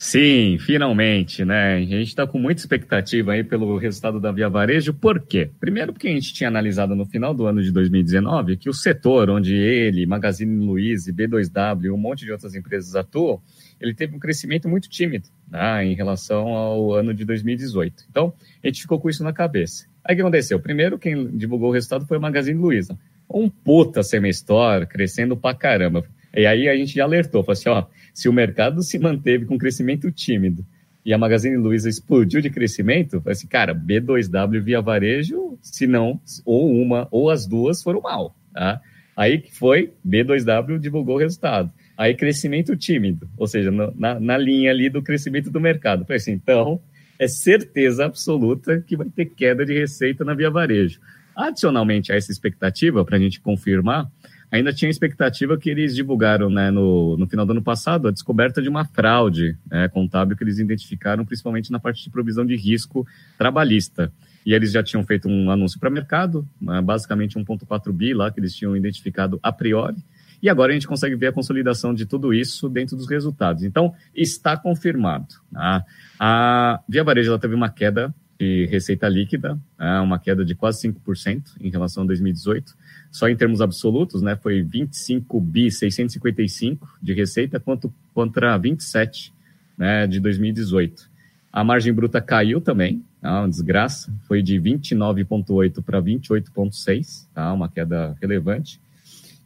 Sim, 0.00 0.58
finalmente, 0.60 1.44
né? 1.44 1.74
A 1.74 1.80
gente 1.80 2.06
está 2.06 2.24
com 2.24 2.38
muita 2.38 2.60
expectativa 2.60 3.32
aí 3.32 3.42
pelo 3.42 3.76
resultado 3.78 4.20
da 4.20 4.30
Via 4.30 4.48
Varejo. 4.48 4.94
Por 4.94 5.20
quê? 5.20 5.50
Primeiro 5.58 5.92
porque 5.92 6.06
a 6.06 6.12
gente 6.12 6.32
tinha 6.32 6.46
analisado 6.46 6.94
no 6.94 7.04
final 7.04 7.34
do 7.34 7.46
ano 7.46 7.60
de 7.60 7.72
2019 7.72 8.56
que 8.58 8.70
o 8.70 8.72
setor 8.72 9.28
onde 9.28 9.56
ele, 9.56 10.06
Magazine 10.06 10.64
Luiza, 10.64 11.12
B2W 11.12 11.86
e 11.86 11.90
um 11.90 11.96
monte 11.96 12.24
de 12.24 12.30
outras 12.30 12.54
empresas 12.54 12.94
atuam, 12.94 13.42
ele 13.80 13.92
teve 13.92 14.14
um 14.14 14.20
crescimento 14.20 14.68
muito 14.68 14.88
tímido 14.88 15.28
né, 15.50 15.84
em 15.84 15.94
relação 15.94 16.46
ao 16.46 16.94
ano 16.94 17.12
de 17.12 17.24
2018. 17.24 18.04
Então, 18.08 18.32
a 18.62 18.68
gente 18.68 18.82
ficou 18.82 19.00
com 19.00 19.10
isso 19.10 19.24
na 19.24 19.32
cabeça. 19.32 19.86
Aí 20.04 20.14
o 20.14 20.16
que 20.16 20.22
aconteceu? 20.22 20.60
Primeiro, 20.60 20.96
quem 20.96 21.36
divulgou 21.36 21.70
o 21.70 21.72
resultado 21.72 22.06
foi 22.06 22.18
o 22.18 22.20
Magazine 22.20 22.58
Luiza. 22.58 22.96
Um 23.28 23.48
puta 23.48 24.04
semestor, 24.04 24.86
crescendo 24.86 25.36
pra 25.36 25.54
caramba. 25.54 26.04
E 26.36 26.46
aí 26.46 26.68
a 26.68 26.76
gente 26.76 26.94
já 26.94 27.04
alertou, 27.04 27.42
falou 27.42 27.52
assim, 27.52 27.68
ó, 27.68 27.84
se 28.12 28.28
o 28.28 28.32
mercado 28.32 28.82
se 28.82 28.98
manteve 28.98 29.46
com 29.46 29.58
crescimento 29.58 30.10
tímido 30.10 30.64
e 31.04 31.12
a 31.12 31.18
Magazine 31.18 31.56
Luiza 31.56 31.88
explodiu 31.88 32.40
de 32.40 32.50
crescimento, 32.50 33.20
falei 33.20 33.32
assim, 33.32 33.46
cara, 33.46 33.74
B2W 33.74 34.60
via 34.60 34.80
varejo, 34.80 35.58
se 35.62 35.86
não, 35.86 36.20
ou 36.44 36.70
uma, 36.70 37.08
ou 37.10 37.30
as 37.30 37.46
duas 37.46 37.82
foram 37.82 38.00
mal, 38.00 38.34
tá? 38.52 38.80
Aí 39.16 39.38
que 39.38 39.52
foi, 39.52 39.92
B2W 40.06 40.78
divulgou 40.78 41.16
o 41.16 41.18
resultado. 41.18 41.72
Aí 41.96 42.14
crescimento 42.14 42.76
tímido, 42.76 43.28
ou 43.36 43.46
seja, 43.48 43.70
na, 43.70 44.20
na 44.20 44.38
linha 44.38 44.70
ali 44.70 44.88
do 44.88 45.02
crescimento 45.02 45.50
do 45.50 45.60
mercado. 45.60 46.04
Falei 46.04 46.18
assim, 46.18 46.32
então, 46.32 46.80
é 47.18 47.26
certeza 47.26 48.04
absoluta 48.04 48.80
que 48.80 48.96
vai 48.96 49.08
ter 49.08 49.26
queda 49.26 49.66
de 49.66 49.76
receita 49.76 50.24
na 50.24 50.34
via 50.34 50.50
varejo. 50.50 51.00
Adicionalmente 51.34 52.12
a 52.12 52.16
essa 52.16 52.30
expectativa, 52.30 53.04
para 53.04 53.16
a 53.16 53.20
gente 53.20 53.40
confirmar, 53.40 54.08
ainda 54.50 54.72
tinha 54.72 54.88
a 54.88 54.90
expectativa 54.90 55.56
que 55.58 55.68
eles 55.68 55.94
divulgaram 55.94 56.48
né, 56.48 56.70
no, 56.70 57.16
no 57.16 57.26
final 57.26 57.44
do 57.44 57.52
ano 57.52 57.62
passado 57.62 58.08
a 58.08 58.10
descoberta 58.10 58.62
de 58.62 58.68
uma 58.68 58.84
fraude 58.84 59.56
né, 59.70 59.88
contábil 59.88 60.36
que 60.36 60.42
eles 60.42 60.58
identificaram 60.58 61.24
principalmente 61.24 61.70
na 61.70 61.78
parte 61.78 62.02
de 62.02 62.10
provisão 62.10 62.44
de 62.44 62.56
risco 62.56 63.06
trabalhista. 63.36 64.12
E 64.46 64.54
eles 64.54 64.72
já 64.72 64.82
tinham 64.82 65.04
feito 65.04 65.28
um 65.28 65.50
anúncio 65.50 65.78
para 65.78 65.90
mercado, 65.90 66.48
né, 66.60 66.80
basicamente 66.80 67.38
1,4 67.38 67.92
bi 67.92 68.14
lá 68.14 68.30
que 68.30 68.40
eles 68.40 68.54
tinham 68.54 68.76
identificado 68.76 69.38
a 69.42 69.52
priori. 69.52 69.96
E 70.40 70.48
agora 70.48 70.70
a 70.70 70.74
gente 70.74 70.86
consegue 70.86 71.16
ver 71.16 71.26
a 71.26 71.32
consolidação 71.32 71.92
de 71.92 72.06
tudo 72.06 72.32
isso 72.32 72.68
dentro 72.68 72.96
dos 72.96 73.08
resultados. 73.08 73.64
Então, 73.64 73.92
está 74.14 74.56
confirmado. 74.56 75.26
Tá? 75.52 75.84
A 76.18 76.80
Via 76.88 77.02
Varejo 77.02 77.30
ela 77.30 77.40
teve 77.40 77.56
uma 77.56 77.68
queda 77.68 78.14
de 78.38 78.66
receita 78.66 79.08
líquida, 79.08 79.58
né, 79.76 79.98
uma 79.98 80.18
queda 80.18 80.44
de 80.44 80.54
quase 80.54 80.88
5% 80.88 81.56
em 81.60 81.70
relação 81.70 82.04
a 82.04 82.06
2018 82.06 82.72
só 83.10 83.28
em 83.28 83.36
termos 83.36 83.60
absolutos, 83.60 84.22
né, 84.22 84.36
foi 84.36 84.62
25 84.62 85.40
bi 85.40 85.70
655 85.70 86.98
de 87.02 87.12
receita 87.14 87.58
quanto 87.58 87.92
contra 88.14 88.56
27, 88.56 89.32
né, 89.76 90.06
de 90.06 90.20
2018. 90.20 91.08
A 91.52 91.64
margem 91.64 91.92
bruta 91.92 92.20
caiu 92.20 92.60
também, 92.60 93.02
tá, 93.20 93.40
uma 93.40 93.48
desgraça, 93.48 94.12
foi 94.26 94.42
de 94.42 94.60
29.8 94.60 95.82
para 95.82 96.00
28.6, 96.00 97.26
tá, 97.34 97.52
uma 97.52 97.68
queda 97.68 98.16
relevante. 98.20 98.80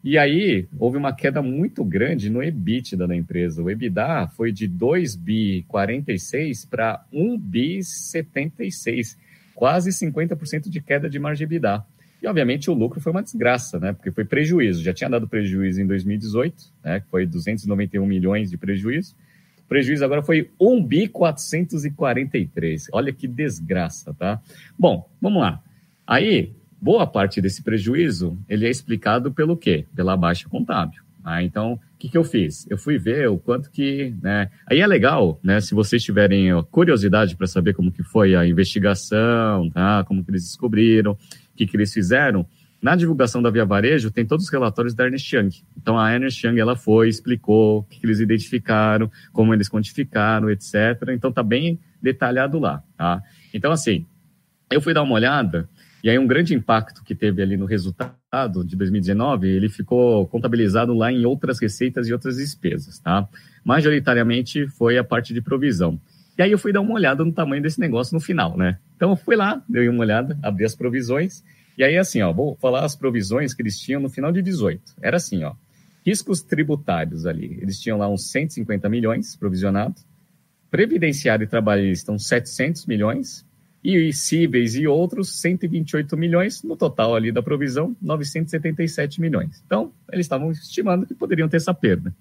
E 0.05 0.19
aí 0.19 0.67
houve 0.79 0.99
uma 0.99 1.13
queda 1.15 1.41
muito 1.41 1.85
grande 1.85 2.29
no 2.29 2.43
EBITDA 2.43 3.07
da 3.07 3.15
empresa. 3.15 3.63
O 3.63 3.71
EBITDA 3.71 4.27
foi 4.37 4.51
de 4.51 4.67
2 4.67 5.15
bi 5.15 5.65
46 5.69 6.65
para 6.65 7.05
1 7.13 7.39
bi 7.39 7.85
76, 7.85 9.17
quase 9.55 9.91
50% 9.91 10.69
de 10.69 10.81
queda 10.81 11.09
de 11.09 11.21
margem 11.21 11.45
EBITDA. 11.45 11.85
E, 12.23 12.27
obviamente, 12.29 12.71
o 12.71 12.75
lucro 12.75 13.01
foi 13.01 13.11
uma 13.11 13.23
desgraça, 13.23 13.81
né? 13.81 13.93
Porque 13.93 14.13
foi 14.13 14.25
prejuízo. 14.25 14.81
Já 14.81 14.95
tinha 14.95 15.11
dado 15.11 15.27
prejuízo 15.27 15.81
em 15.81 15.87
2018, 15.87 16.55
né? 16.85 17.01
Que 17.01 17.09
foi 17.09 17.27
291 17.27 18.07
milhões 18.07 18.49
de 18.49 18.57
prejuízo. 18.57 19.17
O 19.65 19.69
prejuízo 19.69 20.05
agora 20.05 20.23
foi 20.23 20.49
1 20.61 20.85
bi 20.85 21.09
443. 21.09 22.91
Olha 22.93 23.13
que 23.13 23.27
desgraça, 23.27 24.15
tá? 24.15 24.41
Bom, 24.79 25.11
vamos 25.21 25.43
lá. 25.43 25.61
Aí, 26.07 26.53
boa 26.81 27.09
parte 27.09 27.41
desse 27.41 27.61
prejuízo, 27.61 28.39
ele 28.49 28.67
é 28.67 28.71
explicado 28.71 29.33
pelo 29.33 29.57
quê? 29.57 29.85
Pela 29.93 30.17
baixa 30.17 30.49
contábil. 30.49 31.03
Ah, 31.25 31.43
então, 31.43 31.75
o 31.75 31.99
que, 31.99 32.09
que 32.09 32.19
eu 32.19 32.25
fiz? 32.25 32.67
Eu 32.69 32.77
fui 32.77 32.99
ver 32.99 33.29
o 33.29 33.39
quanto 33.39 33.71
que, 33.71 34.13
né? 34.21 34.51
Aí 34.67 34.81
é 34.81 34.87
legal, 34.87 35.39
né? 35.43 35.61
Se 35.61 35.75
vocês 35.75 36.03
tiverem 36.03 36.51
curiosidade 36.71 37.37
para 37.37 37.47
saber 37.47 37.75
como 37.75 37.93
que 37.93 38.03
foi 38.03 38.35
a 38.35 38.47
investigação, 38.47 39.71
tá? 39.71 40.05
Como 40.05 40.25
que 40.25 40.31
eles 40.31 40.43
descobriram, 40.45 41.17
o 41.53 41.57
que, 41.57 41.67
que 41.67 41.77
eles 41.77 41.93
fizeram, 41.93 42.47
na 42.83 42.97
divulgação 42.97 43.41
da 43.41 43.49
Via 43.49 43.65
Varejo 43.65 44.11
tem 44.11 44.27
todos 44.27 44.47
os 44.47 44.51
relatórios 44.51 44.93
da 44.93 45.05
Ernest 45.05 45.35
Young. 45.35 45.51
Então 45.77 45.97
a 45.97 46.13
Ernest 46.13 46.45
Young 46.45 46.59
ela 46.59 46.75
foi, 46.75 47.09
explicou 47.09 47.79
o 47.79 47.83
que, 47.85 48.01
que 48.01 48.07
eles 48.07 48.19
identificaram, 48.19 49.09
como 49.33 49.55
eles 49.55 49.69
quantificaram, 49.69 50.51
etc. 50.51 50.75
Então 51.11 51.31
tá 51.31 51.45
bem 51.45 51.79
detalhado 52.03 52.59
lá, 52.59 52.83
tá? 52.97 53.23
Então 53.55 53.71
assim, 53.71 54.05
eu 54.69 54.81
fui 54.81 54.93
dar 54.93 55.03
uma 55.03 55.15
olhada 55.15 55.69
e 56.03 56.11
aí 56.11 56.19
um 56.19 56.27
grande 56.27 56.55
impacto 56.55 57.05
que 57.05 57.15
teve 57.15 57.41
ali 57.41 57.57
no 57.57 57.67
resultado 57.67 58.65
de 58.67 58.75
2019, 58.75 59.49
ele 59.49 59.69
ficou 59.69 60.27
contabilizado 60.27 60.93
lá 60.93 61.13
em 61.13 61.25
outras 61.25 61.61
receitas 61.61 62.09
e 62.09 62.13
outras 62.13 62.39
despesas, 62.39 62.99
tá? 62.99 63.29
Majoritariamente 63.65 64.67
foi 64.67 64.99
a 64.99 65.05
parte 65.05 65.33
de 65.33 65.41
provisão. 65.41 66.01
E 66.37 66.43
aí 66.43 66.51
eu 66.51 66.59
fui 66.59 66.73
dar 66.73 66.81
uma 66.81 66.95
olhada 66.95 67.25
no 67.25 67.33
tamanho 67.33 67.63
desse 67.63 67.79
negócio 67.79 68.15
no 68.15 68.21
final, 68.21 68.57
né? 68.57 68.79
Então 68.97 69.11
eu 69.11 69.17
fui 69.17 69.37
lá, 69.37 69.63
dei 69.69 69.89
uma 69.89 70.01
olhada, 70.01 70.39
abri 70.43 70.65
as 70.65 70.75
provisões, 70.75 71.45
e 71.77 71.85
aí 71.85 71.97
assim, 71.99 72.23
ó, 72.23 72.33
vou 72.33 72.57
falar 72.57 72.85
as 72.85 72.97
provisões 72.97 73.55
que 73.55 73.63
eles 73.63 73.79
tinham 73.79 74.01
no 74.01 74.09
final 74.09 74.33
de 74.33 74.41
18. 74.43 74.81
Era 75.03 75.17
assim, 75.19 75.45
ó, 75.45 75.55
riscos 76.05 76.43
tributários 76.43 77.27
ali, 77.27 77.59
eles 77.61 77.79
tinham 77.81 77.99
lá 77.99 78.09
uns 78.09 78.31
150 78.31 78.89
milhões 78.89 79.37
provisionados, 79.37 80.05
previdenciário 80.71 81.45
e 81.45 81.47
trabalhista 81.47 82.13
uns 82.13 82.27
700 82.27 82.87
milhões, 82.87 83.45
e 83.85 84.13
cíveis 84.13 84.77
e 84.77 84.87
outros 84.87 85.41
128 85.41 86.17
milhões, 86.17 86.63
no 86.63 86.77
total 86.77 87.17
ali 87.17 87.33
da 87.33 87.43
provisão, 87.43 87.97
977 88.01 89.21
milhões. 89.21 89.61
Então, 89.67 89.93
eles 90.13 90.25
estavam 90.25 90.53
estimando 90.53 91.05
que 91.05 91.15
poderiam 91.15 91.49
ter 91.49 91.57
essa 91.57 91.75
perda. 91.75 92.15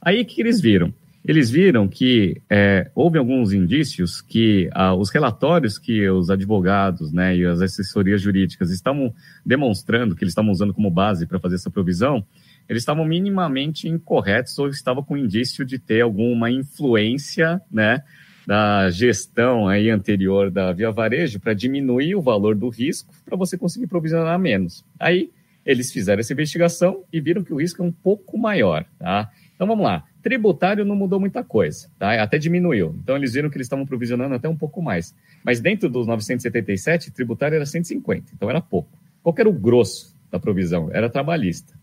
Aí, 0.00 0.22
o 0.22 0.24
que 0.24 0.40
eles 0.40 0.60
viram? 0.60 0.94
Eles 1.24 1.50
viram 1.50 1.86
que 1.86 2.40
é, 2.48 2.90
houve 2.94 3.18
alguns 3.18 3.52
indícios 3.52 4.20
que 4.20 4.70
ah, 4.72 4.94
os 4.94 5.10
relatórios 5.10 5.78
que 5.78 6.08
os 6.08 6.30
advogados 6.30 7.12
né, 7.12 7.36
e 7.36 7.44
as 7.44 7.60
assessorias 7.60 8.22
jurídicas 8.22 8.70
estavam 8.70 9.12
demonstrando, 9.44 10.14
que 10.14 10.24
eles 10.24 10.32
estavam 10.32 10.50
usando 10.50 10.72
como 10.72 10.90
base 10.90 11.26
para 11.26 11.38
fazer 11.38 11.56
essa 11.56 11.70
provisão, 11.70 12.24
eles 12.68 12.82
estavam 12.82 13.04
minimamente 13.04 13.88
incorretos 13.88 14.58
ou 14.58 14.68
estavam 14.68 15.02
com 15.02 15.16
indício 15.16 15.64
de 15.64 15.78
ter 15.78 16.02
alguma 16.02 16.50
influência 16.50 17.60
né, 17.70 18.02
da 18.46 18.88
gestão 18.90 19.68
aí 19.68 19.90
anterior 19.90 20.50
da 20.50 20.72
Via 20.72 20.90
Varejo 20.90 21.40
para 21.40 21.52
diminuir 21.52 22.14
o 22.14 22.22
valor 22.22 22.54
do 22.54 22.68
risco 22.68 23.12
para 23.24 23.36
você 23.36 23.58
conseguir 23.58 23.86
provisionar 23.86 24.38
menos. 24.38 24.84
Aí 24.98 25.30
eles 25.64 25.92
fizeram 25.92 26.20
essa 26.20 26.32
investigação 26.32 27.04
e 27.12 27.20
viram 27.20 27.44
que 27.44 27.52
o 27.52 27.60
risco 27.60 27.82
é 27.82 27.84
um 27.84 27.92
pouco 27.92 28.38
maior. 28.38 28.86
Tá? 28.98 29.30
Então 29.54 29.66
vamos 29.66 29.84
lá. 29.84 30.04
Tributário 30.22 30.84
não 30.84 30.96
mudou 30.96 31.20
muita 31.20 31.44
coisa, 31.44 31.88
tá? 31.98 32.20
Até 32.22 32.38
diminuiu. 32.38 32.96
Então 33.02 33.16
eles 33.16 33.34
viram 33.34 33.48
que 33.48 33.56
eles 33.56 33.66
estavam 33.66 33.86
provisionando 33.86 34.34
até 34.34 34.48
um 34.48 34.56
pouco 34.56 34.82
mais. 34.82 35.14
Mas 35.44 35.60
dentro 35.60 35.88
dos 35.88 36.06
977, 36.06 37.12
tributário 37.12 37.54
era 37.54 37.64
150, 37.64 38.32
então 38.34 38.50
era 38.50 38.60
pouco. 38.60 38.88
Qual 39.22 39.34
era 39.38 39.48
o 39.48 39.52
grosso 39.52 40.14
da 40.30 40.38
provisão? 40.38 40.90
Era 40.92 41.08
trabalhista. 41.08 41.74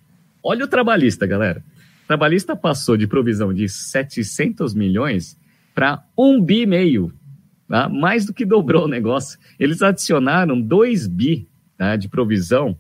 Olha 0.44 0.66
o 0.66 0.68
trabalhista, 0.68 1.26
galera. 1.26 1.64
O 2.04 2.08
trabalhista 2.08 2.56
passou 2.56 2.98
de 2.98 3.08
provisão 3.08 3.54
de 3.54 3.68
700 3.68 4.74
milhões 4.74 5.38
para 5.74 6.04
1 6.18 6.42
bi 6.42 6.62
e 6.62 6.66
meio. 6.66 7.14
Tá? 7.68 7.90
Mais 7.90 8.26
do 8.26 8.34
que 8.34 8.46
dobrou 8.46 8.86
o 8.86 8.88
negócio. 8.88 9.40
Eles 9.60 9.82
adicionaram 9.82 10.60
2 10.60 11.08
bi 11.08 11.48
tá, 11.78 11.96
de 11.96 12.08
provisão 12.08 12.78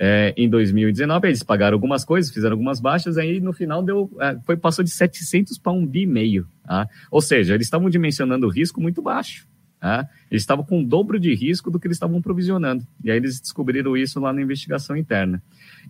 é, 0.00 0.32
em 0.36 0.48
2019, 0.48 1.26
eles 1.26 1.42
pagaram 1.42 1.74
algumas 1.74 2.04
coisas, 2.04 2.32
fizeram 2.32 2.54
algumas 2.54 2.78
baixas, 2.78 3.18
aí 3.18 3.40
no 3.40 3.52
final 3.52 3.82
deu, 3.82 4.08
é, 4.20 4.38
foi, 4.46 4.56
passou 4.56 4.84
de 4.84 4.90
700 4.90 5.58
para 5.58 5.72
um 5.72 5.84
bi 5.84 6.06
meio. 6.06 6.46
Tá? 6.64 6.88
Ou 7.10 7.20
seja, 7.20 7.54
eles 7.54 7.66
estavam 7.66 7.90
dimensionando 7.90 8.46
o 8.46 8.50
risco 8.50 8.80
muito 8.80 9.02
baixo. 9.02 9.46
Tá? 9.80 10.08
Eles 10.30 10.42
estavam 10.42 10.64
com 10.64 10.80
o 10.80 10.84
dobro 10.84 11.20
de 11.20 11.32
risco 11.34 11.70
do 11.70 11.78
que 11.78 11.86
eles 11.86 11.96
estavam 11.96 12.20
provisionando. 12.20 12.86
E 13.02 13.10
aí 13.10 13.16
eles 13.16 13.40
descobriram 13.40 13.96
isso 13.96 14.20
lá 14.20 14.32
na 14.32 14.42
investigação 14.42 14.96
interna. 14.96 15.42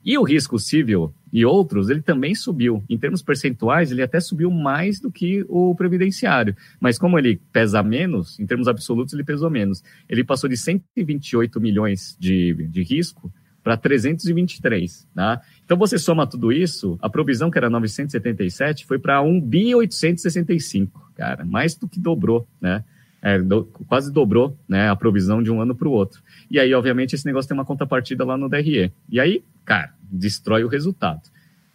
E 0.04 0.16
o 0.16 0.22
risco 0.22 0.58
civil 0.58 1.12
e 1.32 1.44
outros, 1.44 1.88
ele 1.90 2.02
também 2.02 2.34
subiu. 2.34 2.82
Em 2.88 2.98
termos 2.98 3.22
percentuais, 3.22 3.90
ele 3.90 4.02
até 4.02 4.20
subiu 4.20 4.50
mais 4.50 5.00
do 5.00 5.10
que 5.10 5.44
o 5.48 5.74
previdenciário. 5.74 6.54
Mas 6.80 6.98
como 6.98 7.18
ele 7.18 7.40
pesa 7.52 7.82
menos, 7.82 8.38
em 8.38 8.46
termos 8.46 8.68
absolutos, 8.68 9.14
ele 9.14 9.24
pesou 9.24 9.50
menos. 9.50 9.82
Ele 10.08 10.22
passou 10.22 10.48
de 10.48 10.56
128 10.56 11.60
milhões 11.60 12.16
de, 12.18 12.54
de 12.68 12.82
risco 12.82 13.32
para 13.68 13.76
323, 13.76 15.06
tá? 15.14 15.42
Então 15.62 15.76
você 15.76 15.98
soma 15.98 16.26
tudo 16.26 16.50
isso, 16.50 16.98
a 17.02 17.10
provisão 17.10 17.50
que 17.50 17.58
era 17.58 17.68
977 17.68 18.86
foi 18.86 18.98
para 18.98 19.20
1 19.20 19.42
bi 19.42 19.74
865, 19.74 21.12
cara, 21.14 21.44
mais 21.44 21.74
do 21.74 21.86
que 21.86 22.00
dobrou, 22.00 22.48
né? 22.58 22.82
É, 23.20 23.38
do, 23.38 23.64
quase 23.86 24.10
dobrou 24.10 24.56
né, 24.66 24.88
a 24.88 24.96
provisão 24.96 25.42
de 25.42 25.50
um 25.50 25.60
ano 25.60 25.74
para 25.74 25.86
o 25.86 25.90
outro. 25.90 26.22
E 26.50 26.58
aí, 26.58 26.72
obviamente, 26.72 27.14
esse 27.14 27.26
negócio 27.26 27.46
tem 27.46 27.58
uma 27.58 27.64
contrapartida 27.64 28.24
lá 28.24 28.38
no 28.38 28.48
DRE. 28.48 28.90
E 29.06 29.20
aí, 29.20 29.42
cara, 29.66 29.92
destrói 30.02 30.64
o 30.64 30.68
resultado. 30.68 31.22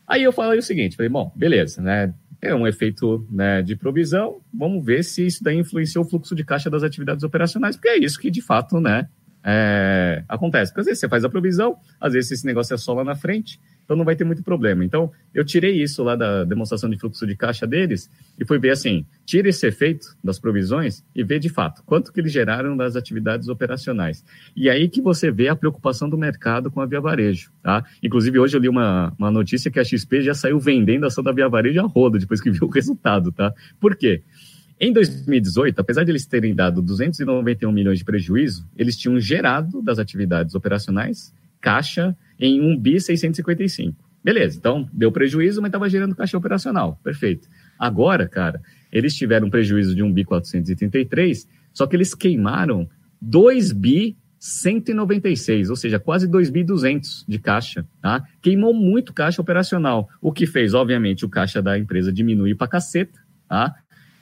Aí 0.08 0.24
eu 0.24 0.32
falei 0.32 0.58
o 0.58 0.64
seguinte, 0.64 0.96
falei, 0.96 1.10
bom, 1.10 1.32
beleza, 1.36 1.80
né? 1.80 2.12
É 2.42 2.56
um 2.56 2.66
efeito 2.66 3.28
né, 3.30 3.62
de 3.62 3.76
provisão, 3.76 4.42
vamos 4.52 4.84
ver 4.84 5.04
se 5.04 5.28
isso 5.28 5.44
daí 5.44 5.58
influenciou 5.58 6.06
o 6.06 6.10
fluxo 6.10 6.34
de 6.34 6.44
caixa 6.44 6.70
das 6.72 6.82
atividades 6.82 7.24
operacionais, 7.24 7.76
porque 7.76 7.90
é 7.90 7.98
isso 7.98 8.20
que 8.20 8.32
de 8.32 8.42
fato 8.42 8.80
né, 8.80 9.08
é, 9.44 10.24
acontece. 10.28 10.72
Porque 10.72 10.82
às 10.82 10.86
vezes 10.86 11.00
você 11.00 11.10
faz 11.10 11.26
a 11.26 11.30
provisão, 11.30 11.76
às 12.00 12.14
vezes 12.14 12.32
esse 12.32 12.46
negócio 12.46 12.74
é 12.74 12.78
só 12.78 12.94
lá 12.94 13.04
na 13.04 13.16
frente, 13.16 13.60
então 13.84 13.98
não 13.98 14.06
vai 14.06 14.16
ter 14.16 14.24
muito 14.24 14.44
problema. 14.44 14.86
Então, 14.86 15.12
eu 15.34 15.44
tirei 15.44 15.82
isso 15.82 16.04
lá 16.04 16.16
da 16.16 16.44
demonstração 16.46 16.90
de 16.90 16.98
fluxo 16.98 17.28
de 17.28 17.36
caixa 17.36 17.68
deles 17.68 18.10
e 18.40 18.46
fui 18.46 18.58
ver 18.58 18.72
assim, 18.72 19.06
tira 19.26 19.50
esse 19.50 19.68
efeito 19.68 20.16
das 20.24 20.40
provisões 20.40 21.04
e 21.14 21.24
vê 21.24 21.38
de 21.38 21.50
fato 21.50 21.84
quanto 21.86 22.12
que 22.14 22.20
eles 22.20 22.32
geraram 22.32 22.78
das 22.78 22.96
atividades 22.96 23.50
operacionais. 23.50 24.24
E 24.56 24.70
aí 24.70 24.88
que 24.88 25.02
você 25.02 25.30
vê 25.30 25.50
a 25.50 25.56
preocupação 25.56 26.10
do 26.10 26.18
mercado 26.18 26.72
com 26.72 26.80
a 26.80 26.86
Via 26.86 27.02
Varejo, 27.02 27.52
tá? 27.62 27.84
Inclusive, 28.02 28.40
hoje 28.40 28.56
eu 28.56 28.62
li 28.62 28.70
uma, 28.70 29.14
uma 29.18 29.32
notícia 29.32 29.70
que 29.70 29.80
a 29.80 29.84
XP 29.84 30.22
já 30.22 30.34
saiu 30.34 30.60
vendendo 30.60 31.04
a 31.04 31.08
ação 31.08 31.24
da 31.24 31.32
Via 31.32 31.50
Varejo 31.50 31.82
a 31.82 31.88
roda 31.88 32.18
depois 32.18 32.40
que 32.40 32.52
viu 32.52 32.68
o 32.68 32.72
resultado, 32.72 33.32
tá? 33.32 33.54
Por 33.80 33.96
quê? 33.96 34.24
Em 34.80 34.92
2018, 34.92 35.80
apesar 35.80 36.04
de 36.04 36.12
eles 36.12 36.26
terem 36.26 36.54
dado 36.54 36.82
291 36.82 37.72
milhões 37.72 38.00
de 38.00 38.06
prejuízo, 38.06 38.68
eles 38.76 38.98
tinham 38.98 39.20
gerado 39.20 39.82
das 39.82 40.00
atividades 40.00 40.56
operacionais 40.56 41.34
caixa 41.62 42.16
em 42.40 42.60
1 42.60 42.80
bi 42.80 43.00
655. 43.00 43.96
Beleza, 44.24 44.58
então 44.58 44.90
deu 44.94 45.12
prejuízo, 45.12 45.62
mas 45.62 45.70
estava 45.70 45.90
gerando 45.90 46.16
caixa 46.16 46.38
operacional. 46.38 47.00
Perfeito. 47.04 47.48
Agora, 47.78 48.28
cara, 48.28 48.62
eles 48.92 49.16
tiveram 49.16 49.50
prejuízo 49.50 49.96
de 49.96 50.04
1 50.04 50.14
bi 50.14 50.24
433, 50.24 51.48
só 51.74 51.88
que 51.88 51.96
eles 51.96 52.14
queimaram 52.14 52.88
2 53.22 53.72
bi 53.72 54.18
196, 54.40 55.70
ou 55.70 55.76
seja, 55.76 56.00
quase 56.00 56.28
2 56.28 56.50
bi 56.50 56.66
200 56.66 57.26
de 57.26 57.40
caixa, 57.40 57.86
tá? 58.02 58.24
Queimou 58.42 58.74
muito 58.74 59.14
caixa 59.14 59.42
operacional, 59.42 60.10
o 60.22 60.34
que 60.34 60.46
fez, 60.46 60.74
obviamente, 60.74 61.24
o 61.24 61.30
caixa 61.30 61.62
da 61.62 61.80
empresa 61.80 62.12
diminuir 62.12 62.56
para 62.56 62.68
caceta, 62.68 63.18
tá? 63.48 63.74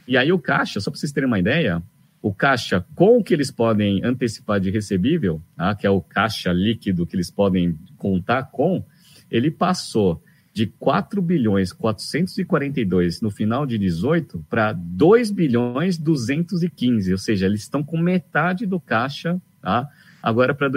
E 0.07 0.17
aí 0.17 0.31
o 0.31 0.39
caixa, 0.39 0.79
só 0.79 0.89
para 0.91 0.99
vocês 0.99 1.11
terem 1.11 1.27
uma 1.27 1.39
ideia, 1.39 1.81
o 2.21 2.33
caixa 2.33 2.85
com 2.95 3.17
o 3.17 3.23
que 3.23 3.33
eles 3.33 3.49
podem 3.49 4.03
antecipar 4.03 4.59
de 4.59 4.69
recebível, 4.69 5.41
tá? 5.55 5.73
que 5.75 5.87
é 5.87 5.89
o 5.89 6.01
caixa 6.01 6.51
líquido 6.51 7.05
que 7.05 7.15
eles 7.15 7.31
podem 7.31 7.77
contar 7.97 8.43
com, 8.43 8.83
ele 9.29 9.49
passou 9.49 10.21
de 10.53 10.67
4 10.67 11.21
bilhões 11.21 11.71
442 11.71 13.21
no 13.21 13.31
final 13.31 13.65
de 13.65 13.77
18 13.77 14.45
para 14.49 14.73
2 14.73 15.31
bilhões 15.31 15.97
215, 15.97 17.11
ou 17.11 17.17
seja, 17.17 17.45
eles 17.45 17.61
estão 17.61 17.83
com 17.83 17.97
metade 17.97 18.65
do 18.65 18.79
caixa, 18.79 19.41
tá? 19.61 19.87
Agora 20.21 20.53
para 20.53 20.69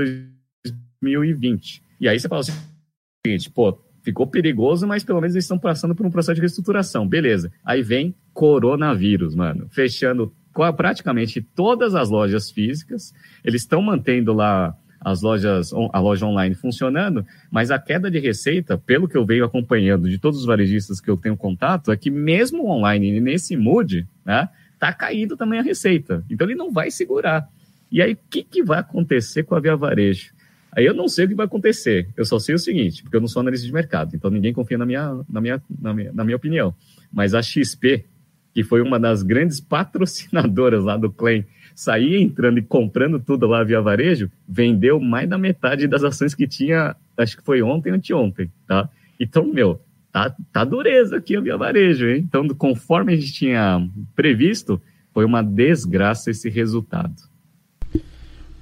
2020. 1.02 1.82
E 2.00 2.08
aí 2.08 2.18
você 2.18 2.28
fala 2.28 2.40
assim, 2.40 3.50
pô, 3.52 3.72
ficou 4.05 4.26
perigoso, 4.26 4.86
mas 4.86 5.02
pelo 5.02 5.20
menos 5.20 5.34
eles 5.34 5.44
estão 5.44 5.59
passando 5.59 5.94
por 5.94 6.05
um 6.05 6.11
processo 6.11 6.34
de 6.34 6.40
reestruturação. 6.42 7.09
Beleza. 7.09 7.50
Aí 7.64 7.82
vem 7.82 8.14
coronavírus, 8.32 9.34
mano, 9.34 9.66
fechando 9.70 10.32
praticamente 10.76 11.40
todas 11.40 11.94
as 11.94 12.11
lojas 12.11 12.50
físicas. 12.50 13.12
Eles 13.42 13.62
estão 13.62 13.82
mantendo 13.82 14.32
lá 14.32 14.76
as 15.00 15.20
lojas, 15.20 15.72
a 15.92 16.00
loja 16.00 16.26
online 16.26 16.55
funcionando, 16.55 17.26
mas 17.50 17.70
a 17.70 17.78
queda 17.78 18.11
de 18.11 18.18
receita, 18.18 18.78
pelo 18.78 19.09
que 19.09 19.16
eu 19.16 19.24
venho 19.24 19.44
acompanhando 19.44 20.09
de 20.09 20.18
todos 20.18 20.40
os 20.40 20.46
varejistas 20.46 21.00
que 21.00 21.11
eu 21.11 21.16
tenho 21.16 21.36
contato, 21.36 21.90
é 21.90 21.96
que 21.96 22.11
mesmo 22.11 22.70
online, 22.70 23.20
nesse 23.20 23.57
mood, 23.57 24.07
né, 24.24 24.48
tá 24.78 24.92
caindo 24.92 25.36
também 25.36 25.59
a 25.59 25.62
receita. 25.62 26.24
Então 26.30 26.46
ele 26.46 26.55
não 26.55 26.72
vai 26.72 26.90
segurar. 26.90 27.48
E 27.90 28.02
aí, 28.02 28.14
o 28.14 28.18
que, 28.28 28.42
que 28.42 28.62
vai 28.62 28.80
acontecer 28.80 29.44
com 29.44 29.55
a 29.55 29.61
Via 29.61 29.76
Varejo? 29.76 30.34
Aí 30.76 30.84
eu 30.84 30.94
não 30.94 31.08
sei 31.08 31.24
o 31.24 31.28
que 31.28 31.34
vai 31.34 31.46
acontecer. 31.46 32.08
Eu 32.16 32.24
só 32.24 32.38
sei 32.38 32.54
o 32.54 32.58
seguinte, 32.58 33.02
porque 33.02 33.16
eu 33.16 33.20
não 33.20 33.28
sou 33.28 33.40
analista 33.40 33.66
de 33.66 33.72
mercado, 33.72 34.14
então 34.14 34.30
ninguém 34.30 34.52
confia 34.52 34.76
na 34.76 34.84
minha, 34.84 35.20
na 35.28 35.40
minha, 35.40 35.62
na 35.80 35.94
minha, 35.94 36.12
na 36.12 36.24
minha 36.24 36.36
opinião. 36.36 36.74
Mas 37.12 37.34
a 37.34 37.42
XP, 37.42 38.04
que 38.52 38.64
foi 38.64 38.82
uma 38.82 38.98
das 38.98 39.22
grandes 39.22 39.60
patrocinadoras 39.60 40.82
lá 40.82 40.96
do 40.96 41.10
Claim, 41.10 41.44
saía 41.74 42.20
entrando 42.20 42.58
e 42.58 42.62
comprando 42.62 43.18
tudo 43.20 43.46
lá 43.46 43.62
via 43.64 43.80
varejo, 43.80 44.30
vendeu 44.48 45.00
mais 45.00 45.28
da 45.28 45.38
metade 45.38 45.86
das 45.86 46.04
ações 46.04 46.34
que 46.34 46.46
tinha, 46.46 46.96
acho 47.16 47.36
que 47.36 47.44
foi 47.44 47.62
ontem, 47.62 47.90
anteontem, 47.90 48.50
tá? 48.66 48.88
Então, 49.18 49.44
meu, 49.52 49.80
tá, 50.12 50.34
tá 50.52 50.64
dureza 50.64 51.16
aqui 51.16 51.36
a 51.36 51.40
via 51.40 51.56
varejo, 51.56 52.06
hein? 52.06 52.24
Então, 52.26 52.46
conforme 52.48 53.12
a 53.12 53.16
gente 53.16 53.32
tinha 53.32 53.86
previsto, 54.14 54.80
foi 55.12 55.24
uma 55.24 55.42
desgraça 55.42 56.30
esse 56.30 56.48
resultado. 56.48 57.14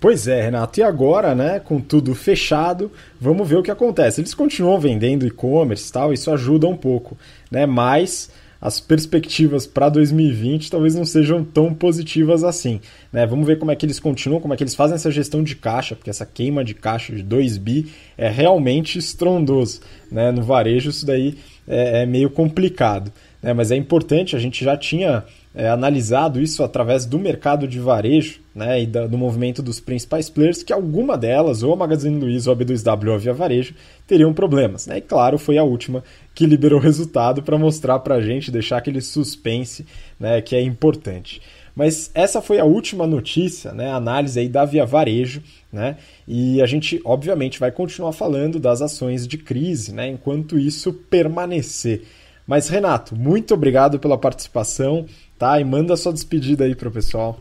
Pois 0.02 0.26
é, 0.26 0.42
Renato. 0.42 0.80
E 0.80 0.82
agora, 0.82 1.32
né, 1.32 1.60
com 1.60 1.80
tudo 1.80 2.12
fechado, 2.12 2.90
vamos 3.20 3.48
ver 3.48 3.58
o 3.58 3.62
que 3.62 3.70
acontece. 3.70 4.20
Eles 4.20 4.34
continuam 4.34 4.80
vendendo 4.80 5.24
e-commerce 5.24 5.88
e 5.88 5.92
tal, 5.92 6.12
isso 6.12 6.28
ajuda 6.32 6.66
um 6.66 6.76
pouco, 6.76 7.16
né? 7.48 7.66
Mas 7.66 8.28
as 8.60 8.80
perspectivas 8.80 9.64
para 9.64 9.88
2020 9.88 10.72
talvez 10.72 10.96
não 10.96 11.04
sejam 11.04 11.44
tão 11.44 11.72
positivas 11.72 12.42
assim. 12.42 12.80
Né? 13.12 13.24
Vamos 13.26 13.46
ver 13.46 13.60
como 13.60 13.70
é 13.70 13.76
que 13.76 13.86
eles 13.86 14.00
continuam, 14.00 14.40
como 14.40 14.52
é 14.52 14.56
que 14.56 14.64
eles 14.64 14.74
fazem 14.74 14.96
essa 14.96 15.08
gestão 15.08 15.40
de 15.40 15.54
caixa, 15.54 15.94
porque 15.94 16.10
essa 16.10 16.26
queima 16.26 16.64
de 16.64 16.74
caixa 16.74 17.14
de 17.14 17.22
2 17.22 17.56
bi 17.58 17.92
é 18.18 18.28
realmente 18.28 18.98
estrondoso. 18.98 19.82
Né? 20.10 20.32
No 20.32 20.42
varejo 20.42 20.90
isso 20.90 21.06
daí 21.06 21.38
é, 21.66 22.02
é 22.02 22.06
meio 22.06 22.28
complicado. 22.28 23.12
Né? 23.40 23.52
Mas 23.52 23.70
é 23.70 23.76
importante, 23.76 24.34
a 24.34 24.38
gente 24.40 24.64
já 24.64 24.76
tinha 24.76 25.24
é, 25.54 25.68
analisado 25.68 26.40
isso 26.40 26.62
através 26.62 27.04
do 27.04 27.18
mercado 27.18 27.68
de 27.68 27.78
varejo 27.78 28.40
né, 28.54 28.82
e 28.82 28.86
da, 28.86 29.06
do 29.06 29.18
movimento 29.18 29.62
dos 29.62 29.80
principais 29.80 30.30
players, 30.30 30.62
que 30.62 30.72
alguma 30.72 31.16
delas, 31.16 31.62
ou 31.62 31.72
a 31.72 31.76
Magazine 31.76 32.18
Luiza, 32.18 32.50
ou 32.50 32.56
a 32.56 32.58
B2W 32.58 33.08
ou 33.08 33.14
a 33.14 33.18
Via 33.18 33.34
Varejo, 33.34 33.74
teriam 34.06 34.32
problemas. 34.32 34.86
Né? 34.86 34.98
E 34.98 35.00
claro, 35.00 35.38
foi 35.38 35.58
a 35.58 35.64
última 35.64 36.02
que 36.34 36.46
liberou 36.46 36.78
o 36.78 36.82
resultado 36.82 37.42
para 37.42 37.58
mostrar 37.58 37.98
para 37.98 38.16
a 38.16 38.20
gente, 38.20 38.50
deixar 38.50 38.78
aquele 38.78 39.00
suspense 39.00 39.86
né, 40.18 40.40
que 40.40 40.56
é 40.56 40.62
importante. 40.62 41.40
Mas 41.74 42.10
essa 42.14 42.42
foi 42.42 42.58
a 42.58 42.64
última 42.64 43.06
notícia, 43.06 43.72
né, 43.72 43.90
análise 43.90 44.38
aí 44.38 44.48
da 44.48 44.64
Via 44.64 44.84
Varejo, 44.84 45.42
né, 45.72 45.96
e 46.28 46.60
a 46.60 46.66
gente 46.66 47.00
obviamente 47.02 47.58
vai 47.58 47.72
continuar 47.72 48.12
falando 48.12 48.60
das 48.60 48.82
ações 48.82 49.26
de 49.26 49.38
crise, 49.38 49.92
né, 49.92 50.08
enquanto 50.08 50.58
isso 50.58 50.92
permanecer. 50.92 52.02
Mas 52.46 52.68
Renato, 52.68 53.16
muito 53.16 53.54
obrigado 53.54 53.98
pela 53.98 54.18
participação, 54.18 55.06
tá? 55.42 55.60
E 55.60 55.64
manda 55.64 55.96
sua 55.96 56.12
despedida 56.12 56.62
aí 56.62 56.72
para 56.72 56.88
o 56.88 56.92
pessoal. 56.92 57.36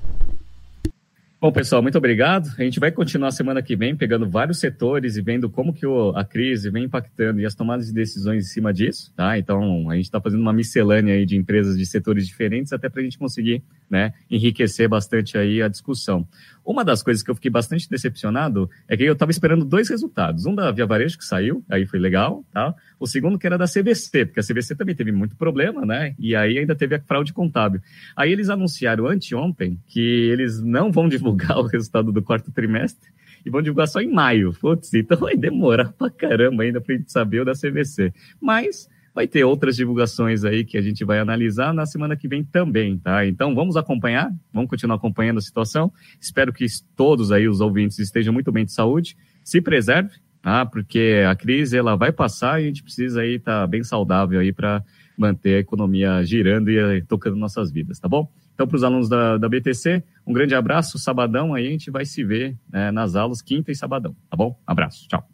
Bom, 1.39 1.51
pessoal, 1.51 1.83
muito 1.83 1.99
obrigado. 1.99 2.49
A 2.57 2.63
gente 2.63 2.79
vai 2.79 2.91
continuar 2.91 3.31
semana 3.31 3.61
que 3.61 3.75
vem 3.75 3.95
pegando 3.95 4.27
vários 4.27 4.59
setores 4.59 5.17
e 5.17 5.21
vendo 5.21 5.49
como 5.49 5.71
que 5.71 5.85
o, 5.85 6.09
a 6.15 6.25
crise 6.25 6.71
vem 6.71 6.85
impactando 6.85 7.39
e 7.39 7.45
as 7.45 7.53
tomadas 7.53 7.87
de 7.87 7.93
decisões 7.93 8.45
em 8.45 8.47
cima 8.47 8.73
disso, 8.73 9.11
tá? 9.15 9.37
Então, 9.37 9.87
a 9.89 9.95
gente 9.95 10.05
está 10.05 10.19
fazendo 10.19 10.41
uma 10.41 10.53
miscelânea 10.53 11.13
aí 11.13 11.27
de 11.27 11.37
empresas 11.37 11.77
de 11.77 11.85
setores 11.85 12.25
diferentes 12.25 12.73
até 12.73 12.89
para 12.89 13.01
a 13.01 13.03
gente 13.03 13.19
conseguir, 13.19 13.63
né, 13.87 14.13
enriquecer 14.29 14.89
bastante 14.89 15.37
aí 15.37 15.61
a 15.61 15.67
discussão. 15.67 16.27
Uma 16.71 16.85
das 16.85 17.03
coisas 17.03 17.21
que 17.21 17.29
eu 17.29 17.35
fiquei 17.35 17.51
bastante 17.51 17.89
decepcionado 17.89 18.69
é 18.87 18.95
que 18.95 19.03
eu 19.03 19.11
estava 19.11 19.29
esperando 19.29 19.65
dois 19.65 19.89
resultados. 19.89 20.45
Um 20.45 20.55
da 20.55 20.71
Via 20.71 20.85
Varejo, 20.85 21.17
que 21.17 21.25
saiu, 21.25 21.61
aí 21.69 21.85
foi 21.85 21.99
legal, 21.99 22.45
tá? 22.53 22.73
O 22.97 23.05
segundo 23.05 23.37
que 23.37 23.45
era 23.45 23.57
da 23.57 23.65
CVC, 23.65 24.27
porque 24.27 24.39
a 24.39 24.43
CVC 24.43 24.73
também 24.73 24.95
teve 24.95 25.11
muito 25.11 25.35
problema, 25.35 25.85
né? 25.85 26.15
E 26.17 26.33
aí 26.33 26.57
ainda 26.57 26.73
teve 26.73 26.95
a 26.95 27.01
fraude 27.01 27.33
contábil. 27.33 27.81
Aí 28.15 28.31
eles 28.31 28.49
anunciaram 28.49 29.05
anteontem 29.05 29.77
que 29.85 29.99
eles 29.99 30.61
não 30.61 30.93
vão 30.93 31.09
divulgar 31.09 31.57
o 31.59 31.67
resultado 31.67 32.09
do 32.09 32.21
quarto 32.21 32.49
trimestre 32.53 33.09
e 33.45 33.49
vão 33.49 33.61
divulgar 33.61 33.89
só 33.89 33.99
em 33.99 34.09
maio. 34.09 34.53
Putz, 34.53 34.93
então 34.93 35.17
vai 35.17 35.35
demorar 35.35 35.91
pra 35.91 36.09
caramba 36.09 36.63
ainda 36.63 36.79
pra 36.79 36.95
gente 36.95 37.11
saber 37.11 37.41
o 37.41 37.45
da 37.45 37.51
CVC. 37.51 38.13
Mas 38.39 38.87
Vai 39.13 39.27
ter 39.27 39.43
outras 39.43 39.75
divulgações 39.75 40.43
aí 40.43 40.63
que 40.63 40.77
a 40.77 40.81
gente 40.81 41.03
vai 41.03 41.19
analisar 41.19 41.73
na 41.73 41.85
semana 41.85 42.15
que 42.15 42.27
vem 42.27 42.43
também, 42.43 42.97
tá? 42.97 43.25
Então 43.25 43.53
vamos 43.53 43.75
acompanhar, 43.75 44.33
vamos 44.53 44.69
continuar 44.69 44.95
acompanhando 44.95 45.37
a 45.37 45.41
situação. 45.41 45.91
Espero 46.19 46.53
que 46.53 46.65
todos 46.95 47.31
aí 47.31 47.47
os 47.47 47.59
ouvintes 47.59 47.99
estejam 47.99 48.33
muito 48.33 48.51
bem 48.51 48.65
de 48.65 48.71
saúde. 48.71 49.17
Se 49.43 49.61
preserve, 49.61 50.11
tá? 50.41 50.65
Porque 50.65 51.23
a 51.29 51.35
crise 51.35 51.77
ela 51.77 51.95
vai 51.95 52.11
passar 52.11 52.61
e 52.61 52.63
a 52.63 52.67
gente 52.67 52.83
precisa 52.83 53.21
aí 53.21 53.35
estar 53.35 53.61
tá 53.61 53.67
bem 53.67 53.83
saudável 53.83 54.39
aí 54.39 54.53
para 54.53 54.83
manter 55.17 55.55
a 55.55 55.59
economia 55.59 56.23
girando 56.23 56.69
e 56.69 57.01
tocando 57.03 57.35
nossas 57.35 57.71
vidas, 57.71 57.99
tá 57.99 58.07
bom? 58.07 58.31
Então, 58.53 58.67
para 58.67 58.75
os 58.75 58.83
alunos 58.83 59.09
da, 59.09 59.37
da 59.37 59.49
BTC, 59.49 60.03
um 60.25 60.33
grande 60.33 60.55
abraço. 60.55 60.97
Sabadão 60.99 61.53
aí 61.53 61.67
a 61.67 61.71
gente 61.71 61.89
vai 61.89 62.05
se 62.05 62.23
ver 62.23 62.57
né, 62.71 62.91
nas 62.91 63.15
aulas, 63.15 63.41
quinta 63.41 63.71
e 63.71 63.75
sabadão, 63.75 64.15
tá 64.29 64.37
bom? 64.37 64.59
Abraço, 64.65 65.07
tchau. 65.07 65.30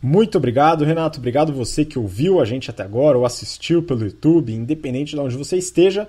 Muito 0.00 0.38
obrigado, 0.38 0.84
Renato. 0.84 1.18
Obrigado 1.18 1.52
você 1.52 1.84
que 1.84 1.98
ouviu 1.98 2.40
a 2.40 2.44
gente 2.44 2.70
até 2.70 2.82
agora 2.82 3.18
ou 3.18 3.26
assistiu 3.26 3.82
pelo 3.82 4.04
YouTube, 4.04 4.52
independente 4.52 5.14
de 5.14 5.20
onde 5.20 5.36
você 5.36 5.56
esteja. 5.56 6.08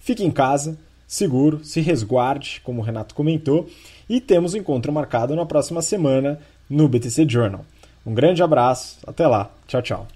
Fique 0.00 0.24
em 0.24 0.30
casa, 0.30 0.78
seguro, 1.06 1.62
se 1.62 1.80
resguarde, 1.80 2.60
como 2.64 2.80
o 2.80 2.84
Renato 2.84 3.14
comentou, 3.14 3.68
e 4.08 4.20
temos 4.20 4.54
um 4.54 4.58
encontro 4.58 4.92
marcado 4.92 5.36
na 5.36 5.44
próxima 5.44 5.82
semana 5.82 6.38
no 6.68 6.88
BTC 6.88 7.28
Journal. 7.28 7.64
Um 8.06 8.14
grande 8.14 8.42
abraço, 8.42 8.98
até 9.06 9.26
lá, 9.26 9.50
tchau, 9.66 9.82
tchau. 9.82 10.15